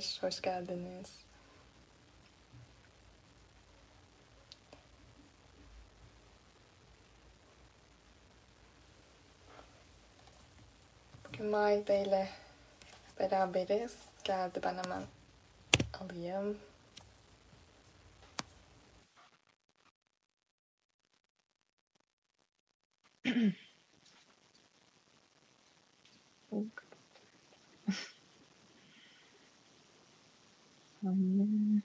merhabalar, 0.00 0.22
hoş 0.22 0.42
geldiniz. 0.42 1.24
Bugün 11.24 11.46
Maide 11.46 12.02
ile 12.02 12.28
beraberiz. 13.18 13.96
Geldi 14.24 14.60
ben 14.64 14.76
hemen 14.84 15.02
alayım. 16.00 16.58
Anne. 31.06 31.82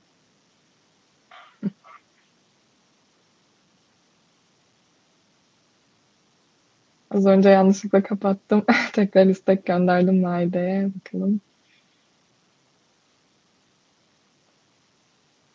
Az 7.10 7.26
önce 7.26 7.50
yanlışlıkla 7.50 8.04
kapattım. 8.04 8.66
Tekrar 8.94 9.26
istek 9.28 9.66
gönderdim 9.66 10.22
Naide'ye. 10.22 10.90
Bakalım. 10.96 11.42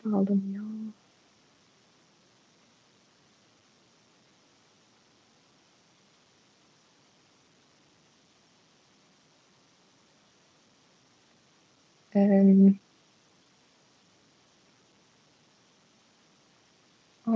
Bağlanıyor. 0.04 0.65
Em, 12.12 12.80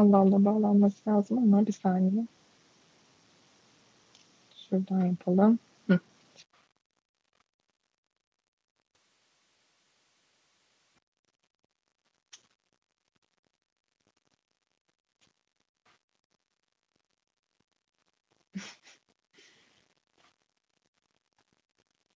Allah 0.00 0.16
Allah 0.16 0.44
bağlanması 0.44 1.10
lazım 1.10 1.38
ama 1.38 1.66
bir 1.66 1.72
saniye. 1.72 2.26
Şuradan 4.70 5.06
yapalım. 5.06 5.58
Hı. 5.88 6.00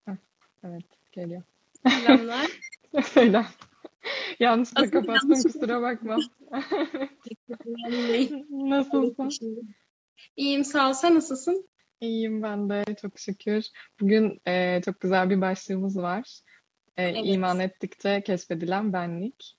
Evet, 0.65 0.85
geliyor. 1.13 1.43
Selamlar. 1.89 2.47
Selam. 3.05 3.47
Yanlışlıkla 4.41 4.91
kapattım, 4.91 5.43
kusura 5.43 5.83
bakma. 5.83 6.17
Nasılsın? 8.51 9.75
İyiyim 10.37 10.65
sağ 10.65 10.89
ol. 10.89 10.93
Sen 10.93 11.15
nasılsın? 11.15 11.69
İyiyim 12.01 12.43
ben 12.43 12.71
de, 12.71 12.85
çok 13.03 13.19
şükür. 13.19 13.65
Bugün 14.01 14.41
e, 14.47 14.81
çok 14.85 15.01
güzel 15.01 15.31
bir 15.31 15.41
başlığımız 15.41 15.97
var. 15.99 16.41
E, 16.97 17.03
Evet. 17.05 17.23
iman 17.25 17.61
ettikçe 17.61 18.23
keşfedilen 18.27 18.93
benlik. 18.93 19.57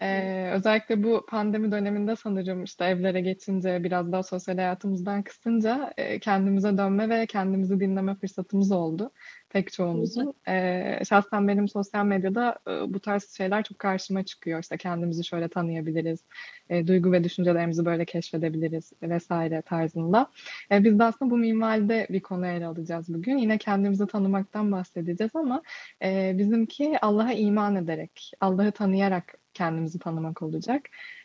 E, 0.00 0.50
özellikle 0.52 1.02
bu 1.02 1.26
pandemi 1.28 1.72
döneminde 1.72 2.16
sanırım 2.16 2.64
işte 2.64 2.84
evlere 2.84 3.20
geçince, 3.20 3.84
biraz 3.84 4.12
daha 4.12 4.22
sosyal 4.22 4.56
hayatımızdan 4.56 5.22
kısınca 5.22 5.92
e, 5.96 6.18
kendimize 6.18 6.78
dönme 6.78 7.08
ve 7.08 7.26
kendimizi 7.26 7.80
dinleme 7.80 8.14
fırsatımız 8.14 8.72
oldu 8.72 9.10
pek 9.50 9.72
çoğumuzun. 9.72 10.34
E, 10.48 11.04
şahsen 11.08 11.48
benim 11.48 11.68
sosyal 11.68 12.04
medyada 12.04 12.58
e, 12.68 12.94
bu 12.94 13.00
tarz 13.00 13.36
şeyler 13.36 13.64
çok 13.64 13.78
karşıma 13.78 14.24
çıkıyor. 14.24 14.60
İşte 14.60 14.76
kendimizi 14.76 15.24
şöyle 15.24 15.48
tanıyabiliriz, 15.48 16.24
e, 16.70 16.86
duygu 16.86 17.12
ve 17.12 17.24
düşüncelerimizi 17.24 17.84
böyle 17.84 18.04
keşfedebiliriz 18.04 18.92
vesaire 19.02 19.62
tarzında. 19.62 20.26
E, 20.72 20.84
biz 20.84 20.98
de 20.98 21.04
aslında 21.04 21.30
bu 21.30 21.36
minvalde 21.36 22.06
bir 22.10 22.20
konu 22.20 22.46
ele 22.46 22.66
alacağız 22.66 23.14
bugün. 23.14 23.38
Yine 23.38 23.58
kendimizi 23.58 24.06
tanımaktan 24.06 24.72
bahsedeceğiz 24.72 25.36
ama 25.36 25.62
e, 26.02 26.34
bizimki 26.38 26.98
Allah'a 27.02 27.32
iman 27.32 27.76
ederek, 27.76 28.32
Allah'ı 28.40 28.72
tanıyarak 28.72 29.34
kendimizi 29.58 29.98
tanımak 29.98 30.42
olacak. 30.42 30.82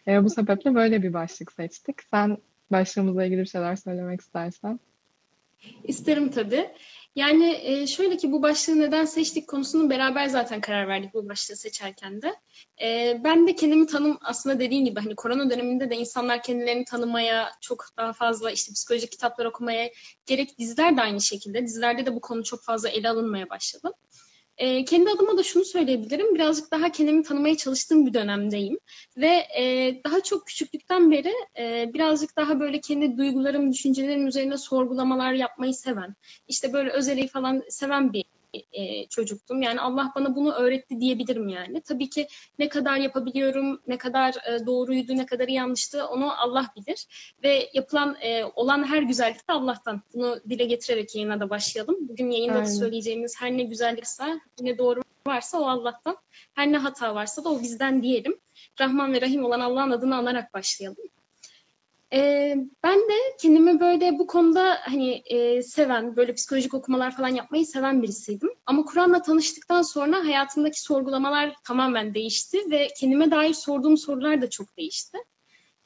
E, 0.08 0.24
bu 0.24 0.30
sebeple 0.30 0.76
böyle 0.76 1.04
bir 1.04 1.14
başlık 1.14 1.52
seçtik. 1.52 1.96
Sen 2.12 2.38
başlığımızla 2.72 3.26
ilgili 3.26 3.42
bir 3.42 3.46
şeyler 3.46 3.76
söylemek 3.76 4.22
istersen. 4.22 4.80
İsterim 5.84 6.32
tabii. 6.32 6.70
Yani 7.16 7.60
e, 7.64 7.88
şöyle 7.88 8.18
ki 8.18 8.32
bu 8.32 8.42
başlığı 8.42 8.80
neden 8.80 9.06
seçtik 9.06 9.48
konusunu 9.48 9.90
beraber 9.90 10.28
zaten 10.28 10.62
karar 10.62 10.88
verdik 10.88 11.14
bu 11.14 11.30
başlığı 11.30 11.56
seçerken 11.56 12.22
de. 12.22 12.36
E, 12.82 13.18
ben 13.24 13.48
de 13.48 13.56
kendimi 13.56 13.88
tanım 13.88 14.18
aslında 14.22 14.60
dediğin 14.60 14.86
gibi 14.86 15.00
hani 15.00 15.16
korona 15.16 15.50
döneminde 15.50 15.90
de 15.90 15.96
insanlar 15.96 16.44
kendilerini 16.44 16.86
tanımaya 16.86 17.52
çok 17.62 17.86
daha 17.98 18.14
fazla 18.14 18.52
işte 18.52 18.74
psikolojik 18.74 19.12
kitaplar 19.12 19.46
okumaya 19.46 19.90
gerek 20.26 20.60
diziler 20.60 20.98
de 20.98 21.02
aynı 21.02 21.22
şekilde. 21.22 21.64
Dizilerde 21.64 22.06
de 22.06 22.16
bu 22.16 22.22
konu 22.22 22.44
çok 22.44 22.64
fazla 22.64 22.90
ele 22.90 23.10
alınmaya 23.10 23.50
başladı. 23.50 23.94
E, 24.64 24.86
kendi 24.86 25.10
adıma 25.10 25.38
da 25.38 25.44
şunu 25.44 25.66
söyleyebilirim. 25.66 26.36
Birazcık 26.36 26.72
daha 26.72 26.92
kendimi 26.92 27.24
tanımaya 27.24 27.58
çalıştığım 27.58 28.06
bir 28.06 28.14
dönemdeyim. 28.14 28.80
Ve 29.18 29.48
e, 29.60 29.96
daha 30.04 30.24
çok 30.24 30.48
küçüklükten 30.48 31.12
beri 31.12 31.34
e, 31.58 31.94
birazcık 31.94 32.38
daha 32.38 32.60
böyle 32.60 32.82
kendi 32.82 33.18
duygularım, 33.18 33.74
düşüncelerim 33.74 34.28
üzerine 34.28 34.58
sorgulamalar 34.58 35.34
yapmayı 35.34 35.74
seven, 35.74 36.16
işte 36.48 36.74
böyle 36.74 36.90
özeleyi 36.90 37.28
falan 37.28 37.64
seven 37.70 38.14
bir 38.14 38.26
e, 38.72 39.08
çocuktum. 39.08 39.62
Yani 39.62 39.82
Allah 39.82 40.12
bana 40.16 40.36
bunu 40.36 40.54
öğretti 40.54 41.00
diyebilirim 41.00 41.48
yani. 41.50 41.82
Tabii 41.82 42.10
ki 42.10 42.28
ne 42.60 42.70
kadar 42.70 42.98
yapabiliyorum, 42.98 43.82
ne 43.88 43.98
kadar 43.98 44.34
e, 44.34 44.66
doğruydu, 44.66 45.18
ne 45.18 45.26
kadar 45.26 45.48
yanlıştı 45.48 46.08
onu 46.08 46.42
Allah 46.42 46.66
bilir. 46.76 47.08
Ve 47.44 47.70
yapılan, 47.74 48.18
e, 48.22 48.44
olan 48.44 48.84
her 48.84 49.02
güzellik 49.02 49.50
de 49.50 49.54
Allah'tan. 49.54 50.02
Bunu 50.14 50.40
dile 50.50 50.66
getirerek 50.66 51.16
yayına 51.16 51.40
da 51.40 51.50
başlayalım. 51.50 51.98
Bugün 52.02 52.32
yayında 52.32 52.54
da 52.54 52.58
Aynen. 52.58 52.70
söyleyeceğimiz 52.70 53.42
her 53.42 53.52
ne 53.52 53.64
güzellikse, 53.64 54.40
ne 54.62 54.78
doğru 54.78 55.02
varsa 55.28 55.60
o 55.60 55.66
Allah'tan. 55.66 56.18
Her 56.54 56.72
ne 56.72 56.78
hata 56.78 57.16
varsa 57.16 57.44
da 57.44 57.50
o 57.50 57.62
bizden 57.62 58.04
diyelim. 58.04 58.40
Rahman 58.80 59.14
ve 59.14 59.22
Rahim 59.22 59.46
olan 59.46 59.60
Allah'ın 59.60 59.92
adını 59.92 60.16
anarak 60.16 60.54
başlayalım. 60.54 61.04
Ee, 62.14 62.56
ben 62.84 63.00
de 63.00 63.14
kendimi 63.42 63.80
böyle 63.80 64.20
bu 64.20 64.28
konuda 64.28 64.78
hani 64.82 65.12
e, 65.26 65.64
seven, 65.64 66.16
böyle 66.16 66.34
psikolojik 66.34 66.74
okumalar 66.74 67.16
falan 67.16 67.28
yapmayı 67.28 67.66
seven 67.66 68.04
birisiydim. 68.04 68.50
Ama 68.66 68.86
Kur'an'la 68.86 69.22
tanıştıktan 69.22 69.82
sonra 69.82 70.26
hayatımdaki 70.26 70.82
sorgulamalar 70.82 71.54
tamamen 71.68 72.14
değişti 72.14 72.58
ve 72.72 72.88
kendime 73.00 73.32
dair 73.32 73.54
sorduğum 73.54 73.98
sorular 73.98 74.42
da 74.42 74.50
çok 74.50 74.78
değişti. 74.78 75.18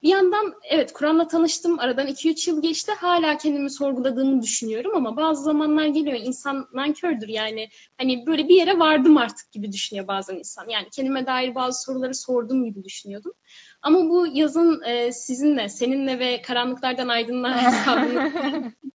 Bir 0.04 0.10
yandan 0.10 0.54
evet 0.70 0.94
Kur'an'la 0.94 1.28
tanıştım, 1.28 1.80
aradan 1.80 2.08
2-3 2.08 2.50
yıl 2.50 2.62
geçti. 2.62 2.92
Hala 2.98 3.38
kendimi 3.38 3.70
sorguladığımı 3.70 4.42
düşünüyorum 4.42 4.92
ama 4.96 5.18
bazı 5.18 5.44
zamanlar 5.44 5.86
geliyor 5.86 6.18
insan 6.24 6.68
nankördür 6.74 7.28
yani. 7.28 7.70
Hani 7.98 8.28
böyle 8.28 8.48
bir 8.48 8.56
yere 8.56 8.80
vardım 8.80 9.18
artık 9.18 9.52
gibi 9.52 9.72
düşünüyor 9.72 10.08
bazen 10.08 10.36
insan. 10.36 10.70
Yani 10.70 10.88
kendime 10.92 11.26
dair 11.26 11.56
bazı 11.56 11.82
soruları 11.82 12.16
sorduğum 12.16 12.66
gibi 12.66 12.84
düşünüyordum. 12.84 13.34
Ama 13.82 14.10
bu 14.10 14.28
yazın 14.34 14.82
e, 14.82 15.12
sizinle, 15.12 15.70
seninle 15.70 16.20
ve 16.20 16.42
Karanlıklardan 16.42 17.08
Aydınlığa 17.08 17.62
hesabını 17.62 18.22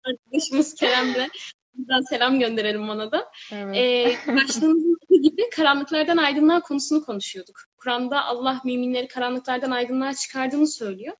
arkadaşımız 0.04 0.74
Kerem'le 0.74 1.28
buradan 1.74 2.02
selam 2.02 2.38
gönderelim 2.38 2.88
ona 2.88 3.12
da. 3.12 3.30
Evet. 3.52 3.76
E, 3.76 4.16
başlığımızın 4.28 4.98
gibi 5.22 5.50
karanlıklardan 5.50 6.16
aydınlığa 6.16 6.60
konusunu 6.60 7.04
konuşuyorduk. 7.04 7.60
Kur'an'da 7.76 8.24
Allah 8.24 8.60
müminleri 8.64 9.08
karanlıklardan 9.08 9.70
aydınlığa 9.70 10.14
çıkardığını 10.14 10.66
söylüyor. 10.66 11.16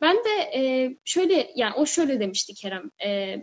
Ben 0.00 0.16
de 0.16 0.30
e, 0.54 0.96
şöyle, 1.04 1.50
yani 1.56 1.74
o 1.74 1.86
şöyle 1.86 2.20
demişti 2.20 2.54
Kerem. 2.54 2.90
E, 3.04 3.36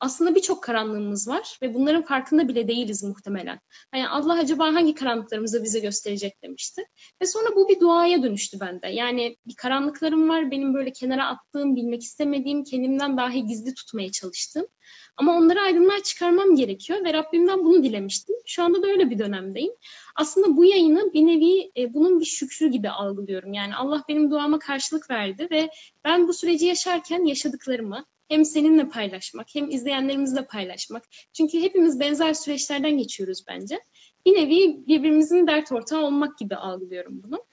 aslında 0.00 0.34
birçok 0.34 0.62
karanlığımız 0.62 1.28
var 1.28 1.58
ve 1.62 1.74
bunların 1.74 2.02
farkında 2.02 2.48
bile 2.48 2.68
değiliz 2.68 3.04
muhtemelen. 3.04 3.60
Yani 3.94 4.08
Allah 4.08 4.32
acaba 4.32 4.64
hangi 4.64 4.94
karanlıklarımızı 4.94 5.64
bize 5.64 5.78
gösterecek 5.78 6.42
demişti. 6.42 6.84
Ve 7.22 7.26
sonra 7.26 7.56
bu 7.56 7.68
bir 7.68 7.80
duaya 7.80 8.22
dönüştü 8.22 8.60
bende. 8.60 8.88
Yani 8.88 9.36
bir 9.46 9.54
karanlıklarım 9.54 10.28
var, 10.28 10.50
benim 10.50 10.74
böyle 10.74 10.92
kenara 10.92 11.26
attığım, 11.26 11.76
bilmek 11.76 12.02
istemediğim, 12.02 12.64
kendimden 12.64 13.16
dahi 13.16 13.46
gizli 13.46 13.74
tutmaya 13.74 14.10
çalıştığım. 14.10 14.66
Ama 15.16 15.36
onları 15.36 15.60
aydınlığa 15.60 16.02
çıkarmam 16.02 16.54
gerekiyor 16.54 17.04
ve 17.04 17.12
Rabbimden 17.12 17.64
bunu 17.64 17.82
dilemiştim. 17.82 18.36
Şu 18.46 18.62
anda 18.62 18.82
da 18.82 18.86
öyle 18.86 19.10
bir 19.10 19.18
dönemdeyim. 19.18 19.72
Aslında 20.16 20.56
bu 20.56 20.64
yayını 20.64 21.12
bir 21.12 21.26
nevi 21.26 21.72
e, 21.76 21.94
bunun 21.94 22.20
bir 22.20 22.24
şükrü 22.24 22.68
gibi 22.68 22.90
algılıyorum. 22.90 23.52
Yani 23.52 23.76
Allah 23.76 24.04
benim 24.08 24.30
duama 24.30 24.58
karşılık 24.58 25.10
verdi 25.10 25.48
ve 25.50 25.70
ben 26.04 26.28
bu 26.28 26.32
süreci 26.32 26.66
yaşarken 26.66 27.24
yaşadıklarımı 27.24 28.04
hem 28.28 28.44
seninle 28.44 28.88
paylaşmak 28.88 29.54
hem 29.54 29.70
izleyenlerimizle 29.70 30.46
paylaşmak. 30.46 31.04
Çünkü 31.32 31.60
hepimiz 31.60 32.00
benzer 32.00 32.34
süreçlerden 32.34 32.98
geçiyoruz 32.98 33.44
bence. 33.48 33.80
Bir 34.26 34.34
nevi 34.34 34.86
birbirimizin 34.86 35.46
dert 35.46 35.72
ortağı 35.72 36.00
olmak 36.00 36.38
gibi 36.38 36.56
algılıyorum 36.56 37.22
bunu. 37.22 37.44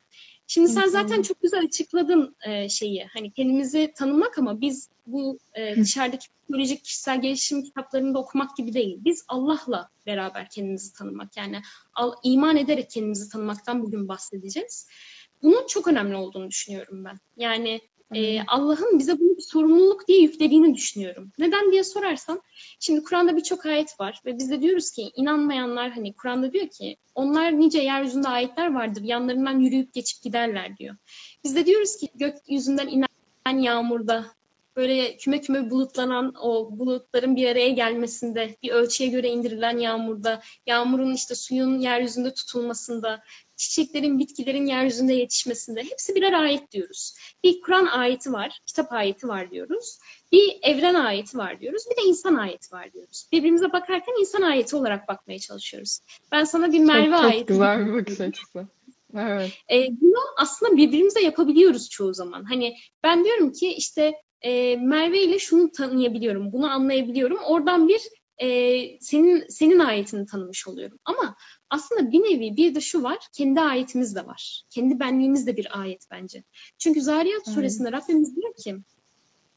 Şimdi 0.47 0.69
sen 0.69 0.87
zaten 0.87 1.21
çok 1.21 1.41
güzel 1.41 1.65
açıkladın 1.65 2.35
e, 2.47 2.69
şeyi. 2.69 3.07
Hani 3.13 3.31
kendimizi 3.31 3.93
tanımak 3.95 4.37
ama 4.37 4.61
biz 4.61 4.89
bu 5.07 5.39
e, 5.53 5.75
dışarıdaki 5.75 6.27
psikolojik 6.29 6.83
kişisel 6.83 7.21
gelişim 7.21 7.63
kitaplarında 7.63 8.19
okumak 8.19 8.57
gibi 8.57 8.73
değil. 8.73 8.97
Biz 8.99 9.25
Allah'la 9.27 9.89
beraber 10.05 10.49
kendimizi 10.49 10.93
tanımak. 10.93 11.37
Yani 11.37 11.61
iman 12.23 12.57
ederek 12.57 12.89
kendimizi 12.89 13.29
tanımaktan 13.29 13.83
bugün 13.83 14.07
bahsedeceğiz. 14.07 14.87
Bunun 15.43 15.67
çok 15.67 15.87
önemli 15.87 16.15
olduğunu 16.15 16.49
düşünüyorum 16.49 17.05
ben. 17.05 17.19
Yani 17.37 17.81
e, 18.13 18.41
Allah'ın 18.47 18.99
bize 18.99 19.19
bunu 19.19 19.37
bir 19.37 19.41
sorumluluk 19.41 20.07
diye 20.07 20.21
yüklediğini 20.21 20.75
düşünüyorum. 20.75 21.31
Neden 21.39 21.71
diye 21.71 21.83
sorarsan, 21.83 22.41
şimdi 22.79 23.03
Kur'an'da 23.03 23.37
birçok 23.37 23.65
ayet 23.65 23.99
var 23.99 24.21
ve 24.25 24.37
biz 24.37 24.51
de 24.51 24.61
diyoruz 24.61 24.91
ki 24.91 25.11
inanmayanlar 25.15 25.91
hani 25.91 26.13
Kur'an'da 26.13 26.53
diyor 26.53 26.67
ki 26.67 26.97
onlar 27.15 27.59
nice 27.59 27.81
yeryüzünde 27.81 28.27
ayetler 28.27 28.73
vardır 28.73 29.01
yanlarından 29.01 29.59
yürüyüp 29.59 29.93
geçip 29.93 30.23
giderler 30.23 30.77
diyor. 30.77 30.95
Biz 31.43 31.55
de 31.55 31.65
diyoruz 31.65 31.97
ki 31.97 32.09
gökyüzünden 32.15 32.87
inen 32.87 33.59
yağmurda 33.59 34.25
böyle 34.75 35.17
küme 35.17 35.41
küme 35.41 35.69
bulutlanan 35.69 36.33
o 36.41 36.79
bulutların 36.79 37.35
bir 37.35 37.47
araya 37.47 37.69
gelmesinde, 37.69 38.55
bir 38.63 38.71
ölçüye 38.71 39.09
göre 39.09 39.29
indirilen 39.29 39.77
yağmurda, 39.77 40.41
yağmurun 40.65 41.13
işte 41.13 41.35
suyun 41.35 41.79
yeryüzünde 41.79 42.33
tutulmasında, 42.33 43.23
çiçeklerin, 43.55 44.19
bitkilerin 44.19 44.65
yeryüzünde 44.65 45.13
yetişmesinde 45.13 45.83
hepsi 45.83 46.15
birer 46.15 46.33
ayet 46.33 46.71
diyoruz. 46.71 47.13
Bir 47.43 47.61
Kur'an 47.61 47.85
ayeti 47.85 48.33
var, 48.33 48.59
kitap 48.65 48.93
ayeti 48.93 49.27
var 49.27 49.51
diyoruz. 49.51 49.99
Bir 50.31 50.59
evren 50.61 50.95
ayeti 50.95 51.37
var 51.37 51.59
diyoruz. 51.59 51.83
Bir 51.91 52.03
de 52.03 52.07
insan 52.07 52.35
ayeti 52.35 52.75
var 52.75 52.93
diyoruz. 52.93 53.27
Birbirimize 53.31 53.71
bakarken 53.71 54.19
insan 54.19 54.41
ayeti 54.41 54.75
olarak 54.75 55.07
bakmaya 55.07 55.39
çalışıyoruz. 55.39 55.99
Ben 56.31 56.43
sana 56.43 56.71
bir 56.71 56.79
Merve 56.79 57.05
çok, 57.05 57.15
çok 57.15 57.31
ayeti 57.31 57.45
güzel 57.45 57.85
bir 57.85 57.93
bakış 57.93 58.21
açısı. 58.21 58.67
Evet. 59.17 59.51
e, 59.71 59.87
bunu 60.01 60.19
aslında 60.37 60.77
birbirimize 60.77 61.21
yapabiliyoruz 61.21 61.89
çoğu 61.89 62.13
zaman. 62.13 62.43
Hani 62.43 62.77
ben 63.03 63.23
diyorum 63.23 63.51
ki 63.51 63.73
işte 63.73 64.13
e, 64.41 64.75
Merve 64.75 65.23
ile 65.23 65.39
şunu 65.39 65.71
tanıyabiliyorum, 65.71 66.51
bunu 66.51 66.71
anlayabiliyorum. 66.71 67.37
Oradan 67.37 67.87
bir 67.87 68.01
e, 68.37 68.99
senin 68.99 69.47
senin 69.49 69.79
ayetini 69.79 70.25
tanımış 70.25 70.67
oluyorum. 70.67 70.99
Ama 71.05 71.35
aslında 71.69 72.11
bir 72.11 72.19
nevi 72.19 72.57
bir 72.57 72.75
de 72.75 72.81
şu 72.81 73.03
var, 73.03 73.17
kendi 73.33 73.61
ayetimiz 73.61 74.15
de 74.15 74.25
var. 74.25 74.63
Kendi 74.69 74.99
benliğimiz 74.99 75.47
de 75.47 75.57
bir 75.57 75.79
ayet 75.81 76.05
bence. 76.11 76.43
Çünkü 76.77 77.01
Zariyat 77.01 77.41
Evet. 77.45 77.55
suresinde 77.55 77.91
Rabbimiz 77.91 78.35
diyor 78.35 78.55
ki, 78.55 78.77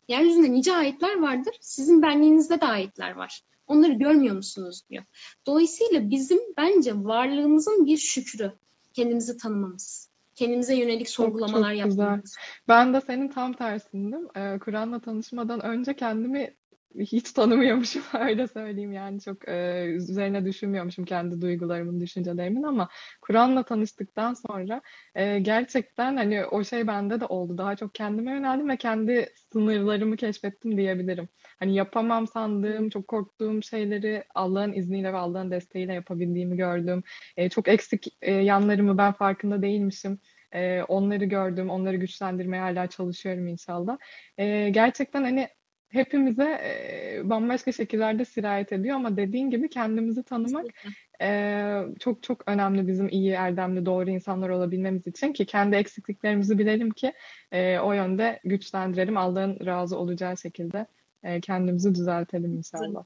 yeryüzünde 0.08 0.52
nice 0.52 0.72
ayetler 0.72 1.20
vardır, 1.20 1.54
sizin 1.60 2.02
benliğinizde 2.02 2.60
de 2.60 2.66
ayetler 2.66 3.10
var. 3.10 3.42
Onları 3.66 3.92
görmüyor 3.92 4.36
musunuz 4.36 4.82
diyor. 4.90 5.04
Dolayısıyla 5.46 6.10
bizim 6.10 6.38
bence 6.56 6.92
varlığımızın 6.94 7.86
bir 7.86 7.96
şükrü 7.96 8.52
kendimizi 8.94 9.36
tanımamız. 9.36 10.10
Kendimize 10.38 10.74
yönelik 10.76 11.08
sorgulamalar 11.08 11.74
çok 11.76 11.84
güzel. 11.84 12.02
yapmamız. 12.02 12.36
Ben 12.68 12.94
de 12.94 13.00
senin 13.00 13.28
tam 13.28 13.52
tersindim. 13.52 14.28
Ee, 14.36 14.58
Kur'an'la 14.58 15.00
tanışmadan 15.00 15.64
önce 15.64 15.96
kendimi 15.96 16.56
hiç 16.94 17.32
tanımıyormuşum 17.32 18.02
öyle 18.20 18.48
söyleyeyim 18.48 18.92
yani 18.92 19.20
çok 19.20 19.48
e, 19.48 19.84
üzerine 19.86 20.44
düşünmüyormuşum 20.44 21.04
kendi 21.04 21.40
duygularımın, 21.40 22.00
düşüncelerimin 22.00 22.62
ama 22.62 22.88
Kur'an'la 23.22 23.62
tanıştıktan 23.62 24.34
sonra 24.34 24.82
e, 25.14 25.38
gerçekten 25.38 26.16
hani 26.16 26.46
o 26.46 26.64
şey 26.64 26.86
bende 26.86 27.20
de 27.20 27.24
oldu. 27.24 27.58
Daha 27.58 27.76
çok 27.76 27.94
kendime 27.94 28.32
yöneldim 28.32 28.68
ve 28.68 28.76
kendi 28.76 29.28
sınırlarımı 29.52 30.16
keşfettim 30.16 30.76
diyebilirim. 30.76 31.28
Hani 31.58 31.74
yapamam 31.74 32.26
sandığım, 32.26 32.90
çok 32.90 33.08
korktuğum 33.08 33.62
şeyleri 33.62 34.24
Allah'ın 34.34 34.72
izniyle 34.72 35.12
ve 35.12 35.16
Allah'ın 35.16 35.50
desteğiyle 35.50 35.94
yapabildiğimi 35.94 36.56
gördüm. 36.56 37.02
E, 37.36 37.48
çok 37.48 37.68
eksik 37.68 38.06
e, 38.22 38.32
yanlarımı 38.32 38.98
ben 38.98 39.12
farkında 39.12 39.62
değilmişim. 39.62 40.20
E, 40.52 40.82
onları 40.82 41.24
gördüm, 41.24 41.70
onları 41.70 41.96
güçlendirmeye 41.96 42.62
hala 42.62 42.86
çalışıyorum 42.86 43.46
inşallah. 43.46 43.98
E, 44.38 44.68
gerçekten 44.70 45.22
hani 45.22 45.48
hepimize 45.88 46.44
e, 46.44 47.20
bambaşka 47.24 47.72
şekillerde 47.72 48.24
sirayet 48.24 48.72
ediyor 48.72 48.96
ama 48.96 49.16
dediğin 49.16 49.50
gibi 49.50 49.70
kendimizi 49.70 50.22
tanımak 50.22 50.66
e, 51.22 51.80
çok 52.00 52.22
çok 52.22 52.48
önemli 52.48 52.86
bizim 52.88 53.08
iyi, 53.08 53.30
erdemli, 53.32 53.86
doğru 53.86 54.10
insanlar 54.10 54.48
olabilmemiz 54.48 55.06
için 55.06 55.32
ki 55.32 55.46
kendi 55.46 55.76
eksikliklerimizi 55.76 56.58
bilelim 56.58 56.90
ki 56.90 57.12
e, 57.52 57.78
o 57.78 57.92
yönde 57.92 58.40
güçlendirelim. 58.44 59.16
Allah'ın 59.16 59.66
razı 59.66 59.98
olacağı 59.98 60.36
şekilde 60.36 60.86
e, 61.22 61.40
kendimizi 61.40 61.94
düzeltelim 61.94 62.56
inşallah. 62.56 63.04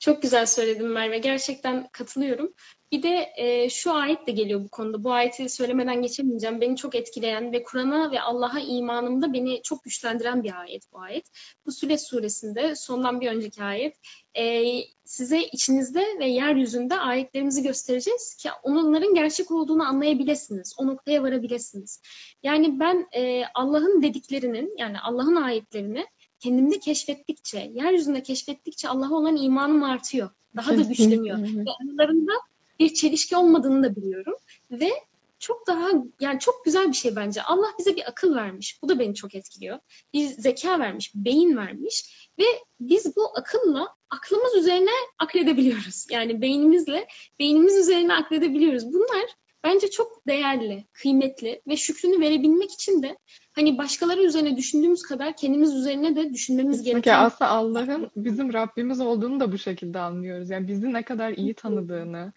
Çok 0.00 0.22
güzel 0.22 0.46
söyledin 0.46 0.86
Merve. 0.86 1.18
Gerçekten 1.18 1.88
katılıyorum. 1.92 2.54
Bir 2.92 3.02
de 3.02 3.32
e, 3.36 3.70
şu 3.70 3.92
ayet 3.92 4.26
de 4.26 4.32
geliyor 4.32 4.64
bu 4.64 4.68
konuda. 4.68 5.04
Bu 5.04 5.12
ayeti 5.12 5.48
söylemeden 5.48 6.02
geçemeyeceğim. 6.02 6.60
Beni 6.60 6.76
çok 6.76 6.94
etkileyen 6.94 7.52
ve 7.52 7.62
Kur'an'a 7.62 8.10
ve 8.12 8.20
Allah'a 8.20 8.60
imanımda 8.60 9.32
beni 9.32 9.62
çok 9.62 9.84
güçlendiren 9.84 10.44
bir 10.44 10.60
ayet 10.60 10.92
bu 10.92 11.00
ayet. 11.00 11.26
Bu 11.66 11.72
Sület 11.72 12.06
suresinde 12.06 12.76
sondan 12.76 13.20
bir 13.20 13.28
önceki 13.28 13.62
ayet. 13.62 13.96
E, 14.36 14.64
size 15.04 15.42
içinizde 15.42 16.06
ve 16.18 16.26
yeryüzünde 16.26 16.94
ayetlerimizi 16.94 17.62
göstereceğiz 17.62 18.34
ki 18.34 18.48
onların 18.62 19.14
gerçek 19.14 19.50
olduğunu 19.50 19.82
anlayabilirsiniz. 19.82 20.74
O 20.78 20.86
noktaya 20.86 21.22
varabilirsiniz. 21.22 22.02
Yani 22.42 22.80
ben 22.80 23.08
e, 23.12 23.44
Allah'ın 23.54 24.02
dediklerinin 24.02 24.74
yani 24.78 25.00
Allah'ın 25.00 25.36
ayetlerini 25.36 26.06
kendimde 26.40 26.78
keşfettikçe, 26.78 27.70
yeryüzünde 27.74 28.22
keşfettikçe 28.22 28.88
Allah'a 28.88 29.14
olan 29.14 29.36
imanım 29.36 29.82
artıyor. 29.82 30.30
Daha 30.56 30.76
da 30.76 30.82
güçleniyor. 30.82 31.38
Ve 31.38 31.70
aralarında 31.82 32.32
bir 32.78 32.94
çelişki 32.94 33.36
olmadığını 33.36 33.82
da 33.82 33.96
biliyorum. 33.96 34.34
Ve 34.70 34.90
çok 35.38 35.66
daha 35.66 35.88
yani 36.20 36.40
çok 36.40 36.64
güzel 36.64 36.88
bir 36.88 36.96
şey 36.96 37.16
bence. 37.16 37.42
Allah 37.42 37.66
bize 37.78 37.96
bir 37.96 38.08
akıl 38.08 38.34
vermiş. 38.34 38.82
Bu 38.82 38.88
da 38.88 38.98
beni 38.98 39.14
çok 39.14 39.34
etkiliyor. 39.34 39.78
Bir 40.14 40.26
zeka 40.26 40.78
vermiş, 40.78 41.12
beyin 41.14 41.56
vermiş 41.56 42.28
ve 42.38 42.44
biz 42.80 43.16
bu 43.16 43.38
akılla 43.38 43.88
aklımız 44.10 44.54
üzerine 44.54 44.90
akledebiliyoruz. 45.18 46.06
Yani 46.10 46.42
beynimizle 46.42 47.06
beynimiz 47.38 47.76
üzerine 47.76 48.14
akledebiliyoruz. 48.14 48.92
Bunlar 48.92 49.24
bence 49.64 49.90
çok 49.90 50.26
değerli, 50.26 50.86
kıymetli 50.92 51.62
ve 51.68 51.76
şükrünü 51.76 52.20
verebilmek 52.20 52.72
için 52.72 53.02
de 53.02 53.18
hani 53.52 53.78
başkaları 53.78 54.22
üzerine 54.22 54.56
düşündüğümüz 54.56 55.02
kadar 55.02 55.36
kendimiz 55.36 55.74
üzerine 55.74 56.16
de 56.16 56.32
düşünmemiz 56.32 56.78
Kesinlikle 56.78 57.10
gereken 57.10 57.24
aslında 57.24 57.50
Allah'ın 57.50 58.10
bizim 58.16 58.52
Rabbimiz 58.52 59.00
olduğunu 59.00 59.40
da 59.40 59.52
bu 59.52 59.58
şekilde 59.58 59.98
anlıyoruz. 59.98 60.50
Yani 60.50 60.68
bizi 60.68 60.92
ne 60.92 61.02
kadar 61.02 61.32
iyi 61.32 61.54
tanıdığını 61.54 62.32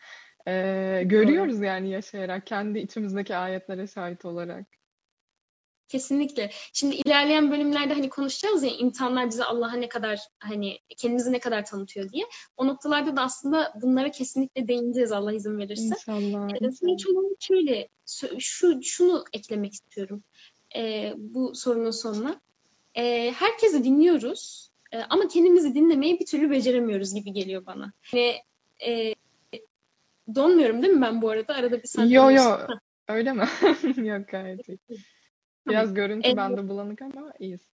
e, 0.48 1.04
görüyoruz 1.06 1.60
yani 1.60 1.90
yaşayarak, 1.90 2.48
kendi 2.48 2.80
içimizdeki 2.80 3.36
ayetlere 3.36 3.88
şahit 3.88 4.26
olarak. 4.26 4.66
Kesinlikle. 5.94 6.50
Şimdi 6.74 6.96
ilerleyen 6.96 7.52
bölümlerde 7.52 7.94
hani 7.94 8.10
konuşacağız 8.10 8.64
ya 8.64 8.70
imtihanlar 8.70 9.30
bize 9.30 9.44
Allah'a 9.44 9.74
ne 9.74 9.90
kadar 9.90 10.20
hani 10.40 10.80
kendimizi 10.98 11.32
ne 11.32 11.40
kadar 11.40 11.66
tanıtıyor 11.66 12.10
diye. 12.10 12.26
O 12.58 12.68
noktalarda 12.68 13.16
da 13.16 13.22
aslında 13.22 13.74
bunlara 13.82 14.12
kesinlikle 14.12 14.68
değineceğiz 14.68 15.12
Allah 15.12 15.34
izin 15.34 15.58
verirse. 15.58 15.84
İnşallah. 15.84 16.50
Ee, 16.50 16.72
sonuç 16.72 17.08
olarak 17.08 17.38
şöyle 17.40 17.90
şu 18.40 18.84
şunu 18.84 19.24
eklemek 19.34 19.74
istiyorum 19.74 20.24
ee, 20.76 21.14
bu 21.18 21.56
sorunun 21.56 21.92
sonuna. 21.92 22.42
Ee, 22.96 23.34
herkesi 23.36 23.84
dinliyoruz 23.84 24.70
ee, 24.92 25.00
ama 25.10 25.28
kendimizi 25.28 25.76
dinlemeyi 25.76 26.20
bir 26.20 26.26
türlü 26.26 26.50
beceremiyoruz 26.50 27.14
gibi 27.14 27.34
geliyor 27.34 27.66
bana. 27.66 27.94
Yani 28.14 28.36
e, 28.88 29.14
donmuyorum 30.36 30.82
değil 30.82 30.94
mi 30.94 31.02
ben 31.02 31.22
bu 31.22 31.30
arada? 31.30 31.54
Arada 31.54 31.84
bir 31.84 31.88
sen 31.88 32.06
Yo 32.06 32.32
yo 32.32 32.58
öyle 33.08 33.34
mi? 33.34 33.48
Yok 34.08 34.28
gayet 34.28 34.70
iyi. 34.70 34.80
Biraz 35.68 35.94
görüntü 35.94 36.28
Evet. 36.28 36.38
bende 36.38 36.68
bulanık 36.68 37.02
ama 37.02 37.34
iyiyiz. 37.40 37.72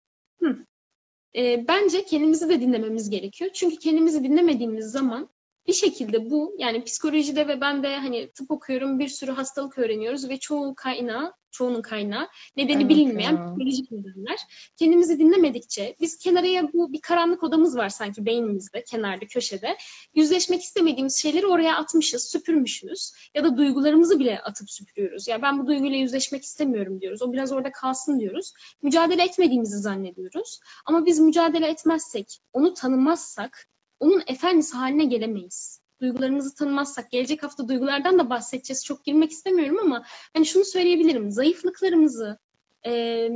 E, 1.35 1.67
bence 1.67 2.05
kendimizi 2.05 2.49
de 2.49 2.61
dinlememiz 2.61 3.09
gerekiyor. 3.09 3.51
Çünkü 3.53 3.75
kendimizi 3.75 4.23
dinlemediğimiz 4.23 4.85
zaman 4.85 5.29
bir 5.67 5.73
şekilde 5.73 6.29
bu 6.29 6.55
yani 6.57 6.83
psikolojide 6.83 7.47
ve 7.47 7.61
ben 7.61 7.83
de 7.83 7.97
hani 7.97 8.31
tıp 8.31 8.51
okuyorum 8.51 8.99
bir 8.99 9.07
sürü 9.07 9.31
hastalık 9.31 9.77
öğreniyoruz 9.77 10.29
ve 10.29 10.39
çoğu 10.39 10.75
kaynağı 10.75 11.33
çoğunun 11.51 11.81
kaynağı 11.81 12.27
nedeni 12.57 12.81
Evet 12.81 12.89
bilinmeyen 12.89 13.31
ya. 13.31 13.45
psikolojik 13.45 13.91
nedenler. 13.91 14.39
Kendimizi 14.75 15.19
dinlemedikçe 15.19 15.95
biz 16.01 16.17
kenaraya 16.17 16.73
bu 16.73 16.93
bir 16.93 17.01
karanlık 17.01 17.43
odamız 17.43 17.77
var 17.77 17.89
sanki 17.89 18.25
beynimizde 18.25 18.83
kenarda 18.83 19.27
köşede. 19.27 19.77
Yüzleşmek 20.15 20.61
istemediğimiz 20.61 21.21
şeyleri 21.21 21.47
oraya 21.47 21.77
atmışız, 21.77 22.23
süpürmüşüz 22.23 23.13
ya 23.35 23.43
da 23.43 23.57
duygularımızı 23.57 24.19
bile 24.19 24.39
atıp 24.39 24.71
süpürüyoruz. 24.71 25.27
Yani 25.27 25.41
ben 25.41 25.59
bu 25.59 25.67
duyguyla 25.67 25.97
yüzleşmek 25.97 26.43
istemiyorum 26.43 27.01
diyoruz. 27.01 27.21
O 27.21 27.33
biraz 27.33 27.51
orada 27.51 27.71
kalsın 27.71 28.19
diyoruz. 28.19 28.53
Mücadele 28.81 29.23
etmediğimizi 29.23 29.77
zannediyoruz. 29.77 30.59
Ama 30.85 31.05
biz 31.05 31.19
mücadele 31.19 31.67
etmezsek, 31.67 32.39
onu 32.53 32.73
tanımazsak 32.73 33.67
onun 33.99 34.23
efendisi 34.27 34.77
haline 34.77 35.05
gelemeyiz. 35.05 35.81
Duygularımızı 36.01 36.55
tanımazsak, 36.55 37.11
gelecek 37.11 37.43
hafta 37.43 37.67
duygulardan 37.67 38.19
da 38.19 38.29
bahsedeceğiz. 38.29 38.85
Çok 38.85 39.05
girmek 39.05 39.31
istemiyorum 39.31 39.79
ama 39.81 40.03
hani 40.33 40.45
şunu 40.45 40.65
söyleyebilirim. 40.65 41.31
Zayıflıklarımızı, 41.31 42.37
e, 42.85 43.29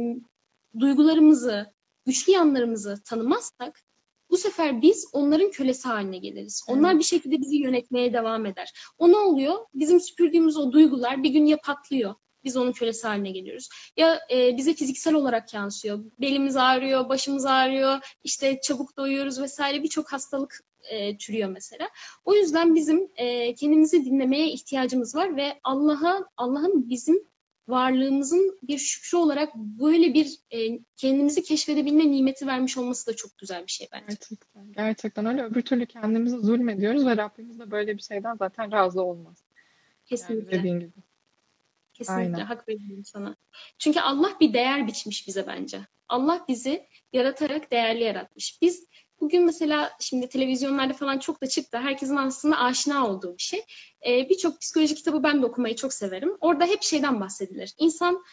duygularımızı, 0.80 1.74
güçlü 2.06 2.32
yanlarımızı 2.32 3.02
tanımazsak 3.06 3.82
bu 4.32 4.38
sefer 4.38 4.82
biz 4.82 5.08
onların 5.14 5.52
kölesi 5.52 5.88
haline 5.88 6.18
geliriz. 6.18 6.64
Onlar 6.68 7.00
bir 7.00 7.04
şekilde 7.04 7.42
bizi 7.42 7.58
yönetmeye 7.58 8.14
devam 8.14 8.46
eder. 8.46 8.74
O 8.98 9.12
ne 9.12 9.18
oluyor? 9.18 9.66
Bizim 9.74 10.00
süpürdüğümüz 10.00 10.58
o 10.58 10.72
duygular 10.72 11.24
bir 11.24 11.30
gün 11.30 11.46
ya 11.46 11.58
patlıyor 11.58 12.16
Biz 12.44 12.58
onun 12.58 12.72
kölesi 12.72 13.08
haline 13.08 13.32
geliyoruz. 13.32 13.70
Ya 13.98 14.20
e, 14.32 14.58
bize 14.58 14.74
fiziksel 14.74 15.14
olarak 15.14 15.54
yansıyor. 15.54 16.04
Belimiz 16.20 16.58
ağrıyor, 16.58 17.10
başımız 17.10 17.46
ağrıyor, 17.46 18.16
işte 18.24 18.60
çabuk 18.64 18.98
doyuyoruz 18.98 19.42
vesaire 19.42 19.84
birçok 19.84 20.14
hastalık 20.14 20.60
e, 20.90 21.18
türüyor 21.18 21.50
mesela. 21.50 21.90
O 22.26 22.34
yüzden 22.34 22.76
bizim 22.76 23.12
e, 23.16 23.54
kendimizi 23.54 24.06
dinlemeye 24.06 24.48
ihtiyacımız 24.52 25.16
var 25.16 25.36
ve 25.36 25.60
Allah'a 25.64 26.30
Allah'ın 26.38 26.90
bizim 26.90 27.32
varlığımızın 27.68 28.60
bir 28.64 28.78
şükrü 28.78 29.18
olarak 29.18 29.56
böyle 29.56 30.14
bir 30.14 30.40
e, 30.52 30.80
kendimizi 30.98 31.44
keşfedebilme 31.44 32.12
nimeti 32.12 32.48
vermiş 32.48 32.78
olması 32.78 33.08
da 33.08 33.16
çok 33.16 33.38
güzel 33.38 33.64
bir 33.64 33.72
şey 33.72 33.88
bence. 33.92 34.06
Gerçekten, 34.08 34.72
gerçekten 34.72 35.26
öyle. 35.26 35.44
Öbür 35.44 35.62
türlü 35.62 35.86
kendimizi 35.86 36.38
zulmediyoruz 36.38 37.06
ve 37.06 37.18
Rabbimiz 37.18 37.60
de 37.60 37.72
böyle 37.72 37.98
bir 37.98 38.02
şeyden 38.02 38.36
zaten 38.36 38.72
razı 38.72 39.02
olmaz. 39.02 39.44
Kesinlikle. 40.06 40.56
Yani 40.56 40.60
dediğin 40.60 40.80
gibi. 40.80 40.92
Kesinlikle 41.94 42.36
Aynen. 42.36 42.46
hak 42.46 42.70
veriyorum 42.70 43.06
sana. 43.06 43.36
Çünkü 43.78 44.00
Allah 44.00 44.38
bir 44.40 44.54
değer 44.54 44.88
biçmiş 44.88 45.28
bize 45.28 45.48
bence. 45.48 45.80
Allah 46.10 46.46
bizi 46.48 46.88
yaratarak 47.14 47.72
değerli 47.72 48.04
yaratmış. 48.04 48.62
Biz 48.62 48.88
bugün 49.22 49.46
mesela 49.46 49.92
şimdi 50.00 50.30
televizyonlarda 50.30 50.94
falan 50.94 51.20
çok 51.20 51.42
da 51.42 51.48
çıktı. 51.48 51.78
Herkesin 51.78 52.16
aslında 52.16 52.58
aşina 52.58 53.08
olduğu 53.08 53.38
bir 53.38 53.42
şey. 53.42 53.64
Ee, 54.08 54.30
Birçok 54.30 54.62
psikoloji 54.62 54.96
kitabı 54.96 55.24
ben 55.24 55.42
de 55.42 55.46
okumayı 55.46 55.76
çok 55.76 55.94
severim. 55.94 56.38
Orada 56.40 56.66
hep 56.66 56.84
şeyden 56.84 57.22
bahsedilir. 57.22 57.74
İnsan 57.78 58.24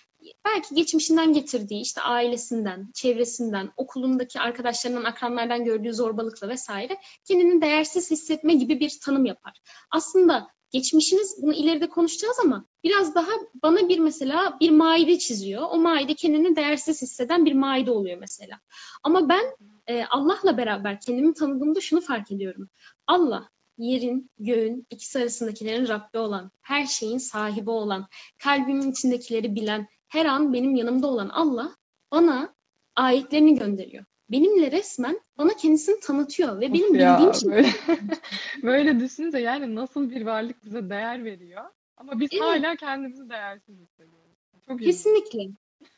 belki 0.44 0.74
geçmişinden 0.74 1.32
getirdiği, 1.32 1.80
işte 1.80 2.00
ailesinden, 2.00 2.90
çevresinden, 2.94 3.72
okulundaki 3.76 4.40
arkadaşlarından, 4.40 5.04
akranlardan 5.04 5.64
gördüğü 5.64 5.94
zorbalıkla 5.94 6.48
vesaire 6.48 6.98
kendini 7.24 7.62
değersiz 7.62 8.10
hissetme 8.10 8.54
gibi 8.54 8.80
bir 8.80 8.98
tanım 9.02 9.24
yapar. 9.24 9.60
Aslında 9.90 10.48
geçmişiniz 10.70 11.36
bunu 11.42 11.52
ileride 11.52 11.88
konuşacağız 11.88 12.36
ama 12.44 12.64
biraz 12.84 13.14
daha 13.14 13.30
bana 13.62 13.88
bir 13.88 13.98
mesela 13.98 14.58
bir 14.60 14.70
maide 14.70 15.18
çiziyor. 15.18 15.62
O 15.70 15.76
maide 15.76 16.14
kendini 16.14 16.56
değersiz 16.56 17.02
hisseden 17.02 17.44
bir 17.46 17.52
maide 17.52 17.90
oluyor 17.90 18.18
mesela. 18.18 18.60
Ama 19.02 19.28
ben 19.28 19.44
e, 19.86 20.04
Allah'la 20.04 20.56
beraber 20.56 21.00
kendimi 21.00 21.34
tanıdığımda 21.34 21.80
şunu 21.80 22.00
fark 22.00 22.32
ediyorum. 22.32 22.68
Allah 23.06 23.48
yerin, 23.78 24.30
göğün, 24.38 24.86
ikisi 24.90 25.18
arasındakilerin 25.18 25.88
Rabbi 25.88 26.18
olan, 26.18 26.50
her 26.60 26.86
şeyin 26.86 27.18
sahibi 27.18 27.70
olan, 27.70 28.06
kalbimin 28.38 28.90
içindekileri 28.92 29.54
bilen, 29.54 29.88
her 30.08 30.26
an 30.26 30.52
benim 30.52 30.74
yanımda 30.74 31.06
olan 31.06 31.28
Allah 31.28 31.76
bana 32.12 32.54
ayetlerini 32.96 33.54
gönderiyor. 33.58 34.04
Benimle 34.30 34.70
resmen 34.70 35.20
bana 35.38 35.56
kendisini 35.56 36.00
tanıtıyor 36.00 36.60
ve 36.60 36.72
benim 36.72 36.94
ya, 36.94 37.18
bildiğim 37.18 37.34
şey 37.34 37.50
böyle, 37.50 37.68
böyle 38.62 39.00
düşününce 39.00 39.38
yani 39.38 39.74
nasıl 39.74 40.10
bir 40.10 40.26
varlık 40.26 40.64
bize 40.64 40.90
değer 40.90 41.24
veriyor. 41.24 41.64
Ama 41.96 42.20
biz 42.20 42.28
Evet. 42.32 42.42
hala 42.42 42.76
kendimizi 42.76 43.30
değersiz 43.30 43.78
hissediyoruz. 43.80 44.36
Çok. 44.68 44.80
Kesinlikle. 44.80 45.48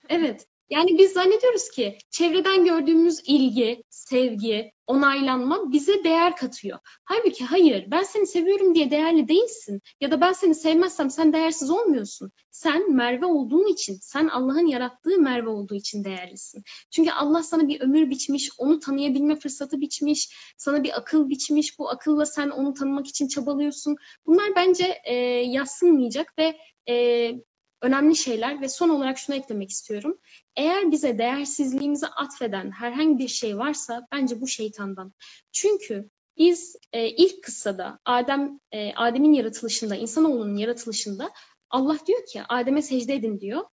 Evet. 0.08 0.46
Yani 0.70 0.98
biz 0.98 1.12
zannediyoruz 1.12 1.70
ki 1.70 1.98
çevreden 2.10 2.64
gördüğümüz 2.64 3.20
ilgi, 3.26 3.82
sevgi, 3.90 4.72
onaylanma 4.86 5.72
bize 5.72 6.04
değer 6.04 6.36
katıyor. 6.36 6.78
Halbuki 7.04 7.44
hayır, 7.44 7.90
ben 7.90 8.02
seni 8.02 8.26
seviyorum 8.26 8.74
diye 8.74 8.90
değerli 8.90 9.28
değilsin. 9.28 9.80
Ya 10.00 10.10
da 10.10 10.20
ben 10.20 10.32
seni 10.32 10.54
sevmezsem 10.54 11.10
sen 11.10 11.32
değersiz 11.32 11.70
olmuyorsun. 11.70 12.32
Sen 12.50 12.92
Merve 12.92 13.26
olduğun 13.26 13.72
için, 13.72 13.98
sen 14.02 14.28
Allah'ın 14.28 14.66
yarattığı 14.66 15.18
Merve 15.18 15.48
olduğu 15.48 15.74
için 15.74 16.04
değerlisin. 16.04 16.62
Çünkü 16.90 17.10
Allah 17.10 17.42
sana 17.42 17.68
bir 17.68 17.80
ömür 17.80 18.10
biçmiş, 18.10 18.50
onu 18.58 18.80
tanıyabilme 18.80 19.36
fırsatı 19.36 19.80
biçmiş, 19.80 20.54
sana 20.56 20.84
bir 20.84 20.98
akıl 20.98 21.28
biçmiş. 21.28 21.78
Bu 21.78 21.90
akılla 21.90 22.26
sen 22.26 22.50
onu 22.50 22.74
tanımak 22.74 23.06
için 23.06 23.28
çabalıyorsun. 23.28 23.96
Bunlar 24.26 24.46
bence 24.56 25.00
e, 25.04 25.14
yassınmayacak 25.46 26.38
ve 26.38 26.56
e, 26.88 27.34
önemli 27.82 28.16
şeyler 28.16 28.60
ve 28.60 28.68
son 28.68 28.88
olarak 28.88 29.18
şunu 29.18 29.36
eklemek 29.36 29.70
istiyorum. 29.70 30.18
Eğer 30.56 30.90
bize 30.92 31.18
değersizliğimizi 31.18 32.06
atfeden 32.06 32.70
herhangi 32.70 33.18
bir 33.18 33.28
şey 33.28 33.58
varsa 33.58 34.06
bence 34.12 34.40
bu 34.40 34.48
şeytandan. 34.48 35.12
Çünkü 35.52 36.10
biz 36.38 36.76
e, 36.92 37.08
ilk 37.08 37.44
kıssada 37.44 37.98
Adem 38.04 38.60
e, 38.72 38.94
Adem'in 38.94 39.32
yaratılışında, 39.32 39.96
insanoğlunun 39.96 40.56
yaratılışında 40.56 41.30
Allah 41.70 41.98
diyor 42.06 42.26
ki 42.26 42.42
Adem'e 42.48 42.82
secde 42.82 43.14
edin 43.14 43.40
diyor. 43.40 43.64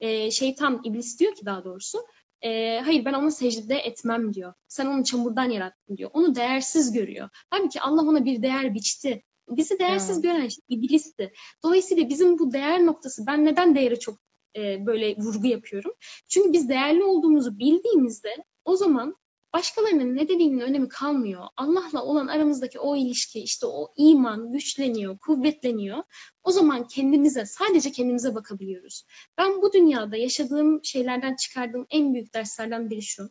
E, 0.00 0.30
şeytan, 0.30 0.80
iblis 0.84 1.20
diyor 1.20 1.34
ki 1.34 1.46
daha 1.46 1.64
doğrusu 1.64 2.06
e, 2.42 2.80
hayır 2.80 3.04
ben 3.04 3.12
ona 3.12 3.30
secde 3.30 3.76
etmem 3.76 4.34
diyor. 4.34 4.54
Sen 4.68 4.86
onu 4.86 5.04
çamurdan 5.04 5.50
yarattın 5.50 5.96
diyor. 5.96 6.10
Onu 6.12 6.34
değersiz 6.34 6.92
görüyor. 6.92 7.28
Halbuki 7.50 7.80
Allah 7.80 8.02
ona 8.02 8.24
bir 8.24 8.42
değer 8.42 8.74
biçti. 8.74 9.22
Bizi 9.48 9.78
değersiz 9.78 10.10
Evet. 10.10 10.22
gören 10.22 10.48
şey 10.48 10.64
iblisti. 10.68 11.32
Dolayısıyla 11.64 12.08
bizim 12.08 12.38
bu 12.38 12.52
değer 12.52 12.86
noktası 12.86 13.26
ben 13.26 13.44
neden 13.44 13.74
değere 13.74 13.98
çok 13.98 14.18
e, 14.56 14.86
böyle 14.86 15.16
vurgu 15.16 15.46
yapıyorum? 15.46 15.92
Çünkü 16.28 16.52
biz 16.52 16.68
değerli 16.68 17.04
olduğumuzu 17.04 17.58
bildiğimizde 17.58 18.44
o 18.64 18.76
zaman 18.76 19.16
başkalarının 19.54 20.16
ne 20.16 20.28
dediğinin 20.28 20.60
önemi 20.60 20.88
kalmıyor. 20.88 21.46
Allah'la 21.56 22.04
olan 22.04 22.26
aramızdaki 22.26 22.80
o 22.80 22.96
ilişki, 22.96 23.40
işte 23.40 23.66
o 23.66 23.92
iman 23.96 24.52
güçleniyor, 24.52 25.18
kuvvetleniyor. 25.18 26.02
O 26.44 26.50
zaman 26.50 26.88
kendimize, 26.88 27.46
sadece 27.46 27.92
kendimize 27.92 28.34
bakabiliyoruz. 28.34 29.04
Ben 29.38 29.62
bu 29.62 29.72
dünyada 29.72 30.16
yaşadığım 30.16 30.84
şeylerden 30.84 31.36
çıkardığım 31.36 31.86
en 31.90 32.14
büyük 32.14 32.34
derslerden 32.34 32.90
biri 32.90 33.02
şu. 33.02 33.30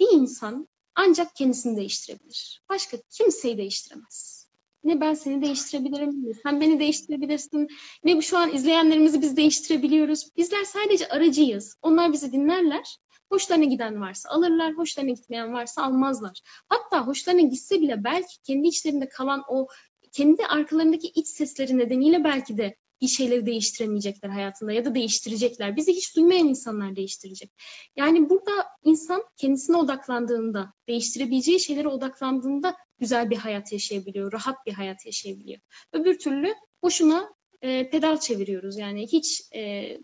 Bir 0.00 0.08
insan 0.12 0.68
ancak 0.94 1.36
kendisini 1.36 1.76
değiştirebilir. 1.76 2.62
Başka 2.68 2.96
kimseyi 3.10 3.58
değiştiremez. 3.58 4.39
Ne 4.84 5.00
ben 5.00 5.14
seni 5.14 5.42
değiştirebilirim, 5.42 6.10
ne 6.26 6.34
sen 6.34 6.60
beni 6.60 6.80
değiştirebilirsin, 6.80 7.68
ne 8.04 8.22
şu 8.22 8.38
an 8.38 8.54
izleyenlerimizi 8.54 9.22
biz 9.22 9.36
değiştirebiliyoruz. 9.36 10.28
Bizler 10.36 10.64
sadece 10.64 11.08
aracıyız. 11.08 11.76
Onlar 11.82 12.12
bizi 12.12 12.32
dinlerler. 12.32 12.96
Hoşlarına 13.32 13.64
giden 13.64 14.00
varsa 14.00 14.28
alırlar, 14.30 14.72
hoşlarına 14.72 15.10
gitmeyen 15.10 15.52
varsa 15.52 15.82
almazlar. 15.82 16.40
Hatta 16.68 17.06
hoşlarına 17.06 17.40
gitse 17.40 17.80
bile 17.80 18.04
belki 18.04 18.42
kendi 18.42 18.68
içlerinde 18.68 19.08
kalan 19.08 19.42
o 19.48 19.66
kendi 20.12 20.46
arkalarındaki 20.46 21.08
iç 21.08 21.28
sesleri 21.28 21.78
nedeniyle 21.78 22.24
belki 22.24 22.58
de 22.58 22.76
bir 23.00 23.08
şeyleri 23.08 23.46
değiştiremeyecekler 23.46 24.28
hayatında 24.28 24.72
ya 24.72 24.84
da 24.84 24.94
değiştirecekler. 24.94 25.76
Bizi 25.76 25.92
hiç 25.92 26.16
duymayan 26.16 26.48
insanlar 26.48 26.96
değiştirecek. 26.96 27.52
Yani 27.96 28.30
burada 28.30 28.52
insan 28.84 29.22
kendisine 29.36 29.76
odaklandığında, 29.76 30.72
değiştirebileceği 30.88 31.60
şeylere 31.60 31.88
odaklandığında 31.88 32.76
güzel 33.00 33.30
bir 33.30 33.36
hayat 33.36 33.72
yaşayabiliyor, 33.72 34.32
rahat 34.32 34.66
bir 34.66 34.72
hayat 34.72 35.06
yaşayabiliyor. 35.06 35.60
Öbür 35.92 36.18
türlü 36.18 36.54
boşuna 36.82 37.34
e, 37.62 37.90
pedal 37.90 38.20
çeviriyoruz. 38.20 38.78
Yani 38.78 39.06
hiç 39.06 39.42
e, 39.54 39.98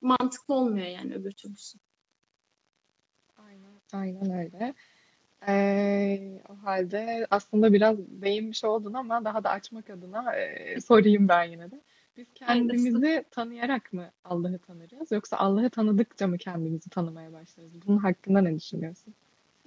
mantıklı 0.00 0.54
olmuyor 0.54 0.86
yani 0.86 1.14
öbür 1.14 1.32
türlüsü. 1.32 1.78
Aynen, 3.36 3.80
aynen 3.92 4.38
öyle. 4.38 4.74
Ee, 5.48 6.42
o 6.48 6.66
halde 6.66 7.26
aslında 7.30 7.72
biraz 7.72 7.98
değinmiş 7.98 8.64
oldun 8.64 8.94
ama 8.94 9.24
daha 9.24 9.44
da 9.44 9.50
açmak 9.50 9.90
adına 9.90 10.36
e, 10.36 10.80
sorayım 10.80 11.28
ben 11.28 11.44
yine 11.44 11.70
de. 11.70 11.80
Biz 12.16 12.26
kendimizi 12.34 13.24
tanıyarak 13.30 13.92
mı 13.92 14.10
Allah'ı 14.24 14.58
tanırız 14.58 15.12
yoksa 15.12 15.36
Allah'ı 15.36 15.70
tanıdıkça 15.70 16.26
mı 16.26 16.38
kendimizi 16.38 16.90
tanımaya 16.90 17.32
başlarız? 17.32 17.72
Bunun 17.86 17.98
hakkında 17.98 18.40
ne 18.40 18.56
düşünüyorsun? 18.56 19.14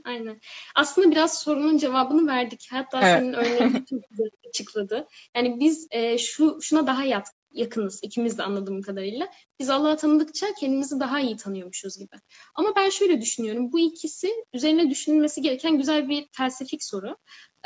Aynen. 0.06 0.40
Aslında 0.76 1.12
biraz 1.12 1.40
sorunun 1.40 1.78
cevabını 1.78 2.28
verdik. 2.28 2.68
Hatta 2.72 3.00
Evet. 3.02 3.20
senin 3.20 3.34
örneğin 3.34 3.86
çok 3.90 4.10
güzel 4.10 4.30
açıkladı. 4.50 5.08
Yani 5.36 5.60
biz 5.60 5.88
e, 5.92 6.18
şu 6.18 6.58
şuna 6.62 6.88
daha 6.88 7.04
yat, 7.04 7.28
yakınız 7.52 8.00
ikimiz 8.04 8.38
de 8.38 8.44
anladığım 8.44 8.82
kadarıyla. 8.82 9.30
Biz 9.60 9.70
Allah'ı 9.70 9.98
tanıdıkça 9.98 10.48
kendimizi 10.60 11.00
daha 11.00 11.20
iyi 11.20 11.38
tanıyormuşuz 11.38 11.98
gibi. 11.98 12.16
Ama 12.56 12.76
ben 12.76 12.90
şöyle 12.90 13.22
düşünüyorum. 13.22 13.72
Bu 13.72 13.80
ikisi 13.80 14.32
üzerine 14.54 14.90
düşünülmesi 14.90 15.42
gereken 15.42 15.78
güzel 15.78 16.10
bir 16.10 16.28
felsefik 16.32 16.84
soru. 16.84 17.18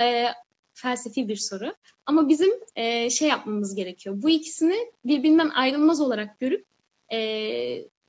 E, 0.02 0.26
felsefi 0.74 1.28
bir 1.28 1.36
soru. 1.36 1.76
Ama 2.06 2.30
bizim 2.30 2.52
e, 2.76 3.10
şey 3.10 3.28
yapmamız 3.28 3.76
gerekiyor. 3.76 4.16
Bu 4.22 4.30
ikisini 4.30 4.92
birbirinden 5.06 5.50
ayrılmaz 5.50 6.02
olarak 6.02 6.40
görüp 6.40 6.66
e, 7.14 7.20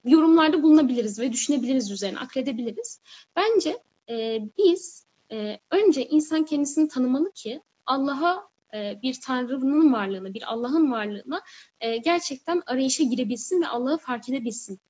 yorumlarda 0.05 0.63
bulunabiliriz 0.63 1.19
ve 1.19 1.33
düşünebiliriz 1.33 1.91
üzerine, 1.91 2.19
akredebiliriz. 2.19 3.01
Bence 3.37 3.79
e, 4.11 4.41
biz 4.59 5.07
e, 5.33 5.59
önce 5.71 6.07
insan 6.07 6.45
kendisini 6.45 6.89
tanımalı 6.89 7.33
ki 7.33 7.63
Allah'a 7.87 8.49
e, 8.75 9.03
bir 9.03 9.21
Tanrı'nın 9.27 9.93
varlığını, 9.93 10.35
bir 10.35 10.53
Allah'ın 10.53 10.93
varlığına 10.93 11.43
e, 11.81 11.97
gerçekten 11.97 12.63
arayışa 12.67 13.05
girebilsin 13.05 13.63
ve 13.63 13.67
Allah'ı 13.67 13.99
fark 13.99 14.29
edebilsin. 14.29 14.81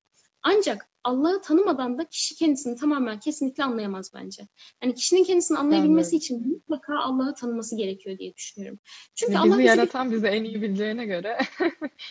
Ancak 0.43 0.89
Allah'ı 1.03 1.41
tanımadan 1.41 1.97
da 1.97 2.05
kişi 2.05 2.35
kendisini 2.35 2.75
tamamen 2.75 3.19
kesinlikle 3.19 3.63
anlayamaz 3.63 4.11
bence. 4.13 4.47
Yani 4.83 4.95
kişinin 4.95 5.23
kendisini 5.23 5.57
anlayabilmesi 5.57 6.07
öyle 6.07 6.17
için 6.17 6.49
mutlaka 6.51 6.99
Allah'ı 6.99 7.33
tanıması 7.33 7.75
gerekiyor 7.75 8.17
diye 8.17 8.35
düşünüyorum. 8.35 8.79
Çünkü 9.15 9.37
Allah 9.37 9.57
bizi 9.57 9.63
yaratan 9.63 10.11
bizi 10.11 10.27
en 10.27 10.43
iyi 10.43 10.61
bileceğine 10.61 11.05
göre 11.05 11.37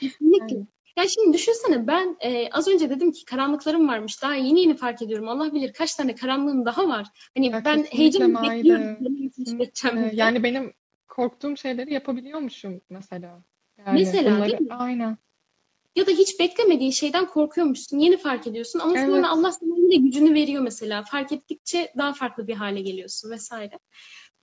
Kesinlikle. 0.01 0.45
Aynen. 0.55 0.78
Ya 0.99 1.09
şimdi 1.09 1.37
düşünsene 1.37 1.87
ben 1.87 2.17
e, 2.21 2.51
az 2.51 2.69
önce 2.69 2.91
dedim 2.91 3.13
ki 3.13 3.25
karanlıklarım 3.25 3.89
varmış. 3.89 4.23
Daha 4.23 4.35
yeni 4.35 4.61
yeni 4.61 4.77
fark 4.77 5.03
ediyorum. 5.03 5.29
Allah 5.29 5.55
bilir 5.55 5.73
kaç 5.73 5.95
tane 5.95 6.15
karanlığım 6.15 6.65
daha 6.65 6.89
var. 6.89 7.07
Hani 7.37 7.47
Ya 7.47 7.63
ben 7.65 7.85
heyecanla 7.85 8.41
Maide, 8.41 8.57
bekliyorum. 8.57 9.07
Diye. 9.47 10.13
Yani 10.15 10.43
benim 10.43 10.73
korktuğum 11.09 11.57
şeyleri 11.57 11.95
yapabiliyormuşum 11.95 12.81
mesela. 12.91 13.45
Yani 13.79 13.99
Mesela 13.99 14.37
bunları 14.37 14.51
değil 14.51 14.61
mi? 14.61 14.75
aynen. 14.75 15.19
Ya 15.97 16.07
da 16.07 16.11
hiç 16.11 16.41
beklemediğin 16.41 16.91
şeyden 16.91 17.27
korkuyormuşsun. 17.27 17.99
Yeni 17.99 18.17
fark 18.17 18.47
ediyorsun 18.47 18.79
ama 18.79 18.93
Evet. 18.97 19.07
sonra 19.07 19.31
Allah 19.31 19.53
sana 19.53 19.77
yine 19.77 19.97
gücünü 19.97 20.35
veriyor 20.35 20.63
mesela. 20.63 21.03
Fark 21.03 21.33
ettikçe 21.33 21.93
daha 21.99 22.13
farklı 22.13 22.49
bir 22.49 22.55
hale 22.55 22.81
geliyorsun 22.81 23.31
vesaire. 23.31 23.79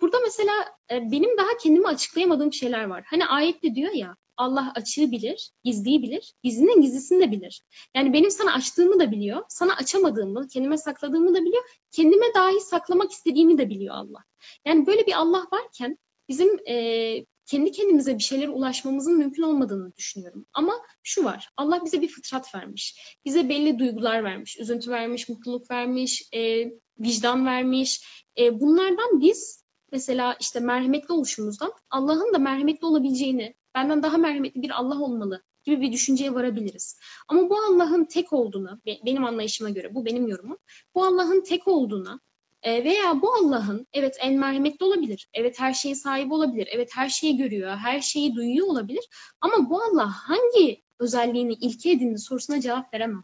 Burada 0.01 0.17
mesela 0.23 0.53
e, 0.91 1.11
benim 1.11 1.37
daha 1.37 1.57
kendime 1.63 1.87
açıklayamadığım 1.87 2.53
şeyler 2.53 2.83
var. 2.83 3.03
Hani 3.07 3.25
ayette 3.25 3.75
diyor 3.75 3.93
ya 3.93 4.15
Allah 4.37 4.71
açığı 4.75 5.11
bilir, 5.11 5.51
gizliyi 5.63 6.01
bilir, 6.01 6.33
gizlinin 6.43 6.81
gizlisini 6.81 7.21
de 7.21 7.31
bilir. 7.31 7.61
Yani 7.95 8.13
benim 8.13 8.31
sana 8.31 8.53
açtığımı 8.53 8.99
da 8.99 9.11
biliyor, 9.11 9.43
sana 9.49 9.75
açamadığımı, 9.75 10.47
kendime 10.47 10.77
sakladığımı 10.77 11.35
da 11.35 11.41
biliyor, 11.41 11.63
kendime 11.91 12.33
dahi 12.35 12.59
saklamak 12.59 13.11
istediğimi 13.11 13.57
de 13.57 13.69
biliyor 13.69 13.95
Allah. 13.95 14.23
Yani 14.65 14.87
böyle 14.87 15.05
bir 15.05 15.13
Allah 15.13 15.47
varken 15.51 15.97
bizim 16.29 16.59
e, 16.67 17.25
kendi 17.45 17.71
kendimize 17.71 18.17
bir 18.17 18.23
şeylere 18.23 18.49
ulaşmamızın 18.49 19.17
mümkün 19.17 19.43
olmadığını 19.43 19.95
düşünüyorum. 19.95 20.45
Ama 20.53 20.73
şu 21.03 21.23
var, 21.23 21.49
Allah 21.57 21.81
bize 21.85 22.01
bir 22.01 22.07
fıtrat 22.07 22.55
vermiş. 22.55 23.17
Bize 23.25 23.49
belli 23.49 23.79
duygular 23.79 24.23
vermiş. 24.23 24.59
Üzüntü 24.59 24.91
vermiş, 24.91 25.29
mutluluk 25.29 25.71
vermiş, 25.71 26.29
e, 26.33 26.71
vicdan 26.99 27.45
vermiş. 27.45 28.01
E, 28.37 28.59
bunlardan 28.59 29.21
biz 29.21 29.64
mesela 29.91 30.37
işte 30.39 30.59
merhametli 30.59 31.13
oluşumuzdan 31.13 31.73
Allah'ın 31.89 32.33
da 32.33 32.39
merhametli 32.39 32.85
olabileceğini, 32.85 33.55
benden 33.75 34.03
daha 34.03 34.17
merhametli 34.17 34.61
bir 34.61 34.69
Allah 34.69 35.01
olmalı 35.01 35.43
gibi 35.63 35.81
bir 35.81 35.91
düşünceye 35.91 36.33
varabiliriz. 36.33 36.99
Ama 37.27 37.49
bu 37.49 37.57
Allah'ın 37.57 38.05
tek 38.05 38.33
olduğuna, 38.33 38.79
be- 38.85 38.99
benim 39.05 39.25
anlayışıma 39.25 39.69
göre, 39.69 39.95
bu 39.95 40.05
benim 40.05 40.27
yorumum, 40.27 40.57
bu 40.95 41.05
Allah'ın 41.05 41.43
tek 41.43 41.67
olduğuna 41.67 42.19
e, 42.63 42.83
veya 42.83 43.21
bu 43.21 43.33
Allah'ın 43.33 43.87
evet 43.93 44.17
en 44.21 44.33
merhametli 44.39 44.85
olabilir, 44.85 45.29
evet 45.33 45.59
her 45.59 45.73
şeye 45.73 45.95
sahip 45.95 46.31
olabilir, 46.31 46.67
evet 46.71 46.89
her 46.95 47.09
şeyi 47.09 47.37
görüyor, 47.37 47.75
her 47.75 48.01
şeyi 48.01 48.35
duyuyor 48.35 48.67
olabilir 48.67 49.09
ama 49.41 49.69
bu 49.69 49.81
Allah 49.81 50.11
hangi 50.11 50.83
özelliğini 50.99 51.53
ilke 51.53 51.91
edindi 51.91 52.19
sorusuna 52.19 52.61
cevap 52.61 52.93
veremem. 52.93 53.23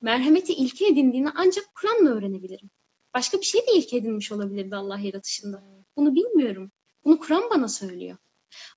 Merhameti 0.00 0.52
ilke 0.52 0.86
edindiğini 0.86 1.30
ancak 1.34 1.64
Kur'an'la 1.74 2.10
öğrenebilirim. 2.10 2.70
Başka 3.16 3.40
bir 3.40 3.44
şey 3.44 3.60
de 3.60 3.72
ilke 3.74 3.96
edinmiş 3.96 4.32
olabilirdi 4.32 4.76
Allah 4.76 4.98
yaratışında. 4.98 5.62
Bunu 5.96 6.14
bilmiyorum. 6.14 6.70
Bunu 7.04 7.18
Kur'an 7.18 7.50
bana 7.50 7.68
söylüyor. 7.68 8.16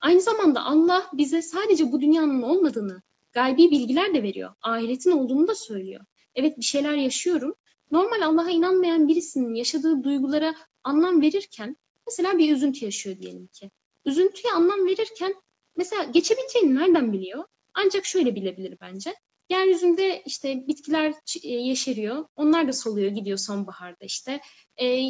Aynı 0.01 0.22
zamanda 0.22 0.63
Allah 0.63 1.10
bize 1.13 1.41
sadece 1.41 1.91
bu 1.91 2.01
dünyanın 2.01 2.41
olmadığını, 2.41 3.01
gaybi 3.31 3.72
bilgiler 3.72 4.13
de 4.13 4.24
veriyor. 4.24 4.53
Ahiretin 4.62 5.12
olduğunu 5.12 5.48
da 5.48 5.55
söylüyor. 5.55 6.05
Evet 6.36 6.58
bir 6.58 6.63
şeyler 6.63 6.93
yaşıyorum. 6.93 7.55
Normal 7.91 8.22
Allah'a 8.22 8.50
inanmayan 8.50 9.08
birisinin 9.08 9.55
yaşadığı 9.55 10.03
duygulara 10.03 10.55
anlam 10.84 11.22
verirken, 11.22 11.77
mesela 12.08 12.38
bir 12.38 12.55
üzüntü 12.55 12.86
yaşıyor 12.86 13.17
diyelim 13.17 13.48
ki. 13.48 13.72
Üzüntüye 14.05 14.53
anlam 14.53 14.86
verirken, 14.86 15.36
mesela 15.75 16.03
geçebileceğini 16.03 16.75
nereden 16.75 17.13
biliyor? 17.13 17.43
Ancak 17.74 18.05
şöyle 18.05 18.36
bilebilir 18.36 18.77
bence. 18.81 19.15
Yeryüzünde 19.50 20.24
işte 20.25 20.68
bitkiler 20.68 21.13
e, 21.44 21.50
yeşeriyor. 21.50 22.25
Onlar 22.36 22.68
da 22.68 22.74
soluyor 22.74 23.12
gidiyor 23.12 23.38
sonbaharda 23.38 24.06
işte. 24.06 24.41
E, 24.82 25.10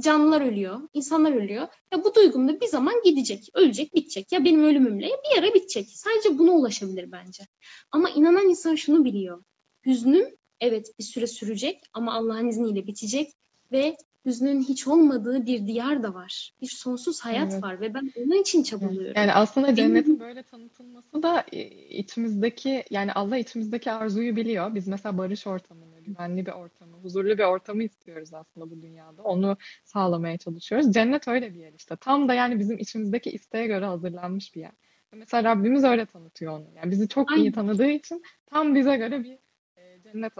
canlılar 0.00 0.40
ölüyor, 0.40 0.80
insanlar 0.92 1.32
ölüyor. 1.32 1.68
Ya 1.92 2.04
bu 2.04 2.14
duygum 2.14 2.48
da 2.48 2.60
bir 2.60 2.66
zaman 2.66 2.94
gidecek, 3.04 3.48
ölecek, 3.54 3.94
bitecek. 3.94 4.32
Ya 4.32 4.44
benim 4.44 4.64
ölümümle 4.64 5.06
bir 5.06 5.38
ara 5.38 5.54
bitecek. 5.54 5.88
Sadece 5.88 6.38
buna 6.38 6.50
ulaşabilir 6.50 7.12
bence. 7.12 7.46
Ama 7.90 8.10
inanan 8.10 8.48
insan 8.48 8.74
şunu 8.74 9.04
biliyor. 9.04 9.44
Hüznüm 9.86 10.36
evet 10.60 10.98
bir 10.98 11.04
süre 11.04 11.26
sürecek 11.26 11.82
ama 11.92 12.14
Allah'ın 12.14 12.48
izniyle 12.48 12.86
bitecek 12.86 13.32
ve 13.72 13.96
hüznün 14.24 14.62
hiç 14.62 14.86
olmadığı 14.86 15.46
bir 15.46 15.66
diyar 15.66 16.02
da 16.02 16.14
var. 16.14 16.54
Bir 16.60 16.66
sonsuz 16.66 17.20
hayat 17.20 17.52
Evet. 17.52 17.62
var 17.62 17.80
ve 17.80 17.94
ben 17.94 18.12
onun 18.16 18.40
için 18.40 18.62
çabalıyorum. 18.62 19.12
Yani 19.16 19.32
aslında 19.32 19.74
cennetin 19.74 20.20
böyle 20.20 20.42
tanıtılması 20.42 21.22
da 21.22 21.44
e, 21.52 21.62
içimizdeki 21.88 22.84
yani 22.90 23.12
Allah 23.12 23.36
içimizdeki 23.36 23.92
arzuyu 23.92 24.36
biliyor. 24.36 24.74
Biz 24.74 24.88
mesela 24.88 25.18
barış 25.18 25.46
ortamını, 25.46 26.00
güvenli 26.00 26.46
bir 26.46 26.52
ortamı, 26.52 26.96
huzurlu 26.96 27.38
bir 27.38 27.44
ortamı 27.44 27.82
istiyoruz 27.82 28.34
aslında 28.34 28.70
bu 28.70 28.82
dünyada. 28.82 29.22
Onu 29.22 29.56
sağlamaya 29.84 30.38
çalışıyoruz. 30.38 30.92
Cennet 30.92 31.28
öyle 31.28 31.54
bir 31.54 31.60
yer 31.60 31.72
işte. 31.72 31.96
Tam 31.96 32.28
da 32.28 32.34
yani 32.34 32.58
bizim 32.58 32.78
içimizdeki 32.78 33.30
isteğe 33.30 33.66
göre 33.66 33.84
hazırlanmış 33.84 34.54
bir 34.54 34.60
yer. 34.60 34.72
Mesela 35.12 35.44
Rabbimiz 35.44 35.84
öyle 35.84 36.06
tanıtıyor 36.06 36.52
onu. 36.52 36.66
Yani 36.76 36.90
bizi 36.90 37.08
çok 37.08 37.30
iyi 37.30 37.40
Aynen. 37.40 37.52
tanıdığı 37.52 37.90
için 37.90 38.22
tam 38.46 38.74
bize 38.74 38.96
göre 38.96 39.24
bir 39.24 39.38
e, 39.76 40.02
cennet 40.02 40.32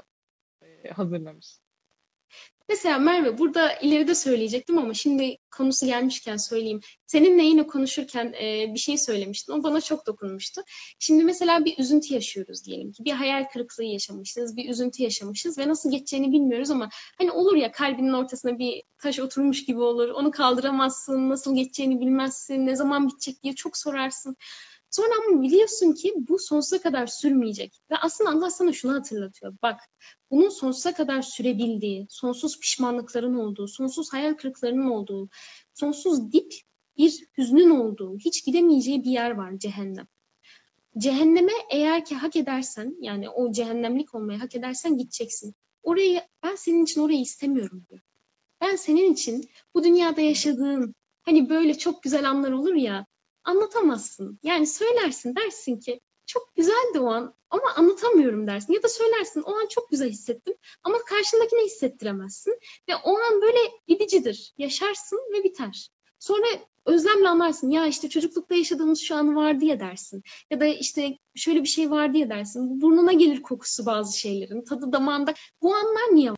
e, 0.63 0.91
hazırlamış. 0.91 1.59
Mesela 2.71 2.99
Merve 2.99 3.39
burada 3.39 3.73
ileride 3.73 4.15
söyleyecektim 4.15 4.79
ama 4.79 4.95
şimdi 4.95 5.37
konusu 5.51 5.87
gelmişken 5.87 6.37
söyleyeyim. 6.37 6.81
Seninle 7.07 7.43
yine 7.43 7.67
konuşurken 7.67 8.35
e, 8.43 8.75
bir 8.75 8.79
şey 8.79 8.99
söylemiştin. 8.99 9.53
O 9.53 9.63
bana 9.63 9.81
çok 9.81 10.07
dokunmuştu. 10.07 10.61
Şimdi 10.99 11.25
mesela 11.25 11.65
bir 11.65 11.79
üzüntü 11.79 12.15
yaşıyoruz 12.15 12.65
diyelim 12.65 12.93
ki. 12.93 13.05
Bir 13.05 13.13
hayal 13.13 13.45
kırıklığı 13.53 13.85
yaşamışız, 13.85 14.57
bir 14.57 14.69
üzüntü 14.69 15.03
yaşamışız 15.03 15.59
ve 15.59 15.69
nasıl 15.69 15.91
geçeceğini 15.91 16.33
bilmiyoruz 16.33 16.71
ama 16.71 16.89
hani 17.19 17.31
olur 17.31 17.57
ya 17.57 17.73
kalbinin 17.73 18.13
ortasına 18.13 18.59
bir 18.59 18.83
taş 18.99 19.19
oturmuş 19.19 19.65
gibi 19.65 19.81
olur. 19.81 20.09
Onu 20.09 20.31
kaldıramazsın, 20.31 21.29
nasıl 21.29 21.57
geçeceğini 21.57 22.01
bilmezsin, 22.01 22.67
ne 22.67 22.77
zaman 22.77 23.09
bitecek 23.09 23.43
diye 23.43 23.55
çok 23.55 23.77
sorarsın. 23.77 24.37
Sonra 24.91 25.09
ama 25.29 25.43
biliyorsun 25.43 25.93
ki 25.93 26.15
bu 26.17 26.39
sonsuza 26.39 26.83
kadar 26.83 27.07
sürmeyecek. 27.07 27.81
Ve 27.91 27.97
aslında 27.97 28.31
Allah 28.31 28.51
sana 28.51 28.73
şunu 28.73 28.93
hatırlatıyor. 28.93 29.57
Bak 29.63 29.81
bunun 30.31 30.49
sonsuza 30.49 30.95
kadar 30.95 31.23
sürebildiği, 31.23 32.07
sonsuz 32.11 32.61
pişmanlıkların 32.61 33.35
olduğu, 33.35 33.69
sonsuz 33.69 34.13
hayal 34.13 34.35
kırıklarının 34.35 34.91
olduğu, 34.91 35.29
sonsuz 35.75 36.33
dip 36.33 36.55
bir 36.97 37.25
hüznün 37.39 37.71
olduğu, 37.71 38.19
hiç 38.19 38.45
gidemeyeceği 38.45 39.05
bir 39.05 39.11
yer 39.11 39.31
var 39.31 39.59
cehennem. 39.59 40.07
Cehenneme 40.99 41.53
eğer 41.71 42.05
ki 42.05 42.15
hak 42.15 42.37
edersen, 42.37 42.97
yani 43.01 43.29
o 43.31 43.53
cehennemlik 43.53 44.15
olmayı 44.15 44.39
hak 44.39 44.55
edersen 44.55 44.99
gideceksin. 44.99 45.55
Orayı, 45.83 46.21
ben 46.43 46.55
senin 46.55 46.85
için 46.85 47.01
orayı 47.01 47.21
istemiyorum 47.21 47.85
diyor. 47.91 48.01
Ben 48.61 48.77
senin 48.77 49.13
için 49.13 49.51
bu 49.75 49.85
dünyada 49.85 50.21
yaşadığın, 50.21 50.95
hani 51.23 51.49
böyle 51.49 51.79
çok 51.79 52.03
güzel 52.03 52.31
anlar 52.31 52.53
olur 52.53 52.75
ya, 52.75 53.07
anlatamazsın. 53.45 54.39
Yani 54.43 54.67
söylersin, 54.67 55.37
dersin 55.37 55.77
ki 55.81 56.01
çok 56.27 56.55
güzeldi 56.55 57.01
o 57.01 57.07
an 57.07 57.35
ama 57.51 57.75
anlatamıyorum 57.77 58.47
dersin. 58.47 58.73
Ya 58.73 58.83
da 58.83 58.89
söylersin 58.89 59.43
o 59.43 59.55
an 59.55 59.67
çok 59.67 59.91
güzel 59.91 60.11
hissettim 60.11 60.55
ama 60.85 60.99
karşındakine 60.99 61.65
hissettiremezsin. 61.65 62.59
Ve 62.89 62.97
o 63.05 63.19
an 63.19 63.43
böyle 63.43 63.59
gidicidir. 63.89 64.55
Yaşarsın 64.59 65.19
ve 65.33 65.45
biter. 65.45 65.91
Sonra 66.19 66.47
özlemle 66.87 67.29
anlarsın. 67.29 67.71
Ya 67.71 67.87
işte 67.87 68.09
çocuklukta 68.09 68.55
yaşadığımız 68.55 69.01
şu 69.01 69.17
an 69.17 69.37
vardı 69.37 69.65
ya 69.65 69.81
dersin. 69.81 70.23
Ya 70.51 70.61
da 70.61 70.67
işte 70.67 71.19
şöyle 71.35 71.63
bir 71.63 71.69
şey 71.69 71.91
vardı 71.91 72.19
ya 72.19 72.31
dersin. 72.31 72.81
Burnuna 72.81 73.13
gelir 73.13 73.43
kokusu 73.43 73.87
bazı 73.87 74.19
şeylerin. 74.19 74.65
Tadı 74.65 74.93
damağında. 74.93 75.35
Bu 75.63 75.75
anlar 75.75 76.15
niye 76.15 76.33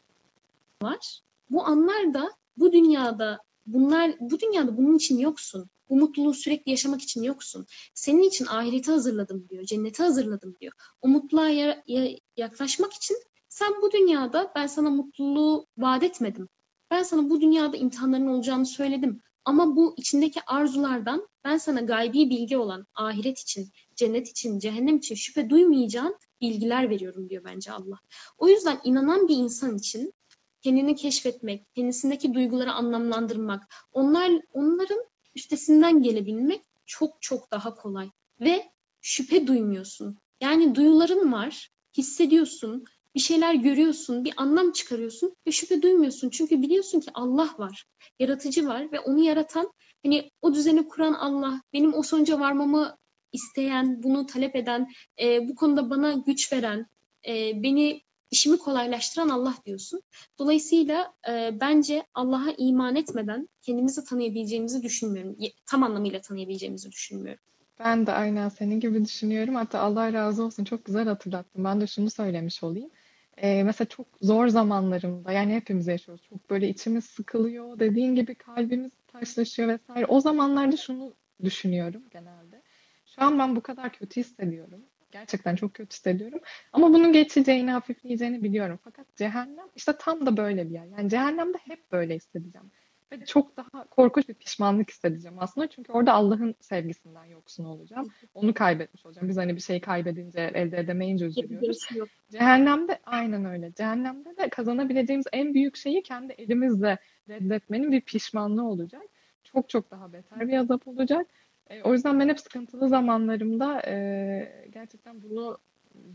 var? 0.82 1.20
Bu 1.50 1.64
anlar 1.64 2.14
da 2.14 2.30
bu 2.56 2.72
dünyada 2.72 3.38
bunlar 3.66 4.14
bu 4.20 4.40
dünyada 4.40 4.76
bunun 4.76 4.96
için 4.96 5.18
yoksun. 5.18 5.70
Bu 5.88 5.96
mutluluğu 5.96 6.34
sürekli 6.34 6.70
yaşamak 6.70 7.02
için 7.02 7.22
yoksun. 7.22 7.66
Senin 7.94 8.22
için 8.22 8.46
ahireti 8.46 8.90
hazırladım 8.90 9.48
diyor. 9.48 9.64
Cenneti 9.64 10.02
hazırladım 10.02 10.54
diyor. 10.60 10.72
O 11.02 11.08
mutluluğa 11.08 11.48
ya- 11.48 11.82
ya- 11.86 12.18
yaklaşmak 12.36 12.92
için 12.92 13.16
sen 13.48 13.72
bu 13.82 13.92
dünyada 13.92 14.52
ben 14.56 14.66
sana 14.66 14.90
mutluluğu 14.90 15.66
vaat 15.78 16.02
etmedim. 16.02 16.48
Ben 16.90 17.02
sana 17.02 17.30
bu 17.30 17.40
dünyada 17.40 17.76
imtihanların 17.76 18.26
olacağını 18.26 18.66
söyledim. 18.66 19.20
Ama 19.44 19.76
bu 19.76 19.94
içindeki 19.96 20.40
arzulardan 20.46 21.28
ben 21.44 21.56
sana 21.56 21.80
gaybi 21.80 22.30
bilgi 22.30 22.56
olan 22.56 22.86
ahiret 22.94 23.38
için, 23.38 23.70
cennet 23.96 24.28
için, 24.28 24.58
cehennem 24.58 24.96
için 24.96 25.14
şüphe 25.14 25.50
duymayacağın 25.50 26.16
bilgiler 26.40 26.90
veriyorum 26.90 27.28
diyor 27.30 27.44
bence 27.44 27.72
Allah. 27.72 27.98
O 28.38 28.48
yüzden 28.48 28.80
inanan 28.84 29.28
bir 29.28 29.36
insan 29.36 29.76
için 29.76 30.12
kendini 30.60 30.96
keşfetmek, 30.96 31.74
kendisindeki 31.74 32.34
duyguları 32.34 32.72
anlamlandırmak, 32.72 33.62
onlar 33.92 34.32
onların 34.52 35.04
üstesinden 35.34 36.02
gelebilmek 36.02 36.62
çok 36.86 37.22
çok 37.22 37.50
daha 37.50 37.74
kolay 37.74 38.10
ve 38.40 38.64
şüphe 39.00 39.46
duymuyorsun. 39.46 40.18
Yani 40.40 40.74
duyuların 40.74 41.32
var, 41.32 41.70
hissediyorsun, 41.96 42.84
bir 43.14 43.20
şeyler 43.20 43.54
görüyorsun, 43.54 44.24
bir 44.24 44.32
anlam 44.36 44.72
çıkarıyorsun 44.72 45.34
ve 45.46 45.52
şüphe 45.52 45.82
duymuyorsun. 45.82 46.30
Çünkü 46.30 46.62
biliyorsun 46.62 47.00
ki 47.00 47.10
Allah 47.14 47.54
var, 47.58 47.84
yaratıcı 48.18 48.66
var 48.66 48.92
ve 48.92 49.00
onu 49.00 49.24
yaratan, 49.24 49.72
hani 50.04 50.30
o 50.42 50.54
düzeni 50.54 50.88
kuran 50.88 51.12
Allah, 51.12 51.62
benim 51.72 51.94
o 51.94 52.02
sonuca 52.02 52.40
varmamı 52.40 52.96
isteyen, 53.32 54.02
bunu 54.02 54.26
talep 54.26 54.56
eden, 54.56 54.92
e, 55.20 55.48
bu 55.48 55.54
konuda 55.54 55.90
bana 55.90 56.12
güç 56.12 56.52
veren, 56.52 56.86
e, 57.26 57.62
beni 57.62 58.02
işimi 58.32 58.58
kolaylaştıran 58.58 59.28
Allah 59.28 59.54
diyorsun. 59.66 60.02
Dolayısıyla 60.38 61.14
e, 61.28 61.60
bence 61.60 62.02
Allah'a 62.14 62.50
iman 62.58 62.96
etmeden 62.96 63.48
kendimizi 63.62 64.04
tanıyabileceğimizi 64.04 64.82
düşünmüyorum. 64.82 65.36
Tam 65.66 65.82
anlamıyla 65.82 66.20
tanıyabileceğimizi 66.20 66.92
düşünmüyorum. 66.92 67.42
Ben 67.78 68.06
de 68.06 68.12
aynen 68.12 68.48
senin 68.48 68.80
gibi 68.80 69.04
düşünüyorum. 69.04 69.54
Hatta 69.54 69.80
Allah 69.80 70.12
razı 70.12 70.44
olsun 70.44 70.64
çok 70.64 70.84
güzel 70.84 71.08
hatırlattın. 71.08 71.64
Ben 71.64 71.80
de 71.80 71.86
şunu 71.86 72.10
söylemiş 72.10 72.62
olayım. 72.62 72.90
Ee, 73.36 73.62
mesela 73.62 73.88
çok 73.88 74.06
zor 74.22 74.48
zamanlarımda 74.48 75.32
yani 75.32 75.54
hepimiz 75.54 75.86
yaşıyoruz. 75.86 76.24
Çok 76.28 76.50
böyle 76.50 76.68
içimiz 76.68 77.04
sıkılıyor. 77.04 77.78
Dediğin 77.78 78.14
gibi 78.14 78.34
kalbimiz 78.34 78.92
taşlaşıyor 79.08 79.68
vesaire. 79.68 80.06
O 80.06 80.20
zamanlarda 80.20 80.76
şunu 80.76 81.14
düşünüyorum 81.44 82.02
genelde. 82.10 82.62
Şu 83.06 83.22
an 83.22 83.38
ben 83.38 83.56
bu 83.56 83.60
kadar 83.60 83.92
kötü 83.92 84.20
hissediyorum. 84.20 84.80
Gerçekten 85.12 85.56
çok 85.56 85.74
kötü 85.74 85.90
hissediyorum. 85.90 86.40
Ama 86.72 86.92
bunun 86.92 87.12
geçeceğini, 87.12 87.70
hafifleyeceğini 87.70 88.42
biliyorum. 88.42 88.78
Fakat 88.84 89.16
cehennem 89.16 89.66
işte 89.76 89.92
tam 89.98 90.26
da 90.26 90.36
böyle 90.36 90.68
bir 90.68 90.74
yer. 90.74 90.86
Yani 90.86 91.10
cehennemde 91.10 91.58
hep 91.58 91.92
böyle 91.92 92.14
hissedeceğim. 92.14 92.70
Ve 93.12 93.24
çok 93.24 93.56
daha 93.56 93.84
korkunç 93.84 94.28
bir 94.28 94.34
pişmanlık 94.34 94.90
hissedeceğim 94.90 95.36
aslında. 95.40 95.66
Çünkü 95.66 95.92
orada 95.92 96.12
Allah'ın 96.12 96.54
sevgisinden 96.60 97.24
yoksun 97.24 97.64
olacağım. 97.64 98.08
Onu 98.34 98.54
kaybetmiş 98.54 99.06
olacağım. 99.06 99.28
Biz 99.28 99.36
hani 99.36 99.56
bir 99.56 99.60
şeyi 99.60 99.80
kaybedince, 99.80 100.50
elde 100.54 100.78
edemeyince 100.78 101.24
üzülüyoruz. 101.24 101.88
Yok. 101.94 102.08
Cehennemde 102.30 102.98
aynen 103.04 103.44
öyle. 103.44 103.72
Cehennemde 103.72 104.36
de 104.36 104.48
kazanabileceğimiz 104.48 105.26
en 105.32 105.54
büyük 105.54 105.76
şeyi 105.76 106.02
kendi 106.02 106.32
elimizle 106.32 106.98
reddetmenin 107.28 107.92
bir 107.92 108.00
pişmanlığı 108.00 108.64
olacak. 108.64 109.02
Çok 109.44 109.68
çok 109.68 109.90
daha 109.90 110.12
beter 110.12 110.48
bir 110.48 110.56
azap 110.56 110.88
olacak. 110.88 111.26
E, 111.70 111.82
o 111.82 111.92
yüzden 111.92 112.20
ben 112.20 112.28
hep 112.28 112.40
sıkıntılı 112.40 112.88
zamanlarımda 112.88 113.82
e, 113.86 114.68
gerçekten 114.72 115.22
bunu 115.22 115.58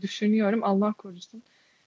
düşünüyorum. 0.00 0.64
Allah 0.64 0.92
korusun. 0.92 1.42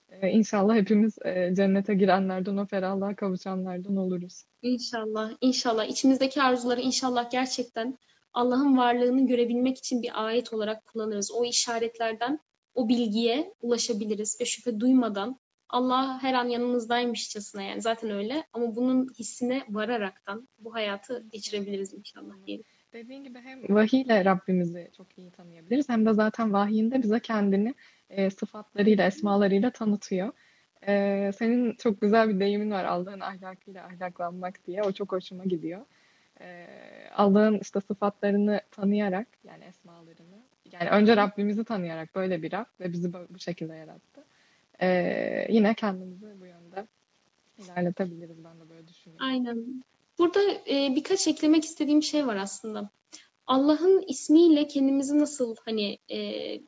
E, 0.09 0.29
inşallah 0.29 0.75
hepimiz 0.75 1.17
e, 1.25 1.55
cennete 1.55 1.93
girenlerden, 1.93 2.57
o 2.57 2.65
ferahlığa 2.65 3.15
kavuşanlardan 3.15 3.95
oluruz. 3.95 4.43
İnşallah, 4.61 5.31
inşallah. 5.41 5.85
İçimizdeki 5.85 6.41
arzuları 6.41 6.81
inşallah 6.81 7.31
gerçekten 7.31 7.97
Allah'ın 8.33 8.77
varlığını 8.77 9.27
görebilmek 9.27 9.77
için 9.77 10.01
bir 10.01 10.25
ayet 10.25 10.53
olarak 10.53 10.85
kullanırız. 10.85 11.31
O 11.31 11.45
işaretlerden 11.45 12.39
o 12.75 12.89
bilgiye 12.89 13.53
ulaşabiliriz 13.61 14.37
ve 14.41 14.45
şüphe 14.45 14.79
duymadan 14.79 15.39
Allah 15.69 16.23
her 16.23 16.33
an 16.33 16.47
yanımızdaymışçasına 16.47 17.61
yani 17.61 17.81
zaten 17.81 18.09
öyle 18.09 18.47
ama 18.53 18.75
bunun 18.75 19.13
hissine 19.19 19.63
vararaktan 19.69 20.47
bu 20.59 20.73
hayatı 20.73 21.23
geçirebiliriz 21.31 21.93
inşallah 21.93 22.33
diyelim. 22.45 22.65
Dediğin 22.93 23.23
gibi 23.23 23.39
hem 23.39 23.75
vahiyle 23.75 24.25
Rabbimizi 24.25 24.91
çok 24.97 25.17
iyi 25.17 25.31
tanıyabiliriz 25.31 25.89
hem 25.89 26.05
de 26.05 26.13
zaten 26.13 26.53
vahiyinde 26.53 27.03
bize 27.03 27.19
kendini 27.19 27.73
e, 28.09 28.29
sıfatlarıyla, 28.29 29.05
esmalarıyla 29.05 29.71
tanıtıyor. 29.71 30.31
E, 30.87 31.31
senin 31.37 31.75
çok 31.75 32.01
güzel 32.01 32.29
bir 32.29 32.39
deyimin 32.39 32.71
var 32.71 32.85
Allah'ın 32.85 33.19
ahlakıyla 33.19 33.85
ahlaklanmak 33.85 34.67
diye. 34.67 34.83
O 34.83 34.91
çok 34.91 35.11
hoşuma 35.11 35.43
gidiyor. 35.43 35.85
E, 36.41 36.67
Allah'ın 37.15 37.59
işte 37.59 37.81
sıfatlarını 37.81 38.61
tanıyarak 38.71 39.27
yani 39.43 39.63
esmalarını 39.63 40.41
yani 40.71 40.89
önce 40.89 41.17
Rabbimizi 41.17 41.63
tanıyarak 41.63 42.15
böyle 42.15 42.41
bir 42.41 42.51
Rab 42.51 42.65
ve 42.79 42.93
bizi 42.93 43.13
bu 43.13 43.39
şekilde 43.39 43.75
yarattı. 43.75 44.23
E, 44.81 45.47
yine 45.49 45.73
kendimizi 45.73 46.41
bu 46.41 46.45
yönde 46.45 46.87
ilerletebiliriz 47.57 48.43
ben 48.43 48.59
de 48.59 48.69
böyle 48.69 48.87
düşünüyorum. 48.87 49.25
Aynen. 49.27 49.83
Burada 50.19 50.39
e, 50.69 50.95
birkaç 50.95 51.27
eklemek 51.27 51.65
istediğim 51.65 52.03
şey 52.03 52.27
var 52.27 52.35
aslında. 52.35 52.89
Allah'ın 53.45 54.03
ismiyle 54.07 54.67
kendimizi 54.67 55.19
nasıl 55.19 55.55
hani 55.65 55.97
e, 56.09 56.17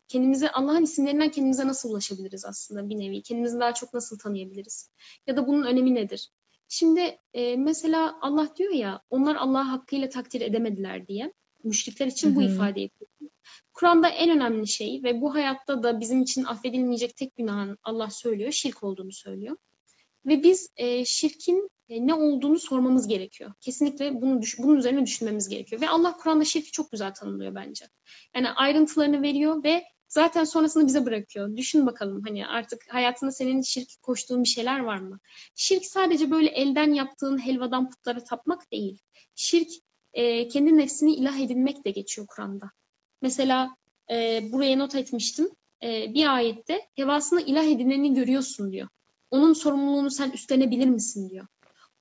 kendimize 0.07 0.49
Allah'ın 0.51 0.83
isimlerinden 0.83 1.31
kendimize 1.31 1.67
nasıl 1.67 1.89
ulaşabiliriz 1.89 2.45
aslında 2.45 2.89
bir 2.89 2.99
nevi? 2.99 3.21
Kendimizi 3.21 3.59
daha 3.59 3.73
çok 3.73 3.93
nasıl 3.93 4.19
tanıyabiliriz? 4.19 4.91
Ya 5.27 5.37
da 5.37 5.47
bunun 5.47 5.63
önemi 5.63 5.95
nedir? 5.95 6.29
Şimdi 6.67 7.17
e, 7.33 7.55
mesela 7.55 8.17
Allah 8.21 8.55
diyor 8.55 8.71
ya 8.71 9.01
onlar 9.09 9.35
Allah'ı 9.35 9.63
hakkıyla 9.63 10.09
takdir 10.09 10.41
edemediler 10.41 11.07
diye. 11.07 11.33
Müşrikler 11.63 12.07
için 12.07 12.35
bu 12.35 12.41
Hı 12.41 12.45
hı. 12.45 12.49
ifade 12.53 12.81
yapıyor. 12.81 13.09
Kur'an'da 13.73 14.09
en 14.09 14.29
önemli 14.29 14.67
şey 14.67 15.01
ve 15.03 15.21
bu 15.21 15.35
hayatta 15.35 15.83
da 15.83 15.99
bizim 15.99 16.21
için 16.21 16.43
affedilmeyecek 16.43 17.15
tek 17.15 17.35
günahın 17.35 17.77
Allah 17.83 18.09
söylüyor, 18.09 18.51
şirk 18.51 18.83
olduğunu 18.83 19.11
söylüyor. 19.11 19.57
Ve 20.25 20.43
biz 20.43 20.69
e, 20.77 21.05
şirkin 21.05 21.69
e, 21.89 22.07
ne 22.07 22.13
olduğunu 22.13 22.59
sormamız 22.59 23.07
gerekiyor. 23.07 23.53
Kesinlikle 23.61 24.21
bunu 24.21 24.41
düş- 24.41 24.59
bunun 24.59 24.77
üzerine 24.77 25.05
düşünmemiz 25.05 25.49
gerekiyor. 25.49 25.81
Ve 25.81 25.89
Allah 25.89 26.17
Kur'an'da 26.17 26.45
şirki 26.45 26.71
çok 26.71 26.91
güzel 26.91 27.13
tanımlıyor 27.13 27.55
bence. 27.55 27.85
Yani 28.35 28.49
ayrıntılarını 28.49 29.21
veriyor 29.21 29.63
ve 29.63 29.83
zaten 30.07 30.43
sonrasını 30.43 30.87
bize 30.87 31.05
bırakıyor. 31.05 31.57
Düşün 31.57 31.85
bakalım 31.85 32.21
hani 32.27 32.47
artık 32.47 32.81
hayatında 32.89 33.31
senin 33.31 33.61
şirk 33.61 34.01
koştuğun 34.01 34.43
bir 34.43 34.49
şeyler 34.49 34.79
var 34.79 34.97
mı? 34.97 35.19
Şirk 35.55 35.85
sadece 35.85 36.31
böyle 36.31 36.49
elden 36.49 36.93
yaptığın 36.93 37.45
helvadan 37.45 37.89
putlara 37.89 38.23
tapmak 38.23 38.71
değil. 38.71 38.99
Şirk 39.35 39.69
e, 40.13 40.47
kendi 40.47 40.77
nefsini 40.77 41.15
ilah 41.15 41.39
edinmek 41.39 41.85
de 41.85 41.91
geçiyor 41.91 42.27
Kur'an'da. 42.27 42.71
Mesela 43.21 43.75
e, 44.11 44.41
buraya 44.51 44.77
not 44.77 44.95
etmiştim. 44.95 45.49
E, 45.83 46.13
bir 46.13 46.33
ayette 46.35 46.87
hevasını 46.95 47.41
ilah 47.41 47.65
edineni 47.65 48.13
görüyorsun 48.13 48.71
diyor. 48.71 48.87
Onun 49.33 49.53
sorumluluğunu 49.53 50.11
sen 50.11 50.31
üstlenebilir 50.31 50.87
misin 50.87 51.29
diyor. 51.29 51.47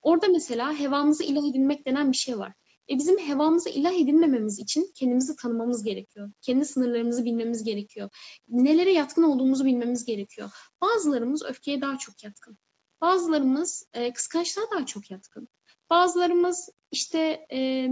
Orada 0.02 0.28
mesela 0.28 0.78
hevamızı 0.78 1.24
ilah 1.24 1.50
edinmek 1.50 1.86
denen 1.86 2.12
bir 2.12 2.16
şey 2.16 2.38
var. 2.38 2.52
E 2.90 2.98
bizim 2.98 3.18
hevamızı 3.18 3.68
ilah 3.68 3.92
edinmememiz 3.92 4.58
için 4.58 4.90
kendimizi 4.94 5.36
tanımamız 5.36 5.84
gerekiyor. 5.84 6.32
Kendi 6.40 6.64
sınırlarımızı 6.64 7.24
bilmemiz 7.24 7.64
gerekiyor. 7.64 8.08
Nelere 8.48 8.92
yatkın 8.92 9.22
olduğumuzu 9.22 9.64
bilmemiz 9.64 10.04
gerekiyor. 10.04 10.50
Bazılarımız 10.80 11.44
öfkeye 11.44 11.80
daha 11.80 11.98
çok 11.98 12.24
yatkın. 12.24 12.58
Bazılarımız 13.00 13.86
e, 13.94 14.12
kıskançlığa 14.12 14.64
daha 14.74 14.86
çok 14.86 15.10
yatkın. 15.10 15.48
Bazılarımız 15.90 16.70
işte 16.90 17.46
e, 17.52 17.88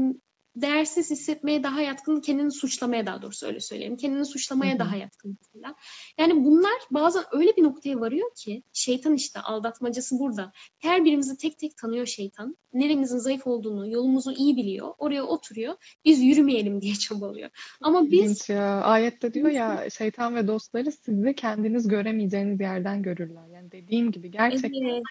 değersiz 0.56 1.10
hissetmeye 1.10 1.62
daha 1.62 1.80
yatkın, 1.80 2.20
kendini 2.20 2.52
suçlamaya 2.52 3.06
daha 3.06 3.22
doğrusu 3.22 3.46
öyle 3.46 3.60
söyleyeyim. 3.60 3.96
Kendini 3.96 4.24
suçlamaya 4.24 4.78
daha 4.78 4.96
yatkın 4.96 5.38
mesela. 5.40 5.74
Yani 6.18 6.44
bunlar 6.44 6.72
bazen 6.90 7.24
öyle 7.32 7.56
bir 7.56 7.62
noktaya 7.62 8.00
varıyor 8.00 8.30
ki 8.36 8.62
şeytan 8.72 9.14
işte 9.14 9.40
aldatmacası 9.40 10.18
burada. 10.18 10.52
Her 10.78 11.04
birimizi 11.04 11.36
tek 11.36 11.58
tek 11.58 11.76
tanıyor 11.76 12.06
şeytan. 12.06 12.56
Neremizin 12.72 13.18
zayıf 13.18 13.46
olduğunu, 13.46 13.90
yolumuzu 13.90 14.32
iyi 14.32 14.56
biliyor. 14.56 14.94
Oraya 14.98 15.24
oturuyor. 15.24 15.74
Biz 16.04 16.22
yürümeyelim 16.22 16.80
diye 16.80 16.94
çabalıyor. 17.08 17.50
Ama 17.80 18.10
biz 18.10 18.48
ya. 18.48 18.80
Ayette 18.80 19.34
diyor 19.34 19.50
ya 19.50 19.90
şeytan 19.90 20.36
ve 20.36 20.46
dostları 20.46 20.92
sizi 20.92 21.34
kendiniz 21.34 21.88
göremeyeceğiniz 21.88 22.60
yerden 22.60 23.02
görürler. 23.02 23.48
Yani 23.54 23.72
dediğim 23.72 24.12
gibi 24.12 24.30
gerçekten 24.30 24.84
Evet, 24.84 25.02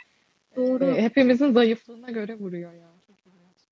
doğru. 0.55 0.85
e, 0.85 1.01
hepimizin 1.01 1.53
zayıflığına 1.53 2.11
göre 2.11 2.35
vuruyor 2.35 2.73
ya. 2.73 2.88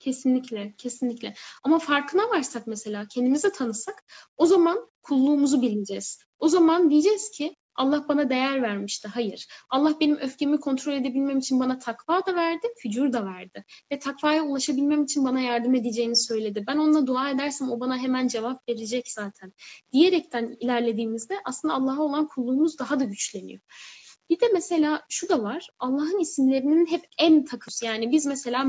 Kesinlikle, 0.07 0.73
kesinlikle. 0.77 1.33
Ama 1.63 1.79
farkına 1.79 2.29
varsak 2.29 2.67
mesela, 2.67 3.07
kendimizi 3.07 3.51
tanısak, 3.51 4.03
o 4.37 4.45
zaman 4.45 4.89
kulluğumuzu 5.01 5.61
bileceğiz. 5.61 6.19
O 6.39 6.47
zaman 6.47 6.89
diyeceğiz 6.89 7.31
ki 7.31 7.55
Allah 7.75 8.05
bana 8.09 8.29
değer 8.29 8.61
vermişti. 8.61 9.07
Hayır. 9.07 9.47
Allah 9.69 9.99
benim 9.99 10.17
öfkemi 10.17 10.59
kontrol 10.59 10.93
edebilmem 10.93 11.37
için 11.37 11.59
bana 11.59 11.79
takva 11.79 12.25
da 12.25 12.35
verdi, 12.35 12.67
fücur 12.77 13.13
da 13.13 13.25
verdi. 13.25 13.65
Ve 13.91 13.99
takvaya 13.99 14.43
ulaşabilmem 14.43 15.03
için 15.03 15.25
bana 15.25 15.39
yardım 15.39 15.75
edeceğini 15.75 16.15
söyledi. 16.15 16.63
Ben 16.67 16.77
onunla 16.77 17.07
dua 17.07 17.29
edersem 17.29 17.71
o 17.71 17.79
bana 17.79 17.97
hemen 17.97 18.27
cevap 18.27 18.69
verecek 18.69 19.11
zaten. 19.11 19.53
Diyerekten 19.93 20.57
ilerlediğimizde 20.59 21.35
aslında 21.45 21.73
Allah'a 21.73 22.01
olan 22.01 22.27
kulluğumuz 22.27 22.79
daha 22.79 22.99
da 22.99 23.03
güçleniyor. 23.03 23.59
Bir 24.29 24.39
de 24.39 24.45
mesela 24.53 25.01
şu 25.09 25.29
da 25.29 25.43
var. 25.43 25.69
Allah'ın 25.79 26.19
isimlerinin 26.19 26.85
hep 26.85 27.05
en 27.19 27.45
takısı. 27.45 27.85
Yani 27.85 28.11
biz 28.11 28.25
mesela 28.25 28.67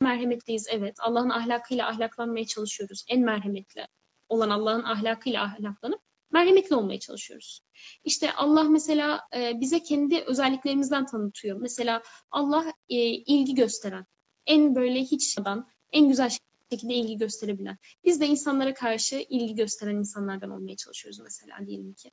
merhametliyiz 0.00 0.66
evet. 0.70 0.96
Allah'ın 1.00 1.30
ahlakıyla 1.30 1.88
ahlaklanmaya 1.88 2.46
çalışıyoruz. 2.46 3.04
En 3.08 3.20
merhametli 3.20 3.86
olan 4.28 4.50
Allah'ın 4.50 4.82
ahlakıyla 4.82 5.42
ahlaklanıp 5.42 6.00
merhametli 6.30 6.76
olmaya 6.76 7.00
çalışıyoruz. 7.00 7.60
İşte 8.04 8.32
Allah 8.32 8.62
mesela 8.64 9.20
e, 9.36 9.60
bize 9.60 9.82
kendi 9.82 10.20
özelliklerimizden 10.20 11.06
tanıtıyor. 11.06 11.60
Mesela 11.60 12.02
Allah 12.30 12.72
e, 12.88 12.96
ilgi 13.06 13.54
gösteren, 13.54 14.06
en 14.46 14.74
böyle 14.74 15.00
hiç 15.00 15.36
en 15.92 16.08
güzel 16.08 16.30
şekilde 16.70 16.94
ilgi 16.94 17.16
gösterebilen. 17.16 17.78
Biz 18.04 18.20
de 18.20 18.26
insanlara 18.26 18.74
karşı 18.74 19.16
ilgi 19.28 19.54
gösteren 19.54 19.96
insanlardan 19.96 20.50
olmaya 20.50 20.76
çalışıyoruz 20.76 21.20
mesela 21.20 21.66
diyelim 21.66 21.94
ki. 21.94 22.10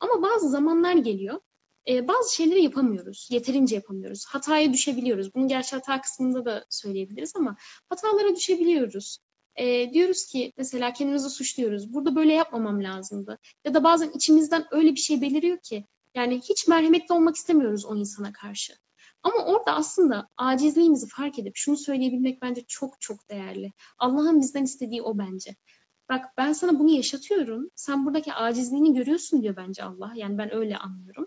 Ama 0.00 0.22
bazı 0.22 0.48
zamanlar 0.48 0.94
geliyor. 0.94 1.40
E, 1.88 2.08
bazı 2.08 2.34
şeyleri 2.34 2.62
yapamıyoruz. 2.62 3.28
Yeterince 3.30 3.74
yapamıyoruz. 3.74 4.26
Hataya 4.26 4.72
düşebiliyoruz. 4.72 5.34
Bunu 5.34 5.48
gerçi 5.48 5.76
hata 5.76 6.00
kısmında 6.00 6.44
da 6.44 6.64
söyleyebiliriz 6.70 7.36
ama 7.36 7.56
hatalara 7.88 8.36
düşebiliyoruz. 8.36 9.18
E, 9.56 9.92
diyoruz 9.92 10.26
ki 10.26 10.52
mesela 10.56 10.92
kendimizi 10.92 11.30
suçluyoruz. 11.30 11.94
Burada 11.94 12.16
böyle 12.16 12.32
yapmamam 12.32 12.82
lazımdı. 12.82 13.38
Ya 13.64 13.74
da 13.74 13.84
bazen 13.84 14.10
içimizden 14.10 14.64
öyle 14.70 14.90
bir 14.90 15.00
şey 15.00 15.20
beliriyor 15.22 15.58
ki 15.58 15.84
yani 16.14 16.40
hiç 16.40 16.68
merhametli 16.68 17.14
olmak 17.14 17.36
istemiyoruz 17.36 17.84
o 17.84 17.96
insana 17.96 18.32
karşı. 18.32 18.74
Ama 19.22 19.44
orada 19.44 19.74
aslında 19.74 20.28
acizliğimizi 20.36 21.06
fark 21.08 21.38
edip 21.38 21.56
şunu 21.56 21.76
söyleyebilmek 21.76 22.42
bence 22.42 22.64
çok 22.68 23.00
çok 23.00 23.28
değerli. 23.30 23.72
Allah'ın 23.98 24.40
bizden 24.40 24.64
istediği 24.64 25.02
o 25.02 25.18
bence. 25.18 25.56
Bak 26.08 26.24
ben 26.36 26.52
sana 26.52 26.78
bunu 26.78 26.90
yaşatıyorum. 26.90 27.70
Sen 27.74 28.06
buradaki 28.06 28.32
acizliğini 28.32 28.94
görüyorsun 28.94 29.42
diyor 29.42 29.56
bence 29.56 29.84
Allah. 29.84 30.12
Yani 30.16 30.38
ben 30.38 30.54
öyle 30.54 30.76
anlıyorum. 30.76 31.26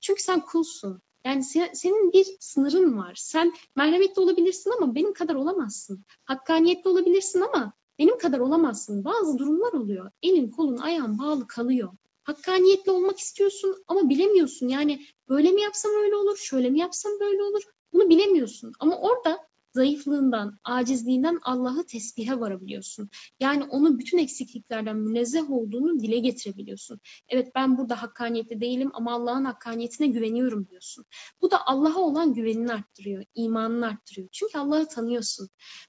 Çünkü 0.00 0.22
sen 0.22 0.40
kulsun. 0.40 1.02
Yani 1.24 1.40
se- 1.42 1.74
senin 1.74 2.12
bir 2.12 2.26
sınırın 2.40 2.98
var. 2.98 3.14
Sen 3.16 3.52
merhametli 3.76 4.20
olabilirsin 4.22 4.70
ama 4.80 4.94
benim 4.94 5.12
kadar 5.14 5.34
olamazsın. 5.34 6.04
Hakkaniyetli 6.24 6.90
olabilirsin 6.90 7.40
ama 7.40 7.72
benim 7.98 8.18
kadar 8.18 8.38
olamazsın. 8.38 9.04
Bazı 9.04 9.38
durumlar 9.38 9.72
oluyor. 9.72 10.10
Elin, 10.22 10.50
kolun, 10.50 10.76
ayağın 10.76 11.18
bağlı 11.18 11.46
kalıyor. 11.46 11.88
Hakkaniyetli 12.24 12.92
olmak 12.92 13.18
istiyorsun 13.18 13.84
ama 13.88 14.08
bilemiyorsun. 14.08 14.68
Yani 14.68 15.00
böyle 15.28 15.50
mi 15.52 15.60
yapsam 15.60 15.92
öyle 16.02 16.16
olur, 16.16 16.36
şöyle 16.36 16.70
mi 16.70 16.78
yapsam 16.78 17.12
böyle 17.20 17.42
olur. 17.42 17.62
Bunu 17.92 18.08
bilemiyorsun. 18.08 18.72
Ama 18.80 18.98
orada 19.00 19.47
zayıflığından, 19.74 20.58
acizliğinden 20.64 21.38
Allah'ı 21.42 21.86
tesbihe 21.86 22.40
varabiliyorsun. 22.40 23.10
Yani 23.40 23.64
onun 23.64 23.98
bütün 23.98 24.18
eksikliklerden 24.18 24.96
münezzeh 24.96 25.50
olduğunu 25.50 26.00
dile 26.00 26.18
getirebiliyorsun. 26.18 27.00
Evet 27.28 27.52
ben 27.54 27.78
burada 27.78 28.02
hakkaniyette 28.02 28.60
değilim 28.60 28.90
ama 28.94 29.12
Allah'ın 29.12 29.44
hakkaniyetine 29.44 30.06
güveniyorum 30.06 30.68
diyorsun. 30.68 31.04
Bu 31.42 31.50
da 31.50 31.66
Allah'a 31.66 31.98
olan 31.98 32.34
güvenini 32.34 32.72
arttırıyor, 32.72 33.24
imanını 33.34 33.86
arttırıyor. 33.86 34.28
Çünkü 34.32 34.58
Allah'ı 34.58 34.88
tanıyorsun. 34.88 35.48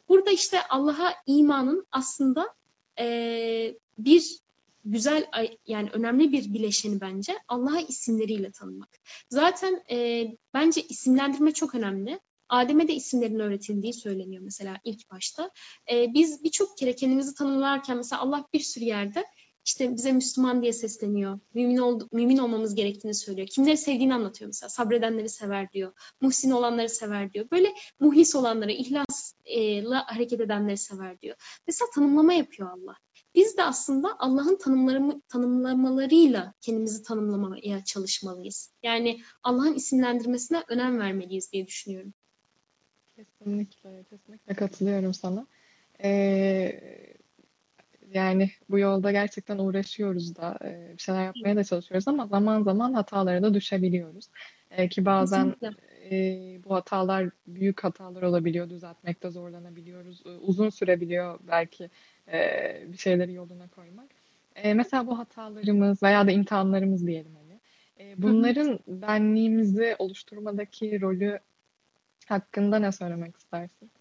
Burada 0.10 0.32
işte 0.32 0.68
Allah'a 0.70 1.14
imanın 1.26 1.88
aslında 1.92 2.54
eee, 3.00 3.78
bir 3.98 4.40
güzel 4.86 5.26
yani 5.68 5.90
önemli 5.94 6.32
bir 6.32 6.54
bileşeni 6.54 7.02
bence 7.02 7.34
Allah'a 7.48 7.80
isimleriyle 7.80 8.52
tanımak. 8.52 8.90
Zaten 9.30 9.84
e, 9.92 10.28
bence 10.54 10.82
isimlendirme 10.82 11.52
çok 11.52 11.76
önemli. 11.76 12.20
Adem'e 12.50 12.88
de 12.88 12.94
isimlerin 12.94 13.40
öğretildiği 13.40 13.94
söyleniyor 13.94 14.44
mesela 14.44 14.78
ilk 14.84 15.12
başta. 15.12 15.52
E, 15.92 16.14
biz 16.14 16.44
birçok 16.44 16.78
kere 16.78 16.96
kendimizi 16.96 17.34
tanımlarken 17.34 17.98
mesela 17.98 18.22
Allah 18.22 18.46
bir 18.54 18.60
sürü 18.60 18.86
yerde 18.86 19.26
işte 19.66 19.96
bize 19.96 20.12
Müslüman 20.12 20.62
diye 20.62 20.74
sesleniyor. 20.74 21.40
Mümin, 21.54 21.78
ol, 21.78 22.00
mümin 22.12 22.38
olmamız 22.38 22.76
gerektiğini 22.76 23.14
söylüyor. 23.14 23.48
Kimleri 23.48 23.78
sevdiğini 23.78 24.14
anlatıyor 24.14 24.48
mesela. 24.48 24.70
Sabredenleri 24.70 25.30
sever 25.30 25.72
diyor. 25.72 25.94
Muhsin 26.22 26.52
olanları 26.52 26.90
sever 26.90 27.34
diyor. 27.34 27.48
Böyle 27.52 27.74
muhis 28.00 28.36
olanları, 28.36 28.72
ihlasla 28.72 30.06
hareket 30.08 30.42
edenleri 30.42 30.78
sever 30.78 31.22
diyor. 31.22 31.62
Mesela 31.68 31.90
tanımlama 31.96 32.34
yapıyor 32.34 32.70
Allah. 32.70 32.96
Biz 33.36 33.58
de 33.58 33.64
aslında 33.64 34.16
Allah'ın 34.20 34.58
tanımlamalarıyla 35.30 36.54
kendimizi 36.62 37.04
tanımlamaya 37.04 37.84
çalışmalıyız. 37.84 38.74
Yani 38.84 39.22
Allah'ın 39.44 39.74
isimlendirmesine 39.74 40.64
önem 40.70 41.00
vermeliyiz 41.00 41.52
diye 41.52 41.68
düşünüyorum. 41.68 42.14
Kesinlikle, 43.40 44.04
kesinlikle 44.10 44.54
katılıyorum 44.54 45.14
sana. 45.14 45.48
Ee, 46.04 46.80
yani 48.14 48.50
bu 48.70 48.80
yolda 48.80 49.12
gerçekten 49.12 49.58
uğraşıyoruz 49.58 50.36
da 50.36 50.58
e, 50.64 50.94
bir 50.94 51.02
şeyler 51.02 51.26
yapmaya 51.26 51.56
da 51.56 51.64
çalışıyoruz 51.64 52.08
ama 52.08 52.28
zaman 52.28 52.64
zaman 52.64 52.94
hatalara 52.94 53.44
da 53.44 53.54
düşebiliyoruz. 53.54 54.26
E, 54.72 54.90
ki 54.90 55.06
bazen 55.06 55.56
e, 56.12 56.16
bu 56.66 56.76
hatalar 56.76 57.30
büyük 57.48 57.84
hatalar 57.84 58.22
olabiliyor, 58.22 58.70
düzeltmekte 58.70 59.30
zorlanabiliyoruz. 59.30 60.24
E, 60.26 60.30
uzun 60.30 60.70
sürebiliyor 60.70 61.40
belki 61.48 61.90
e, 62.32 62.40
bir 62.88 62.98
şeyleri 62.98 63.34
yoluna 63.34 63.68
koymak. 63.68 64.10
E, 64.56 64.74
mesela 64.74 65.08
bu 65.08 65.20
hatalarımız 65.20 66.04
veya 66.04 66.28
da 66.28 66.32
imtihanlarımız 66.32 67.08
diyelim 67.08 67.36
hani. 67.36 67.60
E, 68.00 68.22
bunların 68.22 68.80
benliğimizi 68.88 69.96
oluşturmadaki 70.00 71.02
rolü 71.02 71.40
hakkında 72.32 72.80
ne 72.80 72.92
söylemek 72.92 73.38
istersin? 73.38 73.92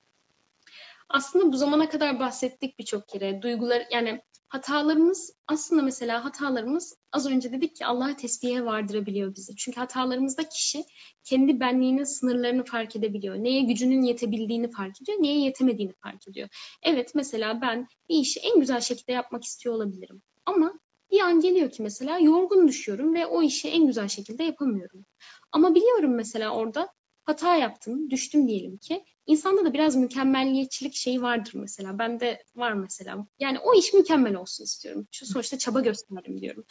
Aslında 1.08 1.52
bu 1.52 1.56
zamana 1.56 1.88
kadar 1.88 2.20
bahsettik 2.20 2.78
birçok 2.78 3.08
kere. 3.08 3.42
Duygular 3.42 3.86
yani 3.90 4.22
hatalarımız 4.48 5.36
aslında 5.46 5.82
mesela 5.82 6.24
hatalarımız 6.24 6.96
az 7.12 7.26
önce 7.26 7.52
dedik 7.52 7.76
ki 7.76 7.86
Allah'a 7.86 8.16
tesbihe 8.16 8.64
vardırabiliyor 8.64 9.34
bizi. 9.34 9.56
Çünkü 9.56 9.80
hatalarımızda 9.80 10.48
kişi 10.48 10.84
kendi 11.24 11.60
benliğinin 11.60 12.04
sınırlarını 12.04 12.64
fark 12.64 12.96
edebiliyor. 12.96 13.36
Neye 13.36 13.60
gücünün 13.60 14.02
yetebildiğini 14.02 14.70
fark 14.70 15.02
ediyor, 15.02 15.18
neye 15.20 15.40
yetemediğini 15.40 15.92
fark 15.92 16.28
ediyor. 16.28 16.48
Evet 16.82 17.14
mesela 17.14 17.60
ben 17.60 17.88
bir 18.08 18.16
işi 18.16 18.40
en 18.40 18.60
güzel 18.60 18.80
şekilde 18.80 19.12
yapmak 19.12 19.44
istiyor 19.44 19.74
olabilirim. 19.74 20.22
Ama 20.46 20.80
bir 21.10 21.20
an 21.20 21.40
geliyor 21.40 21.70
ki 21.70 21.82
mesela 21.82 22.18
yorgun 22.18 22.68
düşüyorum 22.68 23.14
ve 23.14 23.26
o 23.26 23.42
işi 23.42 23.68
en 23.68 23.86
güzel 23.86 24.08
şekilde 24.08 24.44
yapamıyorum. 24.44 25.06
Ama 25.52 25.74
biliyorum 25.74 26.14
mesela 26.14 26.50
orada 26.50 26.88
hata 27.28 27.56
yaptım, 27.56 28.10
düştüm 28.10 28.48
diyelim 28.48 28.78
ki. 28.78 29.04
İnsanda 29.26 29.64
da 29.64 29.72
biraz 29.72 29.96
mükemmelliyetçilik 29.96 30.94
şeyi 30.94 31.22
vardır 31.22 31.52
mesela. 31.54 31.98
Bende 31.98 32.42
var 32.56 32.72
mesela. 32.72 33.26
Yani 33.38 33.58
o 33.58 33.74
iş 33.74 33.92
mükemmel 33.92 34.34
olsun 34.34 34.64
istiyorum. 34.64 35.08
Şu 35.10 35.26
sonuçta 35.26 35.58
çaba 35.58 35.80
gösterdim 35.80 36.40
diyorum. 36.40 36.64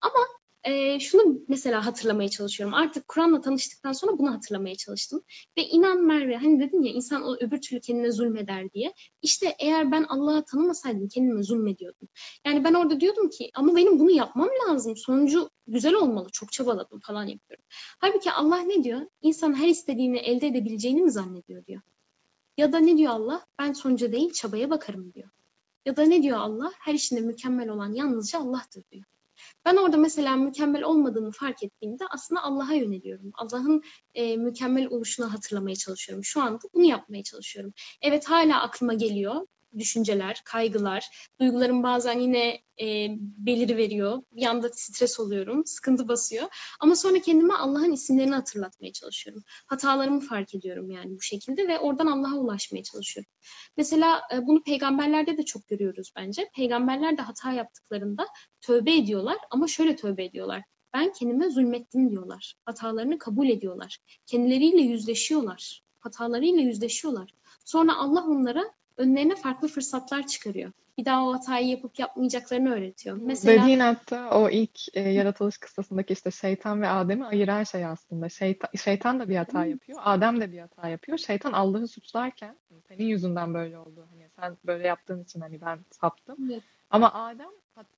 Ama 0.00 0.26
e, 0.64 1.00
şunu 1.00 1.40
mesela 1.48 1.86
hatırlamaya 1.86 2.28
çalışıyorum. 2.28 2.74
Artık 2.74 3.08
Kur'an'la 3.08 3.40
tanıştıktan 3.40 3.92
sonra 3.92 4.18
bunu 4.18 4.34
hatırlamaya 4.34 4.74
çalıştım. 4.74 5.22
Ve 5.58 5.62
inan 5.62 6.02
Merve 6.02 6.36
hani 6.36 6.60
dedin 6.60 6.82
ya 6.82 6.92
insan 6.92 7.22
o 7.22 7.36
öbür 7.40 7.60
türlü 7.60 7.80
kendine 7.80 8.12
zulmeder 8.12 8.72
diye. 8.72 8.94
İşte 9.22 9.56
eğer 9.58 9.92
ben 9.92 10.02
Allah'ı 10.08 10.44
tanımasaydım 10.44 11.08
kendime 11.08 11.42
zulmediyordum. 11.42 12.08
Yani 12.46 12.64
ben 12.64 12.74
orada 12.74 13.00
diyordum 13.00 13.30
ki 13.30 13.50
ama 13.54 13.76
benim 13.76 13.98
bunu 13.98 14.10
yapmam 14.10 14.48
lazım. 14.68 14.96
Sonucu 14.96 15.50
güzel 15.66 15.94
olmalı. 15.94 16.28
Çok 16.32 16.52
çabaladım 16.52 17.00
falan 17.00 17.24
yapıyorum. 17.24 17.64
Halbuki 17.98 18.32
Allah 18.32 18.58
ne 18.58 18.84
diyor? 18.84 19.00
İnsan 19.22 19.54
her 19.54 19.68
istediğini 19.68 20.18
elde 20.18 20.46
edebileceğini 20.46 21.02
mi 21.02 21.10
zannediyor 21.10 21.66
diyor. 21.66 21.80
Ya 22.56 22.72
da 22.72 22.78
ne 22.78 22.96
diyor 22.96 23.12
Allah? 23.12 23.46
Ben 23.58 23.72
sonuca 23.72 24.12
değil 24.12 24.32
çabaya 24.32 24.70
bakarım 24.70 25.14
diyor. 25.14 25.28
Ya 25.86 25.96
da 25.96 26.02
ne 26.02 26.22
diyor 26.22 26.38
Allah? 26.38 26.72
Her 26.78 26.94
işinde 26.94 27.20
mükemmel 27.20 27.68
olan 27.68 27.92
yalnızca 27.92 28.38
Allah'tır 28.38 28.84
diyor. 28.92 29.04
Ben 29.64 29.76
orada 29.76 29.96
mesela 29.96 30.36
mükemmel 30.36 30.82
olmadığını 30.82 31.30
fark 31.32 31.62
ettiğimde 31.62 32.04
aslında 32.10 32.42
Allah'a 32.42 32.74
yöneliyorum. 32.74 33.30
Allah'ın 33.34 33.82
e, 34.14 34.36
mükemmel 34.36 34.86
oluşunu 34.86 35.32
hatırlamaya 35.32 35.76
çalışıyorum. 35.76 36.24
Şu 36.24 36.42
anda 36.42 36.58
bunu 36.74 36.84
yapmaya 36.84 37.22
çalışıyorum. 37.22 37.72
Evet 38.02 38.28
hala 38.28 38.62
aklıma 38.62 38.94
geliyor 38.94 39.46
düşünceler, 39.78 40.42
kaygılar, 40.44 41.28
duygularım 41.40 41.82
bazen 41.82 42.18
yine 42.18 42.60
e, 42.80 43.08
beliri 43.18 43.76
veriyor. 43.76 44.22
Bir 44.32 44.46
anda 44.46 44.68
stres 44.72 45.20
oluyorum, 45.20 45.66
sıkıntı 45.66 46.08
basıyor. 46.08 46.48
Ama 46.80 46.96
sonra 46.96 47.20
kendime 47.20 47.54
Allah'ın 47.54 47.92
isimlerini 47.92 48.34
hatırlatmaya 48.34 48.92
çalışıyorum. 48.92 49.42
Hatalarımı 49.66 50.20
fark 50.20 50.54
ediyorum 50.54 50.90
yani 50.90 51.16
bu 51.16 51.22
şekilde 51.22 51.68
ve 51.68 51.78
oradan 51.78 52.06
Allah'a 52.06 52.34
ulaşmaya 52.34 52.82
çalışıyorum. 52.82 53.32
Mesela 53.76 54.22
e, 54.34 54.46
bunu 54.46 54.62
peygamberlerde 54.62 55.38
de 55.38 55.42
çok 55.42 55.68
görüyoruz 55.68 56.12
bence. 56.16 56.50
Peygamberler 56.56 57.18
de 57.18 57.22
hata 57.22 57.52
yaptıklarında 57.52 58.26
tövbe 58.60 58.96
ediyorlar 58.96 59.36
ama 59.50 59.68
şöyle 59.68 59.96
tövbe 59.96 60.24
ediyorlar. 60.24 60.62
Ben 60.94 61.12
kendime 61.12 61.50
zulmettim 61.50 62.10
diyorlar. 62.10 62.54
Hatalarını 62.64 63.18
kabul 63.18 63.48
ediyorlar. 63.48 63.98
Kendileriyle 64.26 64.80
yüzleşiyorlar. 64.80 65.82
Hatalarıyla 66.00 66.62
yüzleşiyorlar. 66.62 67.34
Sonra 67.64 67.96
Allah 67.96 68.24
onlara 68.24 68.74
önlerine 68.96 69.36
farklı 69.36 69.68
fırsatlar 69.68 70.26
çıkarıyor. 70.26 70.72
Bir 70.98 71.04
daha 71.04 71.28
o 71.28 71.34
hatayı 71.34 71.68
yapıp 71.68 71.98
yapmayacaklarını 71.98 72.74
öğretiyor. 72.74 73.18
Mesela 73.22 73.62
Dediğin 73.62 73.80
hatta 73.80 74.30
o 74.30 74.50
ilk 74.50 74.96
e, 74.96 75.00
yaratılış 75.00 75.58
kıssasındaki 75.58 76.12
işte 76.12 76.30
şeytan 76.30 76.82
ve 76.82 76.88
Adem'i 76.88 77.26
ayıran 77.26 77.62
şey 77.62 77.86
aslında. 77.86 78.28
Şeytan, 78.28 78.68
şeytan 78.84 79.20
da 79.20 79.28
bir 79.28 79.36
hata 79.36 79.66
yapıyor, 79.66 79.98
Adem 80.02 80.40
de 80.40 80.52
bir 80.52 80.58
hata 80.58 80.88
yapıyor. 80.88 81.18
Şeytan 81.18 81.52
Allah'ı 81.52 81.88
suçlarken 81.88 82.56
senin 82.88 83.04
yüzünden 83.04 83.54
böyle 83.54 83.78
oldu. 83.78 84.06
Hani 84.10 84.28
sen 84.40 84.56
böyle 84.66 84.86
yaptığın 84.86 85.22
için 85.22 85.40
hani 85.40 85.60
ben 85.60 85.78
saptım. 85.90 86.36
Evet. 86.50 86.62
Ama 86.90 87.12
Adem 87.12 87.50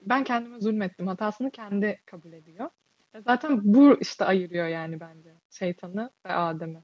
ben 0.02 0.24
kendime 0.24 0.60
zulmettim. 0.60 1.06
Hatasını 1.06 1.50
kendi 1.50 2.00
kabul 2.06 2.32
ediyor. 2.32 2.70
E, 3.14 3.20
zaten 3.20 3.60
bu 3.64 3.96
işte 4.00 4.24
ayırıyor 4.24 4.66
yani 4.66 5.00
bence 5.00 5.34
şeytanı 5.50 6.10
ve 6.26 6.32
Adem'i. 6.32 6.82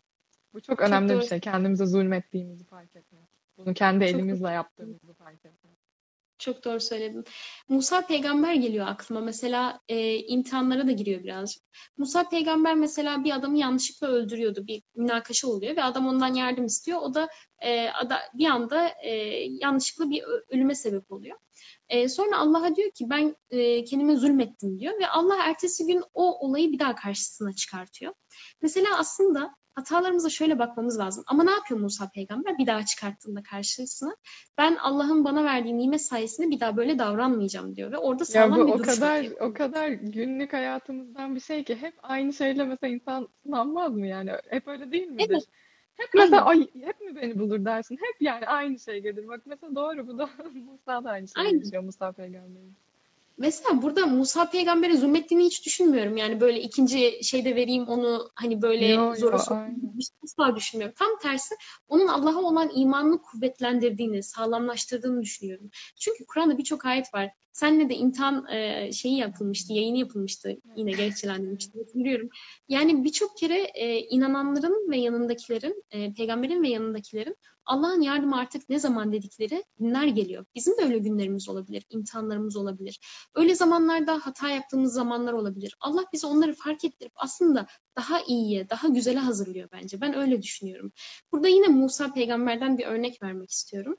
Bu 0.55 0.61
çok, 0.61 0.79
çok 0.79 0.89
önemli 0.89 1.13
doğru. 1.13 1.21
bir 1.21 1.27
şey. 1.27 1.41
Kendimize 1.41 1.87
zulmettiğimizi 1.87 2.65
fark 2.65 2.97
etmek. 2.97 3.32
Bunu 3.59 3.75
kendi 3.75 4.05
elimizle 4.05 4.49
yaptığımızı 4.49 5.15
fark 5.15 5.45
etmek. 5.45 5.83
Çok 6.43 6.65
doğru 6.65 6.81
söyledin. 6.81 7.25
Musa 7.69 8.07
peygamber 8.07 8.55
geliyor 8.55 8.87
aklıma. 8.87 9.21
Mesela 9.21 9.81
e, 9.89 10.19
imtihanlara 10.19 10.87
da 10.87 10.93
giriyor 10.93 11.25
birazcık. 11.25 11.63
Musa 11.97 12.29
peygamber 12.29 12.75
mesela 12.75 13.25
bir 13.25 13.35
adamı 13.35 13.59
yanlışlıkla 13.59 14.07
öldürüyordu. 14.07 14.67
Bir 14.67 14.83
münakaşa 14.95 15.49
oluyor 15.49 15.77
ve 15.77 15.85
adam 15.85 16.07
ondan 16.07 16.35
yardım 16.35 16.65
istiyor. 16.65 16.99
O 17.03 17.15
da 17.15 17.29
e, 17.63 17.89
ada, 17.89 18.19
bir 18.35 18.47
anda 18.47 18.89
e, 18.89 19.11
yanlışlıkla 19.49 20.11
bir 20.11 20.25
ölüme 20.49 20.75
sebep 20.75 21.13
oluyor. 21.13 21.39
E, 21.89 22.09
sonra 22.09 22.39
Allah'a 22.39 22.77
diyor 22.77 22.91
ki 22.91 23.11
ben 23.11 23.37
e, 23.51 23.85
kendime 23.85 24.17
zulmettim 24.17 24.79
diyor 24.79 25.01
ve 25.01 25.09
Allah 25.09 25.37
ertesi 25.45 25.87
gün 25.87 26.03
o 26.15 26.47
olayı 26.47 26.73
bir 26.73 26.79
daha 26.79 26.95
karşısına 26.95 27.53
çıkartıyor. 27.53 28.15
Mesela 28.63 28.99
aslında 28.99 29.55
hatalarımıza 29.75 30.31
şöyle 30.31 30.59
bakmamız 30.59 30.99
lazım. 30.99 31.25
Ama 31.27 31.45
ne 31.45 31.51
yapıyor 31.51 31.81
Musa 31.81 32.11
peygamber 32.15 32.59
bir 32.59 32.67
daha 32.67 32.87
çıkarttığında 32.87 33.43
karşısına? 33.43 34.17
Ben 34.59 34.77
Allah'ın 34.77 35.25
bana 35.25 35.45
verdiği 35.45 35.79
nimet 35.79 36.03
sayesinde 36.03 36.51
bir 36.51 36.61
daha 36.61 36.77
böyle 36.77 36.99
davranmayacağım 36.99 37.77
diyor 37.77 37.93
ve 37.93 37.99
orada 37.99 38.25
sağlam 38.25 38.59
ya 38.59 38.65
bu 38.65 38.69
bir 38.69 38.81
o 38.81 38.83
kadar 38.83 39.27
o 39.41 39.53
kadar 39.55 39.89
günlük 39.89 40.53
hayatımızdan 40.53 41.35
bir 41.35 41.41
şey 41.41 41.65
ki 41.65 41.77
hep 41.77 41.95
aynı 42.03 42.33
şeyle 42.33 42.65
mesela 42.65 42.95
insan 42.95 43.29
sınanmaz 43.43 43.93
mı 43.93 44.07
yani? 44.07 44.31
Hep 44.51 44.69
öyle 44.69 44.93
değil 44.93 45.09
midir? 45.09 45.27
Evet. 45.31 45.45
Hep 45.97 46.09
mesela 46.15 46.45
ay 46.45 46.69
hep 46.85 47.01
mi 47.01 47.17
beni 47.17 47.39
bulur 47.39 47.65
dersin? 47.65 47.97
Hep 47.97 48.23
yani 48.23 48.47
aynı 48.47 48.79
şey 48.79 49.03
gelir. 49.03 49.29
Bak 49.29 49.41
mesela 49.45 49.75
doğru 49.75 50.07
bu 50.09 50.19
da 50.19 50.31
Musa 50.55 51.05
da 51.05 51.11
aynı 51.11 51.29
şey 51.29 51.47
Aynen. 51.47 51.85
Musa 51.85 52.13
peygamberin. 52.13 52.77
Mesela 53.43 53.83
burada 53.83 54.07
Musa 54.07 54.51
peygambere 54.51 54.97
zulmettiğini 54.97 55.45
hiç 55.45 55.67
düşünmüyorum. 55.67 56.17
Yani 56.17 56.41
böyle 56.41 56.61
ikinci 56.61 57.21
şeyde 57.23 57.57
vereyim 57.57 57.89
onu 57.89 58.31
hani 58.35 58.63
böyle 58.63 58.87
Yo, 58.87 59.15
zora 59.15 59.39
sokayım. 59.39 59.95
Hiç 59.99 60.09
asla 60.25 60.57
düşünmüyorum. 60.57 60.95
Tam 60.99 61.19
tersi 61.23 61.55
onun 61.89 62.07
Allah'a 62.07 62.43
olan 62.43 62.71
imanını 62.75 63.23
kuvvetlendirdiğini, 63.23 64.23
sağlamlaştırdığını 64.23 65.23
düşünüyorum. 65.23 65.71
Çünkü 66.01 66.25
Kur'an'da 66.27 66.59
birçok 66.59 66.87
ayet 66.87 67.15
var. 67.15 67.31
Senle 67.53 67.89
de 67.89 67.95
imtihan 67.95 68.47
e, 68.47 68.93
şeyi 68.93 69.19
yapılmıştı, 69.19 69.73
yayını 69.73 69.99
yapılmıştı. 69.99 70.57
Yine 70.77 70.91
gerekçelendirilmişti. 70.91 71.79
Hatırlıyorum. 71.79 72.29
Yani 72.69 73.05
birçok 73.05 73.37
kere 73.37 73.63
e, 73.63 74.01
inananların 74.01 74.91
ve 74.91 74.97
yanındakilerin, 74.97 75.85
e, 75.91 76.13
peygamberin 76.15 76.63
ve 76.63 76.69
yanındakilerin 76.69 77.37
Allah'ın 77.67 78.01
yardımı 78.01 78.37
artık 78.37 78.69
ne 78.69 78.79
zaman 78.79 79.13
dedikleri 79.13 79.65
günler 79.79 80.07
geliyor. 80.07 80.45
Bizim 80.55 80.79
de 80.79 80.83
öyle 80.83 80.99
günlerimiz 80.99 81.49
olabilir, 81.49 81.87
imtihanlarımız 81.91 82.57
olabilir. 82.57 83.01
Öyle 83.35 83.55
zamanlarda 83.55 84.19
hata 84.23 84.51
yaptığımız 84.51 84.93
zamanlar 84.93 85.33
olabilir. 85.33 85.77
Allah 85.81 86.05
bize 86.13 86.27
onları 86.27 86.55
fark 86.55 86.85
ettirip 86.85 87.13
aslında 87.17 87.67
daha 87.97 88.21
iyiye, 88.21 88.71
daha 88.71 88.89
güzele 88.89 89.19
hazırlıyor 89.19 89.69
bence. 89.73 90.01
Ben 90.01 90.17
öyle 90.17 90.43
düşünüyorum. 90.43 90.93
Burada 91.33 91.49
yine 91.49 91.69
Musa 91.69 92.13
peygamberden 92.13 92.79
bir 92.79 92.87
örnek 92.87 93.23
vermek 93.23 93.51
istiyorum. 93.51 93.97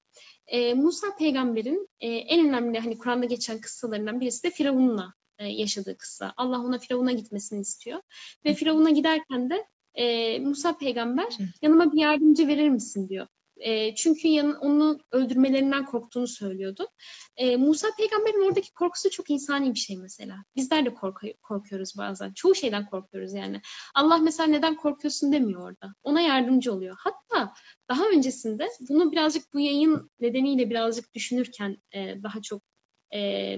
Ee, 0.47 0.73
Musa 0.73 1.15
peygamberin 1.15 1.89
e, 1.99 2.07
en 2.07 2.47
önemli 2.47 2.79
hani 2.79 2.97
Kur'an'da 2.97 3.25
geçen 3.25 3.61
kıssalarından 3.61 4.21
birisi 4.21 4.43
de 4.43 4.49
Firavun'la 4.51 5.13
e, 5.37 5.47
yaşadığı 5.47 5.97
kıssa. 5.97 6.33
Allah 6.37 6.59
ona 6.59 6.79
Firavun'a 6.79 7.11
gitmesini 7.11 7.61
istiyor. 7.61 8.01
Ve 8.45 8.53
Firavun'a 8.53 8.89
giderken 8.89 9.49
de 9.49 9.65
e, 9.95 10.39
Musa 10.39 10.77
peygamber 10.77 11.37
yanıma 11.61 11.91
bir 11.91 12.01
yardımcı 12.01 12.47
verir 12.47 12.69
misin 12.69 13.09
diyor. 13.09 13.27
E, 13.57 13.95
çünkü 13.95 14.27
yan, 14.27 14.55
onu 14.55 14.99
öldürmelerinden 15.11 15.85
korktuğunu 15.85 16.27
söylüyordu. 16.27 16.87
E, 17.37 17.55
Musa 17.57 17.87
peygamberin 17.97 18.47
oradaki 18.47 18.73
korkusu 18.73 19.09
çok 19.09 19.29
insani 19.29 19.73
bir 19.73 19.79
şey 19.79 19.97
mesela. 19.97 20.37
Bizler 20.55 20.85
de 20.85 20.89
korku- 20.89 21.37
korkuyoruz 21.41 21.97
bazen. 21.97 22.33
Çoğu 22.33 22.55
şeyden 22.55 22.89
korkuyoruz 22.89 23.33
yani. 23.33 23.61
Allah 23.95 24.17
mesela 24.17 24.47
neden 24.47 24.75
korkuyorsun 24.75 25.31
demiyor 25.31 25.61
orada. 25.61 25.95
Ona 26.03 26.21
yardımcı 26.21 26.73
oluyor. 26.73 26.95
Hatta 26.99 27.53
daha 27.89 28.09
öncesinde 28.09 28.69
bunu 28.89 29.11
birazcık 29.11 29.53
bu 29.53 29.59
yayın 29.59 30.11
nedeniyle 30.19 30.69
birazcık 30.69 31.13
düşünürken 31.13 31.77
e, 31.95 32.23
daha 32.23 32.41
çok 32.41 32.61
e, 33.13 33.57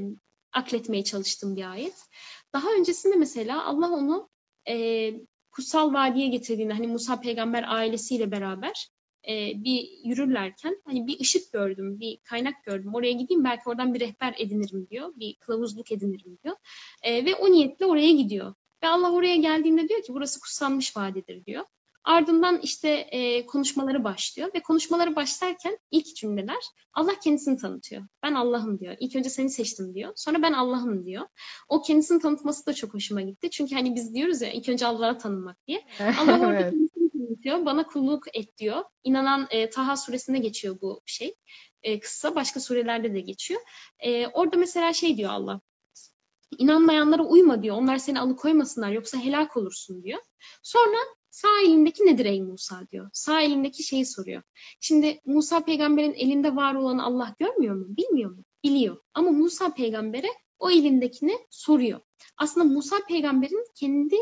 akletmeye 0.53 1.03
çalıştığım 1.03 1.55
bir 1.55 1.71
ayet. 1.71 1.95
Daha 2.53 2.73
öncesinde 2.73 3.15
mesela 3.15 3.65
Allah 3.65 3.89
onu 3.89 4.29
e, 4.67 5.13
kutsal 5.51 5.93
vadiye 5.93 6.27
getirdiğinde 6.27 6.73
hani 6.73 6.87
Musa 6.87 7.19
peygamber 7.19 7.65
ailesiyle 7.67 8.31
beraber 8.31 8.89
e, 9.27 9.63
bir 9.63 9.89
yürürlerken 10.03 10.81
hani 10.85 11.07
bir 11.07 11.19
ışık 11.19 11.53
gördüm, 11.53 11.99
bir 11.99 12.17
kaynak 12.17 12.63
gördüm. 12.63 12.95
Oraya 12.95 13.11
gideyim 13.11 13.43
belki 13.43 13.69
oradan 13.69 13.93
bir 13.93 13.99
rehber 13.99 14.35
edinirim 14.37 14.87
diyor. 14.89 15.13
Bir 15.15 15.35
kılavuzluk 15.35 15.91
edinirim 15.91 16.37
diyor. 16.43 16.55
E, 17.01 17.25
ve 17.25 17.35
o 17.35 17.51
niyetle 17.51 17.85
oraya 17.85 18.11
gidiyor. 18.11 18.53
Ve 18.83 18.87
Allah 18.87 19.11
oraya 19.11 19.35
geldiğinde 19.35 19.89
diyor 19.89 20.01
ki 20.01 20.13
burası 20.13 20.39
kutsanmış 20.39 20.97
vadidir 20.97 21.45
diyor. 21.45 21.65
Ardından 22.03 22.59
işte 22.63 22.89
e, 22.89 23.45
konuşmaları 23.45 24.03
başlıyor 24.03 24.49
ve 24.55 24.59
konuşmaları 24.59 25.15
başlarken 25.15 25.77
ilk 25.91 26.15
cümleler 26.15 26.63
Allah 26.93 27.19
kendisini 27.23 27.57
tanıtıyor. 27.57 28.03
Ben 28.23 28.33
Allah'ım 28.33 28.79
diyor. 28.79 28.95
İlk 28.99 29.15
önce 29.15 29.29
seni 29.29 29.49
seçtim 29.49 29.95
diyor. 29.95 30.13
Sonra 30.15 30.41
ben 30.41 30.53
Allah'ım 30.53 31.05
diyor. 31.05 31.27
O 31.69 31.81
kendisini 31.81 32.21
tanıtması 32.21 32.65
da 32.65 32.73
çok 32.73 32.93
hoşuma 32.93 33.21
gitti. 33.21 33.49
Çünkü 33.49 33.75
hani 33.75 33.95
biz 33.95 34.15
diyoruz 34.15 34.41
ya 34.41 34.51
ilk 34.51 34.69
önce 34.69 34.85
Allah'ı 34.85 35.17
tanımak 35.17 35.67
diye. 35.67 35.85
Allah 36.19 36.39
orada 36.39 36.59
Evet. 36.59 36.73
Tanıtıyor. 37.25 37.65
Bana 37.65 37.87
kulluk 37.87 38.23
et 38.33 38.57
diyor. 38.57 38.83
İnanan 39.03 39.47
e, 39.49 39.69
Taha 39.69 39.97
suresinde 39.97 40.37
geçiyor 40.37 40.77
bu 40.81 41.01
şey. 41.05 41.35
E, 41.83 41.99
kıssa 41.99 42.35
başka 42.35 42.59
surelerde 42.59 43.13
de 43.13 43.19
geçiyor. 43.19 43.61
E, 43.99 44.27
orada 44.27 44.57
mesela 44.57 44.93
şey 44.93 45.17
diyor 45.17 45.29
Allah. 45.29 45.61
İnanmayanlara 46.57 47.23
uyma 47.23 47.63
diyor. 47.63 47.75
Onlar 47.75 47.97
seni 47.97 48.19
alıkoymasınlar 48.19 48.91
yoksa 48.91 49.17
helak 49.17 49.57
olursun 49.57 50.03
diyor. 50.03 50.19
Sonra 50.63 50.97
sağ 51.29 51.61
elindeki 51.65 52.05
nedir 52.05 52.25
ey 52.25 52.41
Musa 52.41 52.87
diyor. 52.91 53.09
Sağ 53.13 53.41
elindeki 53.41 53.83
şeyi 53.83 54.05
soruyor. 54.05 54.41
Şimdi 54.79 55.21
Musa 55.25 55.65
peygamberin 55.65 56.13
elinde 56.13 56.55
var 56.55 56.75
olan 56.75 56.97
Allah 56.97 57.35
görmüyor 57.39 57.75
mu? 57.75 57.85
Bilmiyor 57.89 58.31
mu? 58.31 58.43
Biliyor. 58.63 58.97
Ama 59.13 59.31
Musa 59.31 59.73
peygambere 59.73 60.27
o 60.59 60.71
elindekini 60.71 61.37
soruyor. 61.49 61.99
Aslında 62.37 62.73
Musa 62.73 62.95
peygamberin 63.07 63.65
kendi 63.75 64.15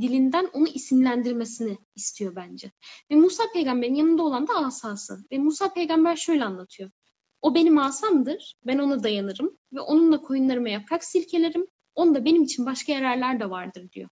dilinden 0.00 0.50
onu 0.52 0.68
isimlendirmesini 0.68 1.78
istiyor 1.94 2.36
bence. 2.36 2.70
Ve 3.10 3.16
Musa 3.16 3.44
peygamberin 3.54 3.94
yanında 3.94 4.22
olan 4.22 4.48
da 4.48 4.54
asası. 4.54 5.24
Ve 5.32 5.38
Musa 5.38 5.72
peygamber 5.72 6.16
şöyle 6.16 6.44
anlatıyor. 6.44 6.90
O 7.42 7.54
benim 7.54 7.78
asamdır, 7.78 8.56
ben 8.66 8.78
ona 8.78 9.02
dayanırım 9.02 9.58
ve 9.72 9.80
onunla 9.80 10.22
koyunlarıma 10.22 10.68
yaprak 10.68 11.04
silkelerim. 11.04 11.66
Onda 11.94 12.24
benim 12.24 12.42
için 12.42 12.66
başka 12.66 12.92
yararlar 12.92 13.40
da 13.40 13.50
vardır 13.50 13.90
diyor. 13.92 14.08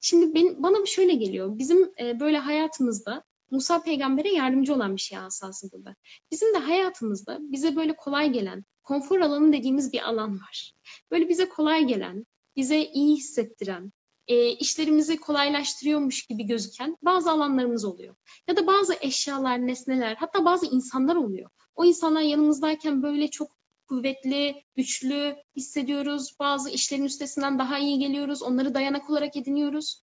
Şimdi 0.00 0.34
ben, 0.34 0.62
bana 0.62 0.82
bir 0.82 0.86
şöyle 0.86 1.14
geliyor. 1.14 1.58
Bizim 1.58 1.92
e, 2.00 2.20
böyle 2.20 2.38
hayatımızda 2.38 3.24
Musa 3.50 3.82
peygambere 3.82 4.32
yardımcı 4.32 4.74
olan 4.74 4.96
bir 4.96 5.00
şey 5.00 5.18
asası 5.18 5.72
burada. 5.72 5.94
Bizim 6.30 6.54
de 6.54 6.58
hayatımızda 6.58 7.38
bize 7.40 7.76
böyle 7.76 7.96
kolay 7.96 8.32
gelen, 8.32 8.64
konfor 8.82 9.20
alanı 9.20 9.52
dediğimiz 9.52 9.92
bir 9.92 10.08
alan 10.08 10.34
var. 10.34 10.72
Böyle 11.10 11.28
bize 11.28 11.48
kolay 11.48 11.84
gelen, 11.84 12.26
bize 12.56 12.84
iyi 12.84 13.16
hissettiren, 13.16 13.92
e, 14.28 14.50
işlerimizi 14.50 15.16
kolaylaştırıyormuş 15.16 16.26
gibi 16.26 16.44
gözüken 16.46 16.96
bazı 17.02 17.30
alanlarımız 17.30 17.84
oluyor. 17.84 18.14
Ya 18.48 18.56
da 18.56 18.66
bazı 18.66 18.94
eşyalar, 19.00 19.66
nesneler, 19.66 20.14
hatta 20.14 20.44
bazı 20.44 20.66
insanlar 20.66 21.16
oluyor. 21.16 21.50
O 21.74 21.84
insanlar 21.84 22.20
yanımızdayken 22.20 23.02
böyle 23.02 23.28
çok 23.28 23.56
kuvvetli, 23.88 24.64
güçlü 24.76 25.36
hissediyoruz. 25.56 26.36
Bazı 26.40 26.70
işlerin 26.70 27.04
üstesinden 27.04 27.58
daha 27.58 27.78
iyi 27.78 27.98
geliyoruz. 27.98 28.42
Onları 28.42 28.74
dayanak 28.74 29.10
olarak 29.10 29.36
ediniyoruz. 29.36 30.02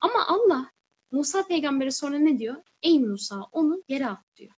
Ama 0.00 0.26
Allah 0.26 0.70
Musa 1.10 1.46
peygambere 1.46 1.90
sonra 1.90 2.18
ne 2.18 2.38
diyor? 2.38 2.56
Ey 2.82 2.98
Musa 2.98 3.40
onu 3.52 3.82
yere 3.88 4.06
at 4.06 4.24
diyor. 4.36 4.52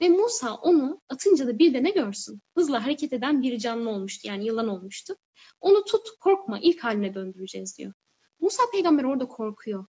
Ve 0.00 0.08
Musa 0.08 0.54
onu 0.54 1.00
atınca 1.08 1.46
da 1.46 1.58
bir 1.58 1.74
de 1.74 1.82
ne 1.82 1.90
görsün? 1.90 2.40
Hızla 2.54 2.84
hareket 2.84 3.12
eden 3.12 3.42
bir 3.42 3.58
canlı 3.58 3.90
olmuştu 3.90 4.28
yani 4.28 4.46
yılan 4.46 4.68
olmuştu. 4.68 5.16
Onu 5.60 5.84
tut 5.84 6.10
korkma 6.20 6.58
ilk 6.58 6.84
haline 6.84 7.14
döndüreceğiz 7.14 7.78
diyor. 7.78 7.92
Musa 8.40 8.62
peygamber 8.72 9.04
orada 9.04 9.28
korkuyor. 9.28 9.86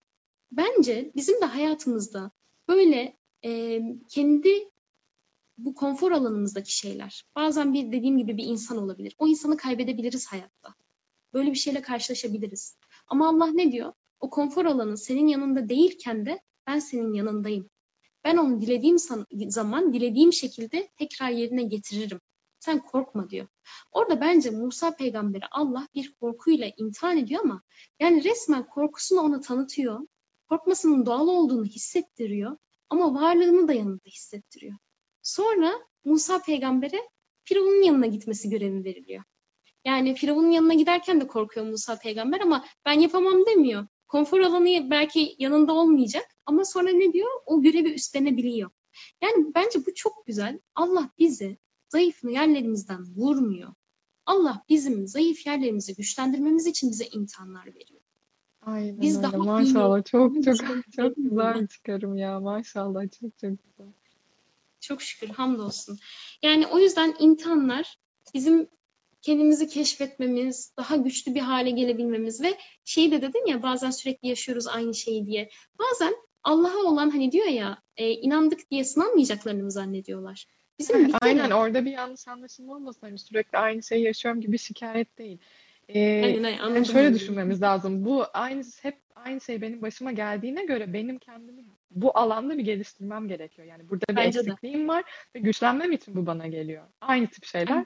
Bence 0.51 1.11
bizim 1.15 1.41
de 1.41 1.45
hayatımızda 1.45 2.31
böyle 2.67 3.17
e, 3.45 3.81
kendi 4.09 4.69
bu 5.57 5.73
konfor 5.73 6.11
alanımızdaki 6.11 6.77
şeyler. 6.77 7.23
Bazen 7.35 7.73
bir 7.73 7.91
dediğim 7.91 8.17
gibi 8.17 8.37
bir 8.37 8.45
insan 8.45 8.77
olabilir. 8.77 9.15
O 9.17 9.27
insanı 9.27 9.57
kaybedebiliriz 9.57 10.27
hayatta. 10.27 10.75
Böyle 11.33 11.51
bir 11.51 11.55
şeyle 11.55 11.81
karşılaşabiliriz. 11.81 12.77
Ama 13.07 13.29
Allah 13.29 13.47
ne 13.47 13.71
diyor? 13.71 13.93
O 14.19 14.29
konfor 14.29 14.65
alanı 14.65 14.97
senin 14.97 15.27
yanında 15.27 15.69
değilken 15.69 16.25
de 16.25 16.39
ben 16.67 16.79
senin 16.79 17.13
yanındayım. 17.13 17.69
Ben 18.23 18.37
onu 18.37 18.61
dilediğim 18.61 18.97
zaman, 19.49 19.93
dilediğim 19.93 20.33
şekilde 20.33 20.89
tekrar 20.97 21.29
yerine 21.29 21.63
getiririm. 21.63 22.19
Sen 22.59 22.79
korkma 22.79 23.29
diyor. 23.29 23.47
Orada 23.91 24.21
bence 24.21 24.49
Musa 24.49 24.95
peygamberi 24.95 25.43
Allah 25.51 25.87
bir 25.95 26.13
korkuyla 26.13 26.71
imtihan 26.77 27.17
ediyor 27.17 27.41
ama 27.43 27.61
yani 27.99 28.23
resmen 28.23 28.67
korkusunu 28.67 29.19
ona 29.19 29.39
tanıtıyor. 29.41 29.99
Korkmasının 30.49 31.05
doğal 31.05 31.27
olduğunu 31.27 31.65
hissettiriyor 31.65 32.57
ama 32.89 33.21
varlığını 33.21 33.67
da 33.67 33.73
yanında 33.73 34.05
hissettiriyor. 34.05 34.77
Sonra 35.21 35.73
Musa 36.05 36.41
peygambere 36.41 37.09
Firavun'un 37.43 37.83
yanına 37.83 38.05
gitmesi 38.05 38.49
görevi 38.49 38.83
veriliyor. 38.83 39.23
Yani 39.85 40.15
Firavun'un 40.15 40.51
yanına 40.51 40.73
giderken 40.73 41.21
de 41.21 41.27
korkuyor 41.27 41.65
Musa 41.65 41.99
peygamber 41.99 42.41
ama 42.41 42.65
ben 42.85 42.99
yapamam 42.99 43.45
demiyor. 43.45 43.87
Konfor 44.07 44.39
alanı 44.39 44.89
belki 44.89 45.35
yanında 45.39 45.73
olmayacak 45.73 46.25
ama 46.45 46.65
sonra 46.65 46.89
ne 46.89 47.13
diyor? 47.13 47.29
O 47.45 47.61
görevi 47.61 47.93
üstlenebiliyor. 47.93 48.71
Yani 49.21 49.45
bence 49.55 49.85
bu 49.85 49.93
çok 49.95 50.25
güzel. 50.25 50.59
Allah 50.75 51.09
bizi 51.19 51.57
zayıf 51.89 52.23
yerlerimizden 52.23 53.03
vurmuyor. 53.15 53.73
Allah 54.25 54.63
bizim 54.69 55.07
zayıf 55.07 55.45
yerlerimizi 55.45 55.95
güçlendirmemiz 55.95 56.67
için 56.67 56.91
bize 56.91 57.05
imtihanlar 57.05 57.65
veriyor. 57.65 58.01
Aynen 58.61 59.01
Biz 59.01 59.17
öyle. 59.17 59.27
daha 59.27 59.37
Maşallah 59.37 60.05
çok 60.05 60.43
çok 60.43 60.57
çok 60.95 61.15
güzel 61.17 61.61
bir 61.61 61.67
çıkarım 61.67 62.17
ya. 62.17 62.39
Maşallah 62.39 63.01
çok 63.01 63.37
çok 63.37 63.51
güzel. 63.63 63.93
Çok 64.79 65.01
şükür, 65.01 65.29
hamdolsun. 65.29 65.99
Yani 66.43 66.67
o 66.67 66.79
yüzden 66.79 67.15
imtihanlar 67.19 67.97
bizim 68.33 68.69
kendimizi 69.21 69.67
keşfetmemiz, 69.67 70.73
daha 70.77 70.95
güçlü 70.95 71.35
bir 71.35 71.39
hale 71.39 71.69
gelebilmemiz 71.69 72.41
ve 72.41 72.57
şeyi 72.85 73.11
de 73.11 73.21
dedin 73.21 73.45
ya 73.45 73.63
bazen 73.63 73.91
sürekli 73.91 74.27
yaşıyoruz 74.27 74.67
aynı 74.67 74.95
şeyi 74.95 75.25
diye. 75.25 75.49
Bazen 75.79 76.15
Allah'a 76.43 76.77
olan 76.77 77.09
hani 77.09 77.31
diyor 77.31 77.47
ya 77.47 77.81
e, 77.97 78.11
inandık 78.11 78.71
diye 78.71 78.83
sınanmayacaklarını 78.83 79.63
mı 79.63 79.71
zannediyorlar? 79.71 80.45
Bizim 80.79 81.05
kere 81.05 81.17
Aynen 81.21 81.51
orada 81.51 81.85
bir 81.85 81.91
yanlış 81.91 82.27
anlaşılma 82.27 82.75
olmasın. 82.75 82.99
Hani 83.01 83.19
sürekli 83.19 83.57
aynı 83.57 83.83
şeyi 83.83 84.03
yaşıyorum 84.03 84.41
gibi 84.41 84.57
şikayet 84.57 85.17
değil. 85.17 85.39
Ee, 85.89 86.23
Aynen, 86.23 86.43
aynen, 86.43 86.75
yani 86.75 86.85
şöyle 86.85 87.13
düşünmemiz 87.13 87.61
lazım. 87.61 88.05
Bu 88.05 88.25
aynı 88.33 88.63
hep 88.81 88.97
aynı 89.15 89.41
şey 89.41 89.61
benim 89.61 89.81
başıma 89.81 90.11
geldiğine 90.11 90.65
göre 90.65 90.93
benim 90.93 91.19
kendimi 91.19 91.65
bu 91.91 92.17
alanda 92.17 92.57
bir 92.57 92.63
geliştirmem 92.63 93.27
gerekiyor. 93.27 93.67
Yani 93.67 93.89
burada 93.89 94.05
bir 94.09 94.15
Bence 94.15 94.39
de. 94.39 94.49
eksikliğim 94.49 94.87
var 94.87 95.03
ve 95.35 95.39
güçlenmem 95.39 95.91
için 95.91 96.15
bu 96.15 96.25
bana 96.25 96.47
geliyor. 96.47 96.83
Aynı 97.01 97.27
tip 97.27 97.45
şeyler 97.45 97.85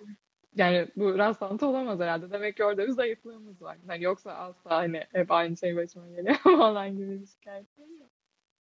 yani 0.56 0.88
bu 0.96 1.18
rastlantı 1.18 1.68
olamaz 1.68 2.00
herhalde. 2.00 2.32
Demek 2.32 2.58
ki 2.58 2.64
orada 2.64 2.88
bir 2.88 2.92
zayıflığımız 2.92 3.62
var. 3.62 3.78
Yani 3.90 4.04
yoksa 4.04 4.32
asla 4.32 4.72
hani 4.72 5.04
hep 5.12 5.32
aynı 5.32 5.58
şey 5.58 5.76
başıma 5.76 6.08
geliyor 6.08 6.36
falan 6.44 6.98
gibi 6.98 7.22
bir 7.22 7.28
şikayet. 7.28 7.68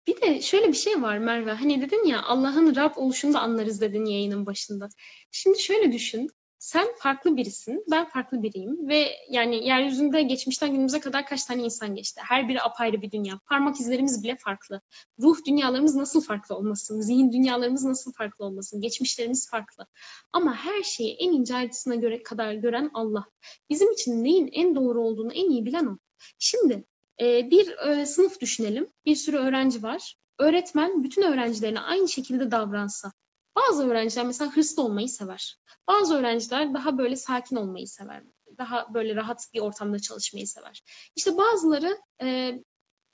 Bir 0.06 0.20
de 0.20 0.40
şöyle 0.40 0.68
bir 0.68 0.76
şey 0.76 1.02
var 1.02 1.18
Merve. 1.18 1.52
Hani 1.52 1.80
dedin 1.82 2.04
ya 2.04 2.22
Allah'ın 2.22 2.76
Rab 2.76 2.96
oluşunu 2.96 3.34
da 3.34 3.40
anlarız 3.40 3.80
dedin 3.80 4.04
yayının 4.04 4.46
başında. 4.46 4.88
Şimdi 5.30 5.62
şöyle 5.62 5.92
düşün. 5.92 6.30
Sen 6.58 6.88
farklı 6.98 7.36
birisin, 7.36 7.84
ben 7.90 8.08
farklı 8.08 8.42
biriyim 8.42 8.88
ve 8.88 9.10
yani 9.30 9.66
yeryüzünde 9.66 10.22
geçmişten 10.22 10.70
günümüze 10.72 11.00
kadar 11.00 11.26
kaç 11.26 11.44
tane 11.44 11.62
insan 11.62 11.94
geçti? 11.94 12.20
Her 12.24 12.48
biri 12.48 12.62
apayrı 12.62 13.02
bir 13.02 13.10
dünya. 13.10 13.40
Parmak 13.48 13.80
izlerimiz 13.80 14.22
bile 14.22 14.36
farklı. 14.36 14.80
Ruh 15.20 15.36
dünyalarımız 15.46 15.94
nasıl 15.94 16.20
farklı 16.20 16.56
olmasın? 16.56 17.00
Zihin 17.00 17.32
dünyalarımız 17.32 17.84
nasıl 17.84 18.12
farklı 18.12 18.44
olmasın? 18.44 18.80
Geçmişlerimiz 18.80 19.50
farklı. 19.50 19.86
Ama 20.32 20.54
her 20.56 20.82
şeyi 20.82 21.14
en 21.14 21.32
ince 21.32 21.54
ayrıntısına 21.54 21.94
göre 21.94 22.22
kadar 22.22 22.52
gören 22.52 22.90
Allah. 22.94 23.24
Bizim 23.70 23.92
için 23.92 24.24
neyin 24.24 24.50
en 24.52 24.74
doğru 24.76 25.02
olduğunu 25.02 25.32
en 25.32 25.50
iyi 25.50 25.64
bilen 25.64 25.86
o. 25.86 25.98
Şimdi 26.38 26.84
e, 27.20 27.50
bir 27.50 27.78
e, 27.78 28.06
sınıf 28.06 28.40
düşünelim. 28.40 28.88
Bir 29.06 29.16
sürü 29.16 29.36
öğrenci 29.36 29.82
var. 29.82 30.16
Öğretmen 30.38 31.04
bütün 31.04 31.22
öğrencilerine 31.22 31.80
aynı 31.80 32.08
şekilde 32.08 32.50
davransa. 32.50 33.12
Bazı 33.56 33.88
öğrenciler 33.88 34.26
mesela 34.26 34.56
hırslı 34.56 34.82
olmayı 34.82 35.08
sever. 35.08 35.56
Bazı 35.88 36.14
öğrenciler 36.14 36.74
daha 36.74 36.98
böyle 36.98 37.16
sakin 37.16 37.56
olmayı 37.56 37.88
sever. 37.88 38.22
Daha 38.58 38.94
böyle 38.94 39.14
rahat 39.14 39.46
bir 39.54 39.60
ortamda 39.60 39.98
çalışmayı 39.98 40.46
sever. 40.46 40.82
İşte 41.16 41.36
bazıları 41.36 41.98
e, 42.22 42.58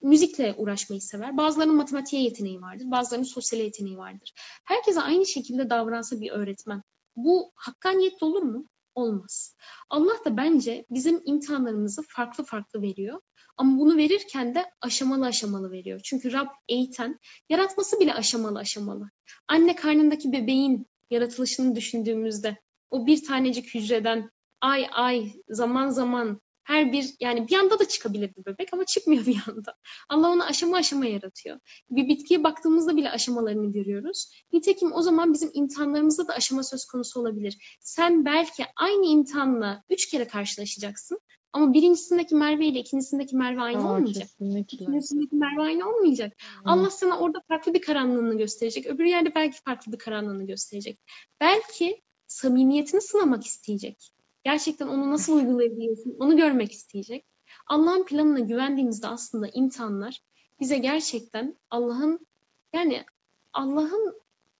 müzikle 0.03 0.55
uğraşmayı 0.57 1.03
sever. 1.03 1.37
Bazılarının 1.37 1.77
matematiğe 1.77 2.23
yeteneği 2.23 2.61
vardır. 2.61 2.91
Bazılarının 2.91 3.27
sosyal 3.27 3.61
yeteneği 3.63 3.99
vardır. 3.99 4.33
Herkese 4.65 5.01
aynı 5.01 5.27
şekilde 5.27 5.71
davransa 5.71 6.21
bir 6.21 6.31
öğretmen. 6.31 6.83
Bu 7.17 7.53
hakkaniyetli 7.55 8.25
olur 8.25 8.43
mu? 8.43 8.67
Olmaz. 8.95 9.57
Allah 9.91 10.25
da 10.25 10.37
bence 10.37 10.87
bizim 10.91 11.23
imtihanlarımızı 11.25 12.03
farklı 12.09 12.45
farklı 12.45 12.83
veriyor. 12.83 13.21
Ama 13.61 13.79
bunu 13.79 13.97
verirken 13.97 14.55
de 14.55 14.65
aşamalı 14.81 15.27
aşamalı 15.27 15.71
veriyor. 15.71 16.01
Çünkü 16.05 16.33
Rab 16.33 16.49
eğiten, 16.69 17.19
yaratması 17.49 18.01
bile 18.01 18.15
aşamalı 18.15 18.59
aşamalı. 18.59 19.11
Anne 19.49 19.75
karnındaki 19.75 20.33
bebeğin 20.33 20.87
yaratılışını 21.11 21.77
düşündüğümüzde 21.77 22.57
o 22.91 23.07
bir 23.07 23.25
tanecik 23.25 23.75
hücreden 23.75 24.31
ay 24.61 24.87
ay 24.93 25.33
zaman 25.49 25.89
zaman 25.89 26.41
her 26.65 26.93
bir 26.93 27.15
yani 27.21 27.49
bir 27.49 27.57
anda 27.57 27.79
da 27.79 27.89
çıkabilir 27.89 28.37
bir 28.37 28.45
bebek 28.45 28.69
ama 28.73 28.85
çıkmıyor 28.85 29.27
bir 29.27 29.43
anda. 29.49 29.75
Allah 30.09 30.29
onu 30.29 30.45
aşama 30.45 30.77
aşama 30.77 31.07
yaratıyor. 31.07 31.59
Bir 31.91 32.09
bitkiye 32.09 32.45
baktığımızda 32.45 32.97
bile 32.97 33.11
aşamalarını 33.11 33.73
görüyoruz. 33.73 34.33
Nitekim 34.53 34.93
o 34.93 35.03
zaman 35.03 35.33
bizim 35.33 35.51
imtihanlarımızda 35.55 36.29
da 36.29 36.33
aşama 36.35 36.63
söz 36.63 36.85
konusu 36.85 37.21
olabilir. 37.21 37.79
Sen 37.81 38.25
belki 38.25 38.65
aynı 38.77 39.07
imtihanla 39.07 39.85
üç 39.91 40.11
kere 40.11 40.29
karşılaşacaksın 40.29 41.21
ama 41.53 41.73
birincisindeki 41.75 42.35
Merve 42.35 42.67
ile 42.67 42.79
ikincisindeki 42.79 43.37
Merve 43.37 43.61
aynı 43.61 43.89
Aa, 43.89 43.95
olmayacak. 43.95 44.23
kesinlikle. 44.23 44.85
İkincisindeki 44.85 45.37
Merve 45.37 45.63
aynı 45.63 45.89
olmayacak. 45.89 46.37
Allah 46.65 46.91
sana 46.91 47.19
orada 47.19 47.43
farklı 47.49 47.75
bir 47.75 47.83
karanlığını 47.83 48.39
gösterecek. 48.39 48.87
Öbür 48.87 49.05
yerde 49.05 49.35
belki 49.35 49.63
farklı 49.63 49.93
bir 49.93 49.99
karanlığını 49.99 50.47
gösterecek. 50.47 50.99
Belki 51.41 52.03
samimiyetini 52.27 53.01
sınamak 53.01 53.45
isteyecek. 53.47 54.13
Gerçekten 54.45 54.89
onu 54.89 55.11
nasıl 55.11 55.37
uygulayabiliyorsun 55.37 56.17
onu 56.19 56.37
görmek 56.37 56.73
isteyecek. 56.73 57.25
Allah'ın 57.67 58.05
planına 58.05 58.41
güvendiğimizde 58.41 59.07
aslında 59.07 59.49
imtihanlar 59.49 60.23
bize 60.61 60.79
gerçekten 60.79 61.57
Allah'ın 61.71 62.27
yani 62.73 63.05
Allah'ın 63.53 64.15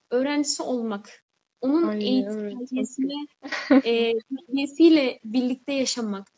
öğrencisi 0.09 0.63
olmak, 0.63 1.23
onun 1.61 1.87
Ay, 1.87 2.03
eğitim 2.03 2.39
evet, 2.39 3.85
e, 3.85 4.13
terbiyesiyle 4.19 5.19
birlikte 5.23 5.73
yaşamak. 5.73 6.30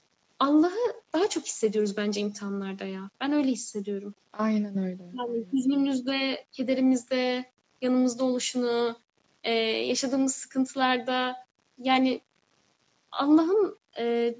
Allah'ı 0.43 1.03
daha 1.13 1.29
çok 1.29 1.45
hissediyoruz 1.45 1.97
bence 1.97 2.21
imtihanlarda 2.21 2.85
ya. 2.85 3.09
Ben 3.21 3.31
öyle 3.33 3.51
hissediyorum. 3.51 4.15
Aynen 4.33 4.77
öyle. 4.77 5.03
Yani 5.13 5.45
hüznümüzde, 5.53 6.45
kederimizde, 6.51 7.45
yanımızda 7.81 8.23
oluşunu, 8.23 8.95
e, 9.43 9.51
yaşadığımız 9.61 10.35
sıkıntılarda 10.35 11.35
yani 11.77 12.21
Allah'ın 13.11 13.77
e, 13.97 14.35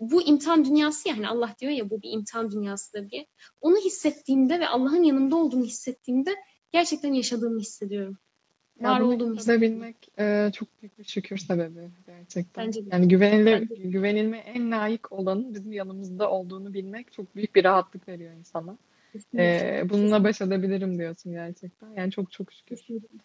bu 0.00 0.22
imtihan 0.22 0.64
dünyası 0.64 1.08
yani 1.08 1.28
Allah 1.28 1.54
diyor 1.60 1.72
ya 1.72 1.90
bu 1.90 2.02
bir 2.02 2.10
imtihan 2.12 2.50
dünyasıdır 2.50 3.10
diye. 3.10 3.26
Onu 3.60 3.76
hissettiğimde 3.76 4.60
ve 4.60 4.68
Allah'ın 4.68 5.02
yanımda 5.02 5.36
olduğunu 5.36 5.64
hissettiğimde 5.64 6.34
gerçekten 6.72 7.12
yaşadığımı 7.12 7.60
hissediyorum. 7.60 8.18
Var 8.80 9.00
bunu 9.00 9.14
olduğumu 9.14 9.36
hissediyorum. 9.36 9.62
hissedebilmek 9.62 9.96
e, 10.18 10.52
çok 10.52 10.68
büyük 10.82 10.98
bir 10.98 11.04
şükür 11.04 11.36
sebebi 11.36 11.88
gerçekten. 12.06 12.66
Bence 12.66 12.86
de. 12.86 12.88
Yani 12.92 13.08
güvenilir, 13.08 13.60
Bence 13.70 13.82
de. 13.84 13.88
güvenilmeye 13.88 14.42
en 14.42 14.70
layık 14.70 15.12
olanın 15.12 15.54
bizim 15.54 15.72
yanımızda 15.72 16.30
olduğunu 16.30 16.74
bilmek 16.74 17.12
çok 17.12 17.36
büyük 17.36 17.54
bir 17.54 17.64
rahatlık 17.64 18.08
veriyor 18.08 18.32
insana. 18.34 18.78
Kesinlikle. 19.12 19.78
E, 19.80 19.88
bununla 19.88 20.24
baş 20.24 20.40
edebilirim 20.40 20.98
diyorsun 20.98 21.32
gerçekten. 21.32 21.88
Yani 21.96 22.10
çok 22.12 22.32
çok 22.32 22.52
şükür. 22.52 22.76
Kesinlikle. 22.76 23.18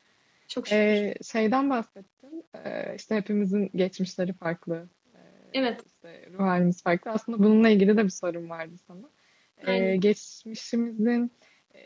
Çok 0.47 0.67
şükür. 0.67 0.77
E, 0.79 1.13
şeyden 1.31 1.69
bahsettin. 1.69 2.43
E, 2.65 2.95
işte 2.95 3.15
hepimizin 3.15 3.69
geçmişleri 3.75 4.33
farklı. 4.33 4.87
E, 5.15 5.19
Evet. 5.53 5.81
işte 5.85 6.29
ruh 6.33 6.39
halimiz 6.39 6.83
farklı. 6.83 7.11
Aslında 7.11 7.39
bununla 7.39 7.69
ilgili 7.69 7.97
de 7.97 8.03
bir 8.03 8.09
sorum 8.09 8.49
vardı 8.49 8.75
sana. 8.87 9.09
E, 9.57 9.71
Aynen. 9.71 9.99
geçmişimizin 9.99 11.25
e, 11.25 11.29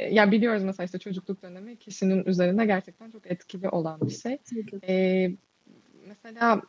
ya 0.09 0.31
biliyoruz 0.31 0.63
mesela 0.63 0.85
işte 0.85 0.99
çocukluk 0.99 1.41
dönemi 1.41 1.77
kişinin 1.77 2.25
üzerinde 2.25 2.65
gerçekten 2.65 3.09
çok 3.11 3.31
etkili 3.31 3.69
olan 3.69 4.01
bir 4.01 4.11
şey. 4.11 4.37
Ee, 4.87 5.31
mesela 6.07 6.61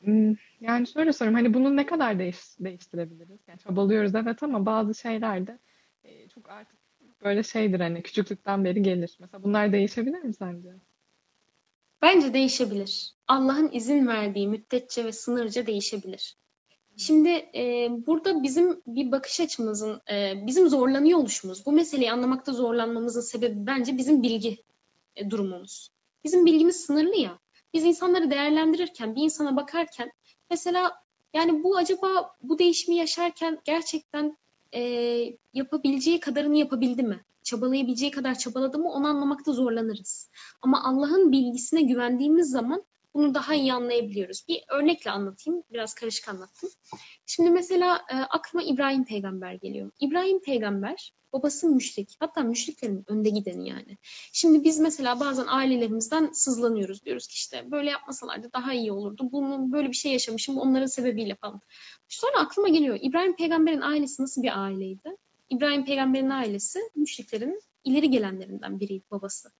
hmm, 0.00 0.34
yani 0.60 0.86
şöyle 0.86 1.12
sorayım 1.12 1.34
hani 1.34 1.54
bunu 1.54 1.76
ne 1.76 1.86
kadar 1.86 2.18
değiş, 2.18 2.38
değiştirebiliriz? 2.60 3.40
Yani 3.48 3.58
çabalıyoruz 3.58 4.14
evet 4.14 4.42
ama 4.42 4.66
bazı 4.66 4.94
şeyler 4.94 5.46
de 5.46 5.58
e, 6.04 6.28
çok 6.28 6.50
artık 6.50 6.78
böyle 7.24 7.42
şeydir 7.42 7.80
hani 7.80 8.02
küçüklükten 8.02 8.64
beri 8.64 8.82
gelir. 8.82 9.16
Mesela 9.20 9.42
bunlar 9.42 9.72
değişebilir 9.72 10.22
mi 10.22 10.34
sence? 10.34 10.68
Bence 12.02 12.34
değişebilir. 12.34 13.14
Allah'ın 13.28 13.72
izin 13.72 14.06
verdiği 14.06 14.48
müddetçe 14.48 15.04
ve 15.04 15.12
sınırca 15.12 15.66
değişebilir. 15.66 16.36
Şimdi 16.96 17.28
e, 17.54 17.88
burada 18.06 18.42
bizim 18.42 18.82
bir 18.86 19.12
bakış 19.12 19.40
açımızın, 19.40 20.00
e, 20.10 20.46
bizim 20.46 20.68
zorlanıyor 20.68 21.18
oluşumuz, 21.18 21.66
bu 21.66 21.72
meseleyi 21.72 22.12
anlamakta 22.12 22.52
zorlanmamızın 22.52 23.20
sebebi 23.20 23.66
bence 23.66 23.98
bizim 23.98 24.22
bilgi 24.22 24.62
e, 25.16 25.30
durumumuz. 25.30 25.90
Bizim 26.24 26.46
bilgimiz 26.46 26.76
sınırlı 26.76 27.16
ya. 27.16 27.38
Biz 27.74 27.84
insanları 27.84 28.30
değerlendirirken, 28.30 29.16
bir 29.16 29.22
insana 29.22 29.56
bakarken 29.56 30.12
mesela 30.50 30.92
yani 31.34 31.62
bu 31.62 31.76
acaba 31.76 32.36
bu 32.42 32.58
değişimi 32.58 32.96
yaşarken 32.96 33.58
gerçekten 33.64 34.36
e, 34.74 34.80
yapabileceği 35.54 36.20
kadarını 36.20 36.56
yapabildi 36.56 37.02
mi? 37.02 37.20
Çabalayabileceği 37.42 38.10
kadar 38.10 38.38
çabaladı 38.38 38.78
mı? 38.78 38.92
Onu 38.92 39.06
anlamakta 39.06 39.52
zorlanırız. 39.52 40.30
Ama 40.62 40.84
Allah'ın 40.84 41.32
bilgisine 41.32 41.82
güvendiğimiz 41.82 42.50
zaman 42.50 42.84
bunu 43.16 43.34
daha 43.34 43.54
iyi 43.54 43.72
anlayabiliyoruz. 43.72 44.44
Bir 44.48 44.64
örnekle 44.68 45.10
anlatayım. 45.10 45.62
Biraz 45.72 45.94
karışık 45.94 46.28
anlattım. 46.28 46.70
Şimdi 47.26 47.50
mesela 47.50 48.04
e, 48.12 48.14
aklıma 48.14 48.64
İbrahim 48.64 49.04
peygamber 49.04 49.52
geliyor. 49.54 49.90
İbrahim 50.00 50.42
peygamber 50.42 51.12
babası 51.32 51.68
müşrik. 51.68 52.16
Hatta 52.20 52.42
müşriklerin 52.42 53.04
önde 53.06 53.28
gideni 53.28 53.68
yani. 53.68 53.98
Şimdi 54.32 54.64
biz 54.64 54.78
mesela 54.78 55.20
bazen 55.20 55.46
ailelerimizden 55.46 56.30
sızlanıyoruz. 56.32 57.04
Diyoruz 57.04 57.26
ki 57.26 57.34
işte 57.34 57.70
böyle 57.70 57.90
yapmasalardı 57.90 58.50
daha 58.52 58.72
iyi 58.72 58.92
olurdu. 58.92 59.28
Bunu 59.32 59.72
böyle 59.72 59.88
bir 59.88 59.96
şey 59.96 60.12
yaşamışım 60.12 60.58
onların 60.58 60.86
sebebiyle 60.86 61.34
falan. 61.34 61.60
Sonra 62.08 62.38
aklıma 62.38 62.68
geliyor 62.68 62.98
İbrahim 63.02 63.36
peygamberin 63.36 63.80
ailesi 63.80 64.22
nasıl 64.22 64.42
bir 64.42 64.62
aileydi? 64.62 65.16
İbrahim 65.50 65.84
peygamberin 65.84 66.30
ailesi 66.30 66.80
müşriklerin 66.96 67.60
ileri 67.84 68.10
gelenlerinden 68.10 68.80
biriydi 68.80 69.04
babası. 69.10 69.50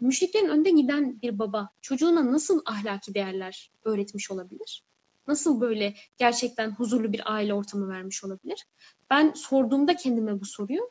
Müşriklerin 0.00 0.48
önde 0.48 0.70
giden 0.70 1.22
bir 1.22 1.38
baba 1.38 1.68
çocuğuna 1.80 2.32
nasıl 2.32 2.62
ahlaki 2.66 3.14
değerler 3.14 3.72
öğretmiş 3.84 4.30
olabilir? 4.30 4.84
Nasıl 5.28 5.60
böyle 5.60 5.94
gerçekten 6.18 6.70
huzurlu 6.70 7.12
bir 7.12 7.32
aile 7.32 7.54
ortamı 7.54 7.88
vermiş 7.88 8.24
olabilir? 8.24 8.66
Ben 9.10 9.32
sorduğumda 9.32 9.96
kendime 9.96 10.40
bu 10.40 10.44
soruyu 10.44 10.90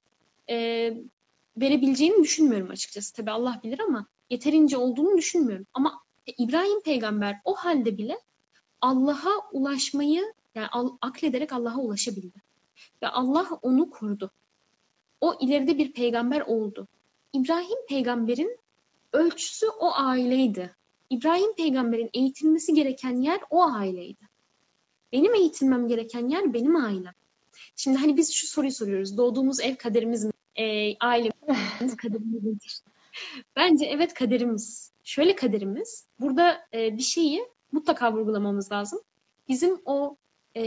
e, 0.49 0.55
verebileceğini 1.57 2.23
düşünmüyorum 2.23 2.69
açıkçası. 2.69 3.13
Tabii 3.13 3.31
Allah 3.31 3.59
bilir 3.63 3.79
ama 3.79 4.07
yeterince 4.29 4.77
olduğunu 4.77 5.17
düşünmüyorum. 5.17 5.67
Ama 5.73 6.01
İbrahim 6.37 6.81
peygamber 6.81 7.41
o 7.45 7.55
halde 7.55 7.97
bile 7.97 8.19
Allah'a 8.81 9.49
ulaşmayı 9.51 10.33
yani 10.55 10.67
aklederek 11.01 11.53
Allah'a 11.53 11.77
ulaşabildi. 11.77 12.41
Ve 13.01 13.07
Allah 13.07 13.47
onu 13.61 13.89
korudu. 13.89 14.31
O 15.23 15.35
ileride 15.39 15.77
bir 15.77 15.93
peygamber 15.93 16.41
oldu. 16.41 16.87
İbrahim 17.33 17.87
peygamberin 17.89 18.59
ölçüsü 19.13 19.67
o 19.67 19.91
aileydi. 19.93 20.75
İbrahim 21.09 21.55
peygamberin 21.55 22.09
eğitilmesi 22.13 22.73
gereken 22.73 23.21
yer 23.21 23.39
o 23.49 23.63
aileydi. 23.63 24.29
Benim 25.11 25.33
eğitilmem 25.33 25.87
gereken 25.87 26.27
yer 26.29 26.53
benim 26.53 26.75
ailem. 26.75 27.13
Şimdi 27.75 27.97
hani 27.97 28.17
biz 28.17 28.33
şu 28.33 28.47
soruyu 28.47 28.71
soruyoruz. 28.71 29.17
Doğduğumuz 29.17 29.59
ev 29.59 29.75
kaderimiz 29.75 30.25
mi? 30.25 30.31
E, 30.55 30.97
ailemiz 30.97 31.95
kaderimiz 31.97 32.43
midir? 32.43 32.81
Bence 33.55 33.85
evet 33.85 34.13
kaderimiz. 34.13 34.91
Şöyle 35.03 35.35
kaderimiz. 35.35 36.07
Burada 36.19 36.57
e, 36.73 36.97
bir 36.97 37.03
şeyi 37.03 37.45
mutlaka 37.71 38.13
vurgulamamız 38.13 38.71
lazım. 38.71 38.99
bizim 39.47 39.81
o 39.85 40.17
e, 40.57 40.63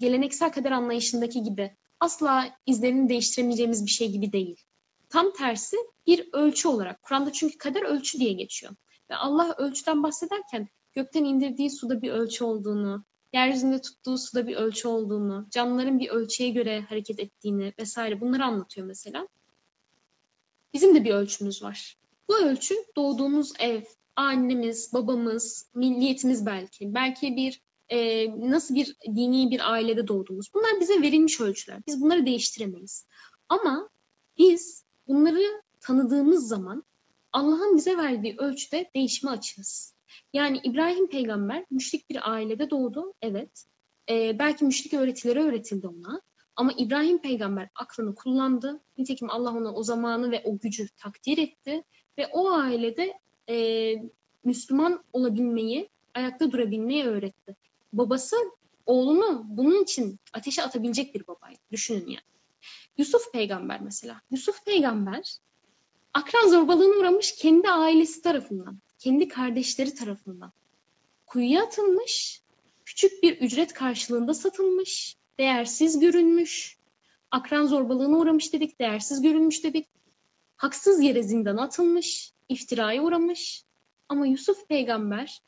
geleneksel 0.00 0.52
kader 0.52 0.70
anlayışındaki 0.70 1.42
gibi 1.42 1.76
asla 2.02 2.56
izlerini 2.66 3.08
değiştiremeyeceğimiz 3.08 3.86
bir 3.86 3.90
şey 3.90 4.12
gibi 4.12 4.32
değil. 4.32 4.64
Tam 5.08 5.32
tersi 5.32 5.76
bir 6.06 6.28
ölçü 6.32 6.68
olarak. 6.68 7.02
Kur'an'da 7.02 7.32
çünkü 7.32 7.58
kader 7.58 7.82
ölçü 7.82 8.18
diye 8.18 8.32
geçiyor. 8.32 8.72
Ve 9.10 9.16
Allah 9.16 9.54
ölçüden 9.58 10.02
bahsederken 10.02 10.68
gökten 10.92 11.24
indirdiği 11.24 11.70
suda 11.70 12.02
bir 12.02 12.10
ölçü 12.10 12.44
olduğunu, 12.44 13.04
yeryüzünde 13.32 13.80
tuttuğu 13.80 14.18
suda 14.18 14.46
bir 14.46 14.56
ölçü 14.56 14.88
olduğunu, 14.88 15.46
canlıların 15.50 15.98
bir 15.98 16.08
ölçüye 16.08 16.50
göre 16.50 16.80
hareket 16.80 17.20
ettiğini 17.20 17.72
vesaire 17.78 18.20
bunları 18.20 18.44
anlatıyor 18.44 18.86
mesela. 18.86 19.28
Bizim 20.74 20.94
de 20.94 21.04
bir 21.04 21.10
ölçümüz 21.10 21.62
var. 21.62 21.96
Bu 22.28 22.38
ölçü 22.38 22.74
doğduğumuz 22.96 23.52
ev, 23.58 23.82
annemiz, 24.16 24.92
babamız, 24.92 25.70
milliyetimiz 25.74 26.46
belki, 26.46 26.94
belki 26.94 27.36
bir 27.36 27.62
e, 27.92 28.30
nasıl 28.50 28.74
bir 28.74 28.96
dini 29.04 29.50
bir 29.50 29.72
ailede 29.72 30.08
doğduğumuz. 30.08 30.54
Bunlar 30.54 30.80
bize 30.80 31.02
verilmiş 31.02 31.40
ölçüler. 31.40 31.78
Biz 31.86 32.00
bunları 32.00 32.26
değiştiremeyiz. 32.26 33.06
Ama 33.48 33.88
biz 34.38 34.84
bunları 35.08 35.62
tanıdığımız 35.80 36.48
zaman 36.48 36.84
Allah'ın 37.32 37.76
bize 37.76 37.96
verdiği 37.96 38.34
ölçüde 38.38 38.90
değişime 38.94 39.32
açığız. 39.32 39.94
Yani 40.32 40.60
İbrahim 40.64 41.08
peygamber 41.08 41.66
müşrik 41.70 42.10
bir 42.10 42.30
ailede 42.30 42.70
doğdu. 42.70 43.14
Evet. 43.22 43.66
E, 44.10 44.38
belki 44.38 44.64
müşrik 44.64 44.94
öğretileri 44.94 45.40
öğretildi 45.40 45.88
ona. 45.88 46.20
Ama 46.56 46.72
İbrahim 46.76 47.18
peygamber 47.18 47.68
aklını 47.74 48.14
kullandı. 48.14 48.80
Nitekim 48.98 49.30
Allah 49.30 49.50
ona 49.50 49.74
o 49.74 49.82
zamanı 49.82 50.30
ve 50.30 50.42
o 50.44 50.58
gücü 50.58 50.88
takdir 50.96 51.38
etti. 51.38 51.84
Ve 52.18 52.26
o 52.26 52.50
ailede 52.50 53.20
e, 53.48 53.94
Müslüman 54.44 55.04
olabilmeyi, 55.12 55.88
ayakta 56.14 56.52
durabilmeyi 56.52 57.04
öğretti. 57.04 57.56
Babası 57.92 58.36
oğlunu 58.86 59.44
bunun 59.46 59.82
için 59.82 60.18
ateşe 60.32 60.62
atabilecek 60.62 61.14
bir 61.14 61.26
babaydı. 61.26 61.60
Düşünün 61.72 62.06
yani. 62.06 62.32
Yusuf 62.98 63.32
peygamber 63.32 63.80
mesela. 63.80 64.20
Yusuf 64.30 64.64
peygamber 64.64 65.38
akran 66.14 66.48
zorbalığına 66.48 66.96
uğramış 66.96 67.34
kendi 67.34 67.68
ailesi 67.68 68.22
tarafından, 68.22 68.78
kendi 68.98 69.28
kardeşleri 69.28 69.94
tarafından. 69.94 70.52
Kuyuya 71.26 71.62
atılmış, 71.62 72.42
küçük 72.84 73.22
bir 73.22 73.40
ücret 73.40 73.72
karşılığında 73.72 74.34
satılmış, 74.34 75.16
değersiz 75.38 76.00
görünmüş, 76.00 76.76
akran 77.30 77.66
zorbalığına 77.66 78.18
uğramış 78.18 78.52
dedik, 78.52 78.80
değersiz 78.80 79.22
görünmüş 79.22 79.64
dedik, 79.64 79.86
haksız 80.56 81.02
yere 81.02 81.22
zindana 81.22 81.62
atılmış, 81.62 82.32
iftiraya 82.48 83.02
uğramış. 83.02 83.64
Ama 84.08 84.26
Yusuf 84.26 84.68
peygamber 84.68 85.42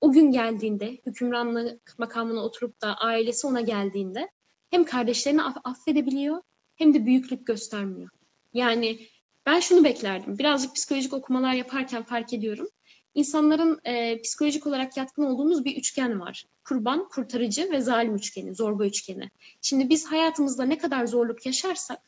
o 0.00 0.12
gün 0.12 0.30
geldiğinde, 0.30 0.98
hükümranlık 1.06 1.98
makamına 1.98 2.40
oturup 2.40 2.82
da 2.82 2.94
ailesi 2.96 3.46
ona 3.46 3.60
geldiğinde 3.60 4.28
hem 4.70 4.84
kardeşlerini 4.84 5.40
aff- 5.40 5.60
affedebiliyor 5.64 6.42
hem 6.76 6.94
de 6.94 7.06
büyüklük 7.06 7.46
göstermiyor. 7.46 8.10
Yani 8.54 8.98
ben 9.46 9.60
şunu 9.60 9.84
beklerdim. 9.84 10.38
Birazcık 10.38 10.74
psikolojik 10.74 11.12
okumalar 11.12 11.52
yaparken 11.52 12.02
fark 12.02 12.32
ediyorum. 12.32 12.68
İnsanların 13.14 13.80
e, 13.84 14.22
psikolojik 14.22 14.66
olarak 14.66 14.96
yatkın 14.96 15.22
olduğumuz 15.22 15.64
bir 15.64 15.76
üçgen 15.76 16.20
var. 16.20 16.44
Kurban, 16.64 17.08
kurtarıcı 17.08 17.70
ve 17.70 17.80
zalim 17.80 18.14
üçgeni, 18.14 18.54
zorba 18.54 18.86
üçgeni. 18.86 19.30
Şimdi 19.62 19.88
biz 19.88 20.06
hayatımızda 20.06 20.64
ne 20.64 20.78
kadar 20.78 21.06
zorluk 21.06 21.46
yaşarsak 21.46 21.98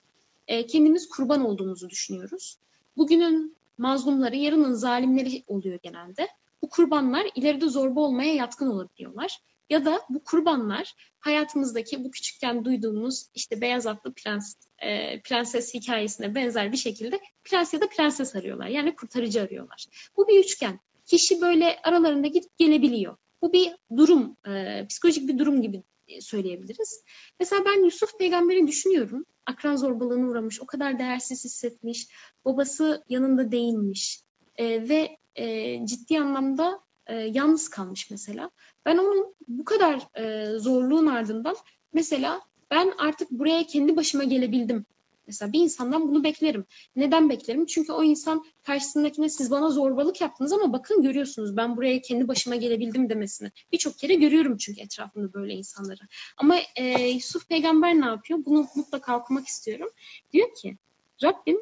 e, 0.46 0.66
kendimiz 0.66 1.08
kurban 1.08 1.44
olduğumuzu 1.44 1.90
düşünüyoruz. 1.90 2.58
Bugünün 2.96 3.56
mazlumları, 3.78 4.36
yarının 4.36 4.72
zalimleri 4.72 5.44
oluyor 5.46 5.78
genelde. 5.82 6.28
Bu 6.62 6.68
kurbanlar 6.68 7.26
ileride 7.34 7.68
zorba 7.68 8.00
olmaya 8.00 8.34
yatkın 8.34 8.66
olabiliyorlar. 8.66 9.38
Ya 9.70 9.84
da 9.84 10.00
bu 10.08 10.24
kurbanlar 10.24 10.94
hayatımızdaki 11.18 12.04
bu 12.04 12.10
küçükken 12.10 12.64
duyduğumuz 12.64 13.26
işte 13.34 13.60
beyaz 13.60 13.86
atlı 13.86 14.14
prens, 14.14 14.54
e, 14.78 15.20
prenses 15.22 15.74
hikayesine 15.74 16.34
benzer 16.34 16.72
bir 16.72 16.76
şekilde 16.76 17.20
prens 17.44 17.74
ya 17.74 17.80
da 17.80 17.88
prenses 17.88 18.36
arıyorlar. 18.36 18.66
Yani 18.66 18.94
kurtarıcı 18.94 19.42
arıyorlar. 19.42 19.86
Bu 20.16 20.28
bir 20.28 20.44
üçgen. 20.44 20.80
Kişi 21.06 21.40
böyle 21.40 21.78
aralarında 21.82 22.26
gidip 22.26 22.58
gelebiliyor. 22.58 23.16
Bu 23.42 23.52
bir 23.52 23.72
durum, 23.96 24.36
e, 24.48 24.86
psikolojik 24.86 25.28
bir 25.28 25.38
durum 25.38 25.62
gibi 25.62 25.82
söyleyebiliriz. 26.20 27.04
Mesela 27.40 27.64
ben 27.64 27.84
Yusuf 27.84 28.18
peygamberi 28.18 28.66
düşünüyorum. 28.66 29.24
Akran 29.46 29.76
zorbalığına 29.76 30.28
uğramış, 30.28 30.60
o 30.60 30.66
kadar 30.66 30.98
değersiz 30.98 31.44
hissetmiş, 31.44 32.08
babası 32.44 33.04
yanında 33.08 33.52
değilmiş 33.52 34.22
e, 34.56 34.88
ve 34.88 35.16
e, 35.34 35.86
ciddi 35.86 36.20
anlamda 36.20 36.80
e, 37.06 37.14
yalnız 37.14 37.68
kalmış 37.68 38.10
mesela. 38.10 38.50
Ben 38.86 38.98
onun 38.98 39.34
bu 39.48 39.64
kadar 39.64 40.18
e, 40.18 40.58
zorluğun 40.58 41.06
ardından 41.06 41.56
mesela 41.92 42.40
ben 42.70 42.92
artık 42.98 43.30
buraya 43.30 43.66
kendi 43.66 43.96
başıma 43.96 44.24
gelebildim. 44.24 44.86
Mesela 45.26 45.52
bir 45.52 45.60
insandan 45.60 46.08
bunu 46.08 46.24
beklerim. 46.24 46.64
Neden 46.96 47.30
beklerim? 47.30 47.66
Çünkü 47.66 47.92
o 47.92 48.04
insan 48.04 48.44
karşısındakine 48.62 49.28
siz 49.28 49.50
bana 49.50 49.70
zorbalık 49.70 50.20
yaptınız 50.20 50.52
ama 50.52 50.72
bakın 50.72 51.02
görüyorsunuz 51.02 51.56
ben 51.56 51.76
buraya 51.76 52.02
kendi 52.02 52.28
başıma 52.28 52.56
gelebildim 52.56 53.08
demesini. 53.08 53.50
Birçok 53.72 53.98
kere 53.98 54.14
görüyorum 54.14 54.56
çünkü 54.56 54.80
etrafımda 54.80 55.32
böyle 55.32 55.52
insanları. 55.52 56.00
Ama 56.36 56.56
e, 56.76 57.08
Yusuf 57.08 57.48
peygamber 57.48 58.00
ne 58.00 58.06
yapıyor? 58.06 58.38
Bunu 58.46 58.66
mutlaka 58.74 59.18
okumak 59.18 59.46
istiyorum. 59.46 59.88
Diyor 60.32 60.54
ki 60.54 60.76
Rabbim 61.22 61.58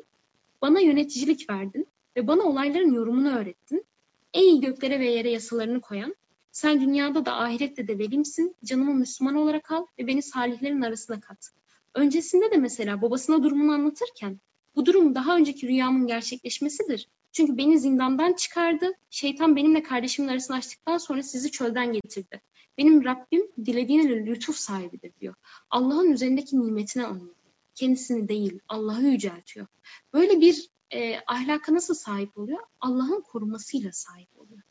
bana 0.62 0.81
yöneticilik 0.81 1.51
verdin 1.51 1.87
ve 2.19 2.27
bana 2.27 2.43
olayların 2.43 2.95
yorumunu 2.95 3.37
öğrettin. 3.37 3.87
Ey 4.35 4.61
göklere 4.61 5.01
ve 5.01 5.11
yere 5.11 5.31
yasalarını 5.31 5.81
koyan, 5.81 6.16
sen 6.53 6.81
dünyada 6.81 7.27
da 7.27 7.37
ahirette 7.37 7.89
de 7.89 7.99
velimsin, 7.99 8.57
canımı 8.64 8.95
Müslüman 8.95 9.35
olarak 9.35 9.73
al 9.73 9.87
ve 9.99 10.07
beni 10.07 10.23
salihlerin 10.23 10.83
arasına 10.83 11.21
kat. 11.21 11.51
Öncesinde 11.95 12.51
de 12.51 12.57
mesela 12.57 13.03
babasına 13.03 13.43
durumunu 13.43 13.73
anlatırken, 13.73 14.41
bu 14.77 14.87
durum 14.87 15.14
daha 15.14 15.37
önceki 15.37 15.69
rüyamın 15.69 16.07
gerçekleşmesidir. 16.07 17.09
Çünkü 17.33 17.57
beni 17.57 17.79
zindandan 17.79 18.33
çıkardı, 18.33 18.93
şeytan 19.11 19.57
benimle 19.57 19.83
kardeşimin 19.83 20.29
arasını 20.29 20.57
açtıktan 20.57 20.99
sonra 20.99 21.23
sizi 21.23 21.51
çölden 21.51 21.93
getirdi. 21.93 22.41
Benim 22.79 23.05
Rabbim 23.05 23.43
dilediğine 23.66 24.27
lütuf 24.27 24.57
sahibidir 24.57 25.12
diyor. 25.21 25.35
Allah'ın 25.71 26.12
üzerindeki 26.12 26.61
nimetine 26.61 27.07
anlıyor. 27.07 27.35
Kendisini 27.75 28.29
değil, 28.29 28.59
Allah'ı 28.69 29.03
yüceltiyor. 29.03 29.66
Böyle 30.12 30.41
bir 30.41 30.69
e, 30.95 31.20
ahlaka 31.26 31.74
nasıl 31.74 31.95
sahip 31.95 32.39
oluyor? 32.39 32.59
Allah'ın 32.80 33.20
korumasıyla 33.20 33.93
sahip 33.93 34.28
oluyor. 34.39 34.62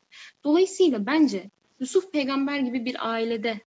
Dolayısıyla 0.44 1.06
bence 1.06 1.50
Yusuf 1.80 2.12
peygamber 2.12 2.60
gibi 2.60 2.86
bir 2.86 3.10
ailede 3.10 3.62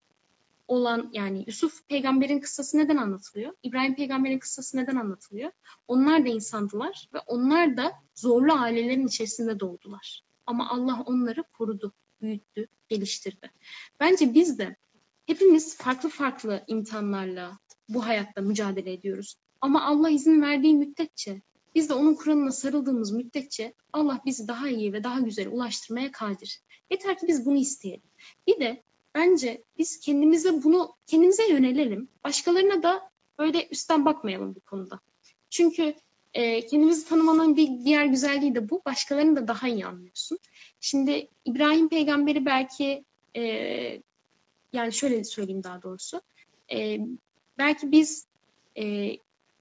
olan 0.67 1.09
yani 1.13 1.43
Yusuf 1.47 1.87
peygamberin 1.87 2.39
kıssası 2.39 2.77
neden 2.77 2.97
anlatılıyor? 2.97 3.53
İbrahim 3.63 3.95
peygamberin 3.95 4.39
kıssası 4.39 4.77
neden 4.77 4.95
anlatılıyor? 4.95 5.51
Onlar 5.87 6.25
da 6.25 6.29
insandılar 6.29 7.09
ve 7.13 7.19
onlar 7.19 7.77
da 7.77 7.91
zorlu 8.15 8.53
ailelerin 8.53 9.07
içerisinde 9.07 9.59
doğdular. 9.59 10.23
Ama 10.45 10.69
Allah 10.69 11.03
onları 11.05 11.43
korudu, 11.43 11.93
büyüttü, 12.21 12.67
geliştirdi. 12.89 13.51
Bence 13.99 14.33
biz 14.33 14.59
de 14.59 14.75
hepimiz 15.25 15.77
farklı 15.77 16.09
farklı 16.09 16.63
imtihanlarla 16.67 17.59
bu 17.89 18.05
hayatta 18.05 18.41
mücadele 18.41 18.93
ediyoruz. 18.93 19.35
Ama 19.61 19.85
Allah 19.85 20.09
izin 20.09 20.41
verdiği 20.41 20.75
müddetçe 20.75 21.41
biz 21.75 21.89
de 21.89 21.93
onun 21.93 22.15
Kur'an'ına 22.15 22.51
sarıldığımız 22.51 23.11
müddetçe 23.11 23.73
Allah 23.93 24.21
bizi 24.25 24.47
daha 24.47 24.69
iyi 24.69 24.93
ve 24.93 25.03
daha 25.03 25.19
güzel 25.19 25.47
ulaştırmaya 25.47 26.11
kadir. 26.11 26.61
Yeter 26.91 27.17
ki 27.17 27.27
biz 27.27 27.45
bunu 27.45 27.57
isteyelim. 27.57 28.09
Bir 28.47 28.59
de 28.59 28.83
bence 29.15 29.63
biz 29.77 29.99
kendimize 29.99 30.63
bunu 30.63 30.95
kendimize 31.05 31.47
yönelelim. 31.47 32.09
Başkalarına 32.23 32.83
da 32.83 33.09
böyle 33.39 33.67
üstten 33.67 34.05
bakmayalım 34.05 34.55
bu 34.55 34.59
konuda. 34.59 34.99
Çünkü 35.49 35.93
e, 36.33 36.65
kendimizi 36.65 37.07
tanımanın 37.07 37.57
bir 37.57 37.85
diğer 37.85 38.05
güzelliği 38.05 38.55
de 38.55 38.69
bu. 38.69 38.81
Başkalarını 38.85 39.35
da 39.35 39.47
daha 39.47 39.67
iyi 39.67 39.85
anlıyorsun. 39.85 40.39
Şimdi 40.79 41.27
İbrahim 41.45 41.89
peygamberi 41.89 42.45
belki 42.45 43.05
e, 43.35 43.41
yani 44.73 44.93
şöyle 44.93 45.23
söyleyeyim 45.23 45.63
daha 45.63 45.81
doğrusu. 45.81 46.21
E, 46.71 46.99
belki 47.57 47.91
biz 47.91 48.27
e, 48.77 49.15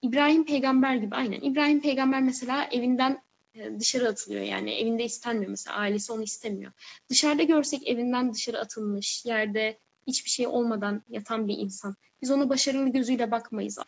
İbrahim 0.06 0.44
peygamber 0.44 0.94
gibi 0.96 1.14
aynen. 1.14 1.40
İbrahim 1.40 1.80
peygamber 1.80 2.22
mesela 2.22 2.64
evinden 2.64 3.22
e, 3.54 3.80
dışarı 3.80 4.08
atılıyor 4.08 4.42
yani 4.42 4.70
evinde 4.74 5.04
istenmiyor 5.04 5.50
mesela 5.50 5.76
ailesi 5.76 6.12
onu 6.12 6.22
istemiyor. 6.22 6.72
Dışarıda 7.08 7.42
görsek 7.42 7.88
evinden 7.88 8.34
dışarı 8.34 8.60
atılmış 8.60 9.24
yerde 9.24 9.78
hiçbir 10.06 10.30
şey 10.30 10.46
olmadan 10.46 11.02
yatan 11.08 11.48
bir 11.48 11.58
insan. 11.58 11.96
Biz 12.22 12.30
ona 12.30 12.48
başarılı 12.48 12.88
gözüyle 12.88 13.30
bakmayız. 13.30 13.78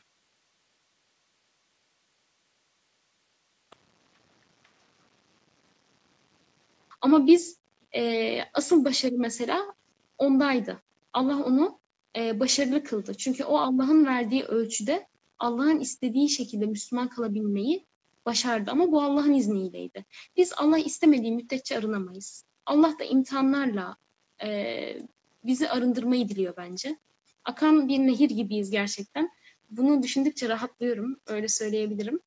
Ama 7.01 7.27
biz 7.27 7.59
e, 7.95 8.41
asıl 8.55 8.85
başarı 8.85 9.15
mesela 9.19 9.75
ondaydı. 10.19 10.83
Allah 11.13 11.45
onu 11.45 11.81
e, 12.17 12.41
başarılı 12.41 12.85
kıldı. 12.85 13.15
Çünkü 13.15 13.45
o 13.45 13.59
Allah'ın 13.59 14.07
verdiği 14.07 14.45
ölçüde 14.45 15.09
Allah'ın 15.39 15.81
istediği 15.81 16.29
şekilde 16.29 16.67
Müslüman 16.67 17.09
kalabilmeyi 17.09 17.87
başardı 18.27 18.71
ama 18.71 18.93
bu 18.93 19.03
Allah'ın 19.03 19.35
izniyleydi. 19.35 20.05
Biz 20.37 20.53
Allah 20.57 20.79
istemediği 20.79 21.33
müddetçe 21.33 21.79
arınamayız. 21.79 22.45
Allah 22.67 22.99
da 22.99 23.05
imtihanlarla, 23.05 23.97
e, 24.43 25.03
bizi 25.45 25.71
arındırmayı 25.71 26.29
diliyor 26.29 26.55
bence. 26.57 26.99
Akan 27.45 27.89
bir 27.89 27.99
nehir 27.99 28.31
gibiyiz 28.31 28.71
gerçekten. 28.71 29.31
Bunu 29.71 30.03
düşündükçe 30.03 30.49
rahatlıyorum, 30.49 31.21
öyle 31.27 31.49
söyleyebilirim. 31.49 32.21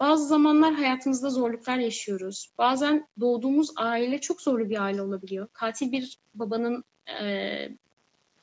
Bazı 0.00 0.26
zamanlar 0.26 0.74
hayatımızda 0.74 1.30
zorluklar 1.30 1.78
yaşıyoruz. 1.78 2.52
Bazen 2.58 3.08
doğduğumuz 3.20 3.70
aile 3.76 4.20
çok 4.20 4.42
zorlu 4.42 4.70
bir 4.70 4.82
aile 4.82 5.02
olabiliyor. 5.02 5.48
Katil 5.52 5.92
bir 5.92 6.18
babanın 6.34 6.84
e, 7.20 7.24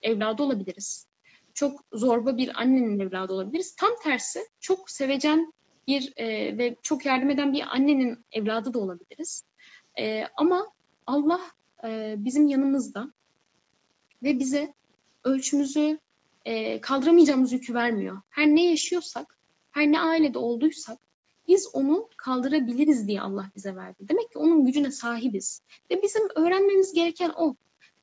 evladı 0.01 0.43
olabiliriz. 0.43 1.07
Çok 1.55 1.83
zorba 1.93 2.37
bir 2.37 2.61
annenin 2.61 2.99
evladı 2.99 3.33
olabiliriz. 3.33 3.75
Tam 3.75 3.89
tersi 4.03 4.39
çok 4.59 4.89
sevecen 4.89 5.53
bir 5.87 6.13
e, 6.17 6.57
ve 6.57 6.75
çok 6.81 7.05
yardım 7.05 7.29
eden 7.29 7.53
bir 7.53 7.75
annenin 7.75 8.25
evladı 8.31 8.73
da 8.73 8.79
olabiliriz. 8.79 9.43
E, 9.99 10.23
ama 10.37 10.67
Allah 11.07 11.41
e, 11.83 12.15
bizim 12.17 12.47
yanımızda 12.47 13.13
ve 14.23 14.39
bize 14.39 14.73
ölçümüzü 15.23 15.99
e, 16.45 16.81
kaldıramayacağımız 16.81 17.53
yükü 17.53 17.73
vermiyor. 17.73 18.21
Her 18.29 18.47
ne 18.47 18.65
yaşıyorsak, 18.65 19.37
her 19.71 19.91
ne 19.91 19.99
ailede 19.99 20.37
olduysak 20.37 20.99
biz 21.47 21.69
onu 21.73 22.09
kaldırabiliriz 22.17 23.07
diye 23.07 23.21
Allah 23.21 23.51
bize 23.55 23.75
verdi. 23.75 23.97
Demek 24.09 24.31
ki 24.31 24.39
onun 24.39 24.65
gücüne 24.65 24.91
sahibiz. 24.91 25.61
Ve 25.91 26.01
bizim 26.01 26.21
öğrenmemiz 26.35 26.93
gereken 26.93 27.31
o. 27.37 27.55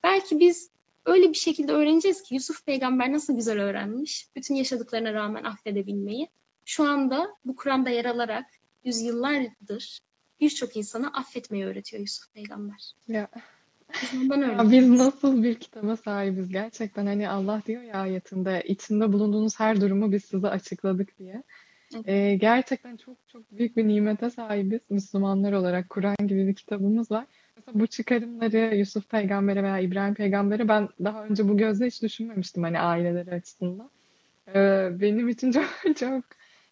Belki 0.03 0.39
biz 0.41 0.71
öyle 1.07 1.29
bir 1.29 1.35
şekilde 1.35 1.73
öğreneceğiz 1.73 2.23
ki 2.23 2.35
Yusuf 2.35 2.67
peygamber 2.67 3.13
nasıl 3.13 3.37
güzel 3.37 3.61
öğrenmiş. 3.61 4.29
Bütün 4.37 4.55
yaşadıklarına 4.55 5.13
rağmen 5.13 5.45
affedebilmeyi. 5.45 6.29
Şu 6.65 6.85
anda 6.85 7.29
bu 7.45 7.57
Kur'an'da 7.57 7.91
yer 7.91 8.05
alarak 8.05 8.47
yüzyıllardır 8.85 10.01
birçok 10.41 10.77
insana 10.77 11.09
affetmeyi 11.09 11.65
öğretiyor 11.65 12.01
Yusuf 12.01 12.35
peygamber. 12.35 12.93
Ya, 13.09 13.29
ya 14.13 14.71
biz 14.71 14.89
nasıl 14.89 15.43
bir 15.43 15.55
kitaba 15.55 15.97
sahibiz 15.97 16.49
gerçekten 16.49 17.07
hani 17.07 17.29
Allah 17.29 17.63
diyor 17.67 17.83
ya 17.83 17.95
ayetinde 17.95 18.63
içinde 18.67 19.13
bulunduğunuz 19.13 19.61
her 19.61 19.81
durumu 19.81 20.13
biz 20.13 20.25
size 20.25 20.49
açıkladık 20.49 21.19
diye. 21.19 21.43
Evet. 21.95 22.09
Ee, 22.09 22.35
gerçekten 22.35 22.97
çok 22.97 23.17
çok 23.29 23.53
büyük 23.53 23.77
bir 23.77 23.89
nimete 23.89 24.31
sahibiz 24.31 24.81
Müslümanlar 24.91 25.53
olarak 25.53 25.91
Kur'an 25.91 26.17
gibi 26.27 26.47
bir 26.47 26.55
kitabımız 26.55 27.11
var. 27.11 27.27
Mesela 27.57 27.81
bu 27.81 27.87
çıkarımları 27.87 28.77
Yusuf 28.77 29.09
peygambere 29.09 29.63
veya 29.63 29.79
İbrahim 29.79 30.15
peygambere 30.15 30.69
ben 30.69 30.89
daha 31.05 31.25
önce 31.25 31.49
bu 31.49 31.57
gözle 31.57 31.87
hiç 31.87 32.03
düşünmemiştim 32.03 32.63
hani 32.63 32.81
aileleri 32.81 33.35
açısından. 33.35 33.91
Ee, 34.49 34.89
benim 35.01 35.29
için 35.29 35.53
çok 35.53 35.97
çok 35.97 36.25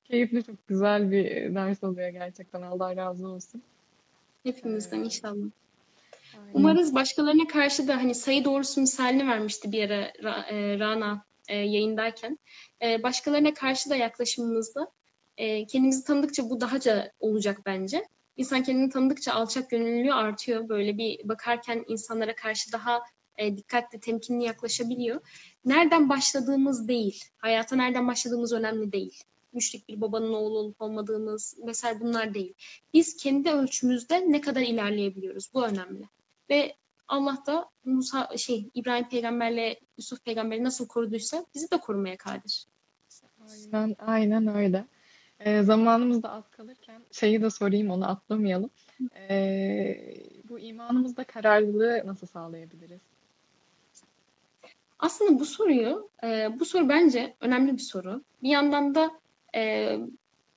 keyifli, 0.05 0.45
çok 0.45 0.69
güzel 0.69 1.11
bir 1.11 1.55
ders 1.55 1.85
oluyor 1.85 2.09
gerçekten. 2.09 2.63
Allah 2.63 2.97
razı 2.97 3.29
olsun. 3.29 3.63
Hepimizden 4.43 5.01
Ee, 5.01 5.05
inşallah. 5.05 5.35
aynen. 5.35 6.55
Umarız 6.55 6.95
başkalarına 6.95 7.47
karşı 7.47 7.89
da 7.89 7.97
hani 7.97 8.15
sayı 8.15 8.45
doğrusu 8.45 8.81
misalini 8.81 9.29
vermişti 9.29 9.73
bir 9.73 9.91
ara 9.91 10.11
Ra- 10.11 10.47
e, 10.47 10.79
Rana 10.79 11.25
e, 11.49 11.57
yayındayken. 11.57 12.39
E, 12.83 13.03
başkalarına 13.03 13.55
karşı 13.55 13.91
da 13.91 13.97
yaklaşımımızda 13.97 14.93
kendimizi 15.69 16.05
tanıdıkça 16.05 16.51
bu 16.51 16.61
dahaca 16.61 17.13
olacak 17.21 17.61
bence. 17.67 18.05
İnsan 18.41 18.63
kendini 18.63 18.91
tanıdıkça 18.91 19.33
alçak 19.33 19.71
gönüllülüğü 19.71 20.13
artıyor. 20.13 20.69
Böyle 20.69 20.99
bir 20.99 21.29
bakarken 21.29 21.85
insanlara 21.89 22.35
karşı 22.35 22.73
daha 22.73 23.03
e, 23.37 23.57
dikkatli, 23.57 24.01
temkinli 24.01 24.45
yaklaşabiliyor. 24.45 25.21
Nereden 25.65 26.09
başladığımız 26.09 26.89
değil, 26.89 27.25
hayata 27.39 27.77
nereden 27.77 28.09
başladığımız 28.09 28.53
önemli 28.53 28.93
değil. 28.93 29.23
Müşrik 29.53 29.89
bir 29.89 30.01
babanın 30.01 30.33
oğlu 30.33 30.59
olup 30.59 30.81
olmadığımız 30.81 31.59
vesaire 31.67 32.01
bunlar 32.01 32.35
değil. 32.35 32.55
Biz 32.95 33.17
kendi 33.17 33.51
ölçümüzde 33.51 34.33
ne 34.33 34.41
kadar 34.41 34.61
ilerleyebiliyoruz? 34.61 35.51
Bu 35.55 35.67
önemli. 35.67 36.09
Ve 36.51 36.77
Allah 37.09 37.43
da 37.47 37.71
Musa 37.85 38.37
şey 38.37 38.71
İbrahim 38.75 39.09
peygamberle 39.09 39.81
Yusuf 39.99 40.25
peygamberi 40.25 40.65
nasıl 40.65 40.89
koruduysa 40.89 41.47
bizi 41.55 41.71
de 41.71 41.77
korumaya 41.81 42.17
kadir. 42.17 42.67
Aynen, 43.51 43.97
aynen 43.99 44.57
öyle. 44.57 44.87
Ee, 45.41 45.63
zamanımız 45.63 46.23
da 46.23 46.31
az 46.31 46.45
kalırken 46.51 47.03
şeyi 47.13 47.43
de 47.43 47.51
sorayım 47.51 47.91
onu 47.91 48.11
atlamayalım. 48.11 48.71
Ee, 49.17 50.15
bu 50.49 50.59
imanımızda 50.59 51.25
kararlılığı 51.25 52.03
nasıl 52.05 52.27
sağlayabiliriz? 52.27 53.01
Aslında 54.99 55.41
bu 55.41 55.45
soruyu, 55.45 56.11
e, 56.25 56.49
bu 56.61 56.65
soru 56.65 56.89
bence 56.89 57.35
önemli 57.41 57.73
bir 57.73 57.83
soru. 57.83 58.23
Bir 58.43 58.49
yandan 58.49 58.95
da 58.95 59.11
e, 59.55 59.97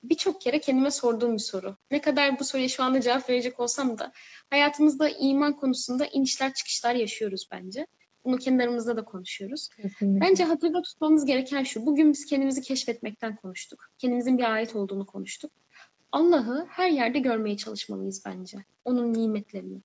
birçok 0.03 0.41
kere 0.41 0.59
kendime 0.59 0.91
sorduğum 0.91 1.33
bir 1.33 1.39
soru. 1.39 1.75
Ne 1.91 2.01
kadar 2.01 2.39
bu 2.39 2.43
soruya 2.43 2.69
şu 2.69 2.83
anda 2.83 3.01
cevap 3.01 3.29
verecek 3.29 3.59
olsam 3.59 3.97
da 3.97 4.11
hayatımızda 4.49 5.09
iman 5.09 5.53
konusunda 5.53 6.05
inişler 6.05 6.53
çıkışlar 6.53 6.95
yaşıyoruz 6.95 7.47
bence. 7.51 7.87
Bunu 8.25 8.37
kendi 8.37 8.63
aramızda 8.63 8.97
da 8.97 9.05
konuşuyoruz. 9.05 9.69
Kesinlikle. 9.69 10.27
Bence 10.27 10.43
hatırda 10.43 10.81
tutmamız 10.81 11.25
gereken 11.25 11.63
şu. 11.63 11.85
Bugün 11.85 12.13
biz 12.13 12.25
kendimizi 12.25 12.61
keşfetmekten 12.61 13.35
konuştuk. 13.35 13.89
Kendimizin 13.97 14.37
bir 14.37 14.53
ayet 14.53 14.75
olduğunu 14.75 15.05
konuştuk. 15.05 15.51
Allah'ı 16.11 16.67
her 16.69 16.89
yerde 16.89 17.19
görmeye 17.19 17.57
çalışmalıyız 17.57 18.23
bence. 18.25 18.57
Onun 18.85 19.13
nimetlerini. 19.13 19.81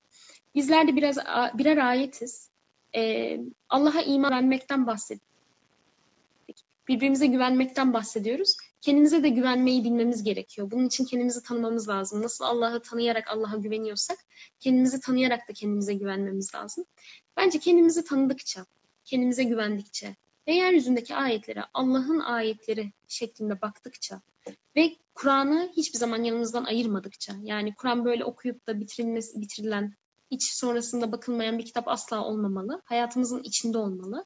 Bizler 0.55 0.89
de 0.89 0.97
biraz 0.97 1.17
birer 1.55 1.77
ayetiz. 1.77 2.51
Ee, 2.97 3.41
Allah'a 3.69 4.03
iman 4.03 4.31
vermekten 4.31 4.87
bahsediyoruz. 4.87 5.29
Birbirimize 6.89 7.27
güvenmekten 7.27 7.93
bahsediyoruz. 7.93 8.57
Kendimize 8.81 9.23
de 9.23 9.29
güvenmeyi 9.29 9.85
bilmemiz 9.85 10.23
gerekiyor. 10.23 10.71
Bunun 10.71 10.87
için 10.87 11.05
kendimizi 11.05 11.43
tanımamız 11.43 11.89
lazım. 11.89 12.23
Nasıl 12.23 12.45
Allah'ı 12.45 12.83
tanıyarak 12.83 13.29
Allah'a 13.29 13.57
güveniyorsak, 13.57 14.19
kendimizi 14.61 15.01
tanıyarak 15.01 15.49
da 15.49 15.53
kendimize 15.53 15.95
güvenmemiz 15.95 16.55
lazım. 16.55 16.85
Bence 17.37 17.59
kendimizi 17.59 18.05
tanıdıkça, 18.05 18.67
kendimize 19.05 19.45
güvendikçe 19.45 20.17
ve 20.49 20.55
yeryüzündeki 20.55 21.15
ayetlere 21.15 21.65
Allah'ın 21.75 22.21
ayetleri 22.21 22.93
şeklinde 23.09 23.61
baktıkça 23.61 24.21
ve 24.77 24.97
Kur'an'ı 25.15 25.73
hiçbir 25.77 25.99
zaman 25.99 26.23
yanımızdan 26.23 26.65
ayırmadıkça, 26.65 27.35
yani 27.43 27.75
Kur'an 27.75 28.05
böyle 28.05 28.25
okuyup 28.25 28.67
da 28.67 28.81
bitirilmesi, 28.81 29.41
bitirilen, 29.41 29.95
hiç 30.31 30.43
sonrasında 30.43 31.13
bakılmayan 31.13 31.59
bir 31.59 31.65
kitap 31.65 31.89
asla 31.89 32.25
olmamalı. 32.25 32.83
Hayatımızın 32.85 33.43
içinde 33.43 33.79
olmalı. 33.79 34.25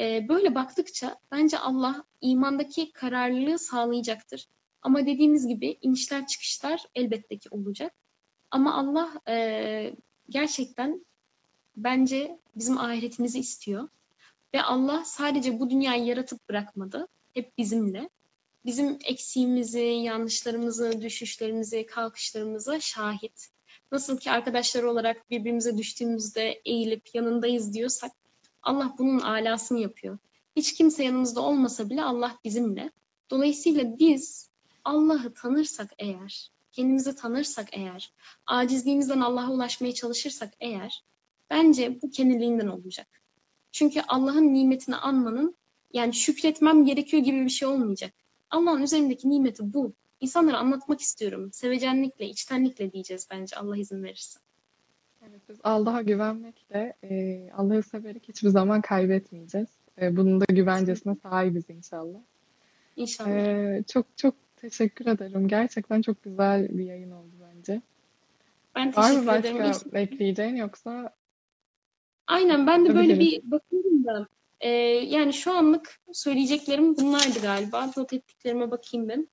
Ee, 0.00 0.28
böyle 0.28 0.54
baktıkça 0.54 1.18
bence 1.32 1.58
Allah 1.58 2.04
imandaki 2.20 2.92
kararlılığı 2.92 3.58
sağlayacaktır. 3.58 4.46
Ama 4.82 5.06
dediğimiz 5.06 5.46
gibi 5.46 5.78
inişler 5.80 6.26
çıkışlar 6.26 6.84
elbette 6.94 7.38
ki 7.38 7.48
olacak. 7.50 7.92
Ama 8.50 8.74
Allah 8.74 9.20
e, 9.28 9.94
gerçekten 10.28 11.06
bence 11.76 12.38
bizim 12.56 12.78
ahiretimizi 12.78 13.38
istiyor. 13.38 13.88
Ve 14.54 14.62
Allah 14.62 15.04
sadece 15.04 15.60
bu 15.60 15.70
dünyayı 15.70 16.04
yaratıp 16.04 16.48
bırakmadı. 16.48 17.08
Hep 17.34 17.58
bizimle. 17.58 18.08
Bizim 18.64 18.98
eksiğimizi, 19.04 19.80
yanlışlarımızı, 19.80 21.02
düşüşlerimizi, 21.02 21.86
kalkışlarımıza 21.86 22.80
şahit. 22.80 23.48
Nasıl 23.92 24.18
ki 24.18 24.30
arkadaşlar 24.30 24.82
olarak 24.82 25.30
birbirimize 25.30 25.78
düştüğümüzde 25.78 26.62
eğilip 26.64 27.14
yanındayız 27.14 27.74
diyorsak 27.74 28.12
Allah 28.62 28.94
bunun 28.98 29.18
alasını 29.18 29.78
yapıyor. 29.78 30.18
Hiç 30.56 30.74
kimse 30.74 31.04
yanımızda 31.04 31.40
olmasa 31.40 31.90
bile 31.90 32.02
Allah 32.02 32.38
bizimle. 32.44 32.90
Dolayısıyla 33.30 33.98
biz 33.98 34.50
Allah'ı 34.84 35.34
tanırsak 35.34 35.90
eğer, 35.98 36.50
kendimizi 36.72 37.16
tanırsak 37.16 37.68
eğer, 37.72 38.12
acizliğimizden 38.46 39.20
Allah'a 39.20 39.50
ulaşmaya 39.50 39.94
çalışırsak 39.94 40.54
eğer, 40.60 41.04
bence 41.50 42.02
bu 42.02 42.10
kendiliğinden 42.10 42.66
olacak. 42.66 43.22
Çünkü 43.72 44.00
Allah'ın 44.08 44.54
nimetini 44.54 44.96
anmanın, 44.96 45.56
yani 45.92 46.14
şükretmem 46.14 46.84
gerekiyor 46.84 47.22
gibi 47.22 47.44
bir 47.44 47.50
şey 47.50 47.68
olmayacak. 47.68 48.12
Allah'ın 48.50 48.82
üzerindeki 48.82 49.30
nimeti 49.30 49.74
bu. 49.74 49.92
İnsanlara 50.20 50.58
anlatmak 50.58 51.00
istiyorum. 51.00 51.52
Sevecenlikle, 51.52 52.28
içtenlikle 52.28 52.92
diyeceğiz 52.92 53.26
bence 53.30 53.56
Allah 53.56 53.76
izin 53.76 54.02
verirse. 54.02 54.38
Evet, 55.28 55.40
biz 55.48 55.56
Allah'a 55.64 56.02
güvenmekle, 56.02 56.94
e, 57.04 57.50
Allah'ı 57.52 57.82
severek 57.82 58.28
hiçbir 58.28 58.48
zaman 58.48 58.80
kaybetmeyeceğiz. 58.80 59.68
E, 60.00 60.16
bunun 60.16 60.40
da 60.40 60.44
güvencesine 60.48 61.14
sahibiz 61.22 61.70
inşallah. 61.70 62.18
İnşallah. 62.96 63.30
E, 63.30 63.84
çok 63.92 64.06
çok 64.16 64.34
teşekkür 64.56 65.06
ederim. 65.06 65.48
Gerçekten 65.48 66.02
çok 66.02 66.22
güzel 66.22 66.78
bir 66.78 66.84
yayın 66.84 67.10
oldu 67.10 67.32
bence. 67.40 67.82
Ben 68.74 68.86
Var 68.96 69.08
teşekkür 69.08 69.26
mı 69.26 69.32
ederim. 69.32 69.56
başka 69.58 69.68
İnşallah. 69.68 69.92
bekleyeceğin 69.94 70.56
yoksa 70.56 71.14
Aynen 72.26 72.66
ben 72.66 72.84
de 72.86 72.94
böyle 72.94 73.18
bir 73.20 73.50
bakıyorum 73.50 74.04
da 74.04 74.28
e, 74.60 74.68
yani 75.08 75.32
şu 75.32 75.52
anlık 75.52 76.00
söyleyeceklerim 76.12 76.96
bunlardı 76.96 77.40
galiba. 77.42 77.90
Not 77.96 78.12
ettiklerime 78.12 78.70
bakayım 78.70 79.08
ben. 79.08 79.28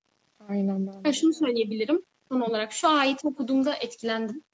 Aynen 0.48 1.04
ben 1.04 1.10
şunu 1.10 1.34
söyleyebilirim 1.34 2.02
son 2.28 2.40
olarak. 2.40 2.72
Şu 2.72 2.88
ayeti 2.88 3.28
okuduğumda 3.28 3.74
etkilendim. 3.74 4.44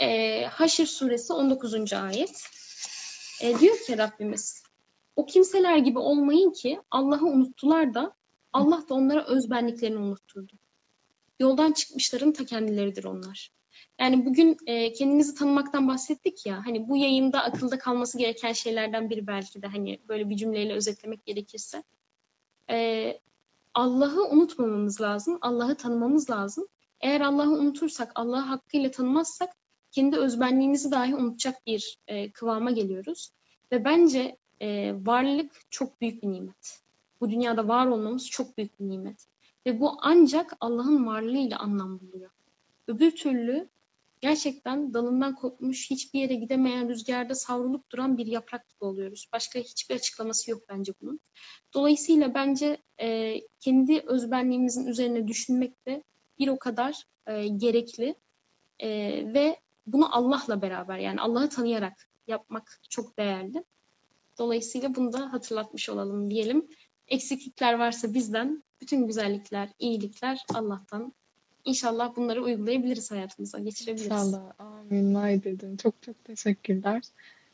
E, 0.00 0.44
Haşr 0.44 0.86
suresi 0.86 1.32
19. 1.32 1.92
ayet. 1.92 2.42
E, 3.42 3.58
diyor 3.58 3.76
ki 3.86 3.98
Rabbimiz 3.98 4.66
o 5.16 5.26
kimseler 5.26 5.78
gibi 5.78 5.98
olmayın 5.98 6.50
ki 6.50 6.80
Allah'ı 6.90 7.26
unuttular 7.26 7.94
da 7.94 8.14
Allah 8.52 8.84
da 8.88 8.94
onlara 8.94 9.26
özbenliklerini 9.26 9.98
unutturdu. 9.98 10.52
Yoldan 11.40 11.72
çıkmışların 11.72 12.32
ta 12.32 12.44
kendileridir 12.44 13.04
onlar. 13.04 13.50
Yani 14.00 14.26
bugün 14.26 14.56
e, 14.66 14.92
kendinizi 14.92 15.34
tanımaktan 15.34 15.88
bahsettik 15.88 16.46
ya. 16.46 16.66
Hani 16.66 16.88
bu 16.88 16.96
yayında 16.96 17.42
akılda 17.42 17.78
kalması 17.78 18.18
gereken 18.18 18.52
şeylerden 18.52 19.10
biri 19.10 19.26
belki 19.26 19.62
de 19.62 19.66
hani 19.66 20.00
böyle 20.08 20.30
bir 20.30 20.36
cümleyle 20.36 20.72
özetlemek 20.74 21.26
gerekirse. 21.26 21.82
E, 22.70 23.20
Allah'ı 23.76 24.28
unutmamamız 24.28 25.00
lazım. 25.00 25.38
Allah'ı 25.40 25.74
tanımamız 25.74 26.30
lazım. 26.30 26.66
Eğer 27.00 27.20
Allah'ı 27.20 27.50
unutursak, 27.50 28.12
Allah'ı 28.14 28.40
hakkıyla 28.40 28.90
tanımazsak 28.90 29.50
kendi 29.90 30.16
özbenliğimizi 30.16 30.90
dahi 30.90 31.14
unutacak 31.14 31.66
bir 31.66 31.98
e, 32.06 32.30
kıvama 32.30 32.70
geliyoruz. 32.70 33.30
Ve 33.72 33.84
bence 33.84 34.36
e, 34.60 34.94
varlık 35.06 35.60
çok 35.70 36.00
büyük 36.00 36.22
bir 36.22 36.28
nimet. 36.28 36.80
Bu 37.20 37.30
dünyada 37.30 37.68
var 37.68 37.86
olmamız 37.86 38.30
çok 38.30 38.58
büyük 38.58 38.80
bir 38.80 38.88
nimet. 38.88 39.26
Ve 39.66 39.80
bu 39.80 39.96
ancak 40.00 40.56
Allah'ın 40.60 41.06
varlığıyla 41.06 41.58
anlam 41.58 42.00
buluyor. 42.00 42.30
Öbür 42.88 43.10
türlü 43.10 43.68
gerçekten 44.20 44.94
dalından 44.94 45.34
kopmuş, 45.34 45.90
hiçbir 45.90 46.20
yere 46.20 46.34
gidemeyen, 46.34 46.88
rüzgarda 46.88 47.34
savrulup 47.34 47.90
duran 47.92 48.18
bir 48.18 48.26
yaprak 48.26 48.68
gibi 48.68 48.84
oluyoruz. 48.84 49.28
Başka 49.32 49.58
hiçbir 49.58 49.94
açıklaması 49.94 50.50
yok 50.50 50.62
bence 50.68 50.92
bunun. 51.00 51.20
Dolayısıyla 51.74 52.34
bence 52.34 52.76
e, 53.00 53.36
kendi 53.60 54.00
özbenliğimizin 54.00 54.86
üzerine 54.86 55.28
düşünmek 55.28 55.86
de 55.86 56.04
bir 56.38 56.48
o 56.48 56.58
kadar 56.58 57.04
e, 57.26 57.48
gerekli 57.48 58.14
E, 58.78 58.88
ve 59.34 59.60
bunu 59.86 60.16
Allah'la 60.16 60.62
beraber 60.62 60.98
yani 60.98 61.20
Allah'ı 61.20 61.48
tanıyarak 61.48 62.08
yapmak 62.26 62.80
çok 62.90 63.18
değerli. 63.18 63.64
Dolayısıyla 64.38 64.94
bunu 64.94 65.12
da 65.12 65.32
hatırlatmış 65.32 65.88
olalım 65.88 66.30
diyelim. 66.30 66.68
Eksiklikler 67.08 67.74
varsa 67.74 68.14
bizden, 68.14 68.64
bütün 68.80 69.06
güzellikler, 69.06 69.68
iyilikler 69.78 70.44
Allah'tan. 70.54 71.12
İnşallah 71.66 72.16
bunları 72.16 72.42
uygulayabiliriz 72.42 73.10
hayatımıza, 73.10 73.58
geçirebiliriz. 73.58 74.06
İnşallah. 74.06 74.42
Amin. 74.58 75.12
Maydedin. 75.12 75.76
Çok 75.76 76.02
çok 76.02 76.24
teşekkürler. 76.24 77.02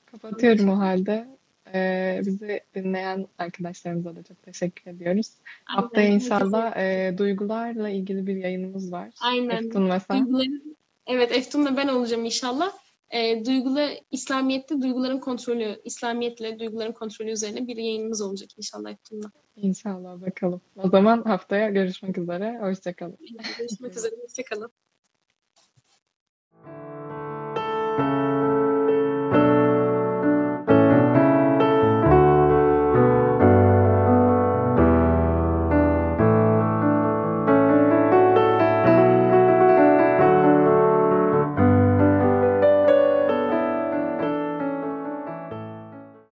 Kapatıyorum 0.07 0.69
o 0.69 0.79
halde. 0.79 1.29
Ee, 1.75 2.21
bizi 2.27 2.61
dinleyen 2.75 3.27
arkadaşlarımıza 3.39 4.17
da 4.17 4.23
çok 4.23 4.43
teşekkür 4.43 4.91
ediyoruz. 4.91 5.31
Aynen. 5.67 5.83
Haftaya 5.83 6.09
inşallah 6.09 6.77
e, 6.77 7.15
duygularla 7.19 7.89
ilgili 7.89 8.27
bir 8.27 8.37
yayınımız 8.37 8.93
var. 8.93 9.11
Aynen. 9.21 9.65
Eftun 9.65 9.91
ve 9.91 10.01
sen. 10.01 10.19
Duyguların- 10.19 10.77
evet, 11.07 11.33
Eftun'la 11.33 11.77
ben 11.77 11.89
olacağım 11.89 12.25
inşallah. 12.25 12.73
E, 13.11 13.45
duygulu, 13.45 13.81
İslamiyet'te 14.11 14.83
duyguların 14.83 15.19
kontrolü, 15.19 15.81
İslamiyetle 15.85 16.59
duyguların 16.59 16.93
kontrolü 16.93 17.31
üzerine 17.31 17.67
bir 17.67 17.77
yayınımız 17.77 18.21
olacak 18.21 18.49
inşallah 18.57 18.91
Eftun'la. 18.91 19.31
İnşallah 19.57 20.21
bakalım. 20.21 20.61
O 20.77 20.89
zaman 20.89 21.23
haftaya 21.23 21.71
görüşmek 21.71 22.19
üzere. 22.19 22.59
Hoşçakalın. 22.61 23.19
Görüşmek 23.59 23.97
üzere, 23.97 24.15
hoşçakalın. 24.23 24.73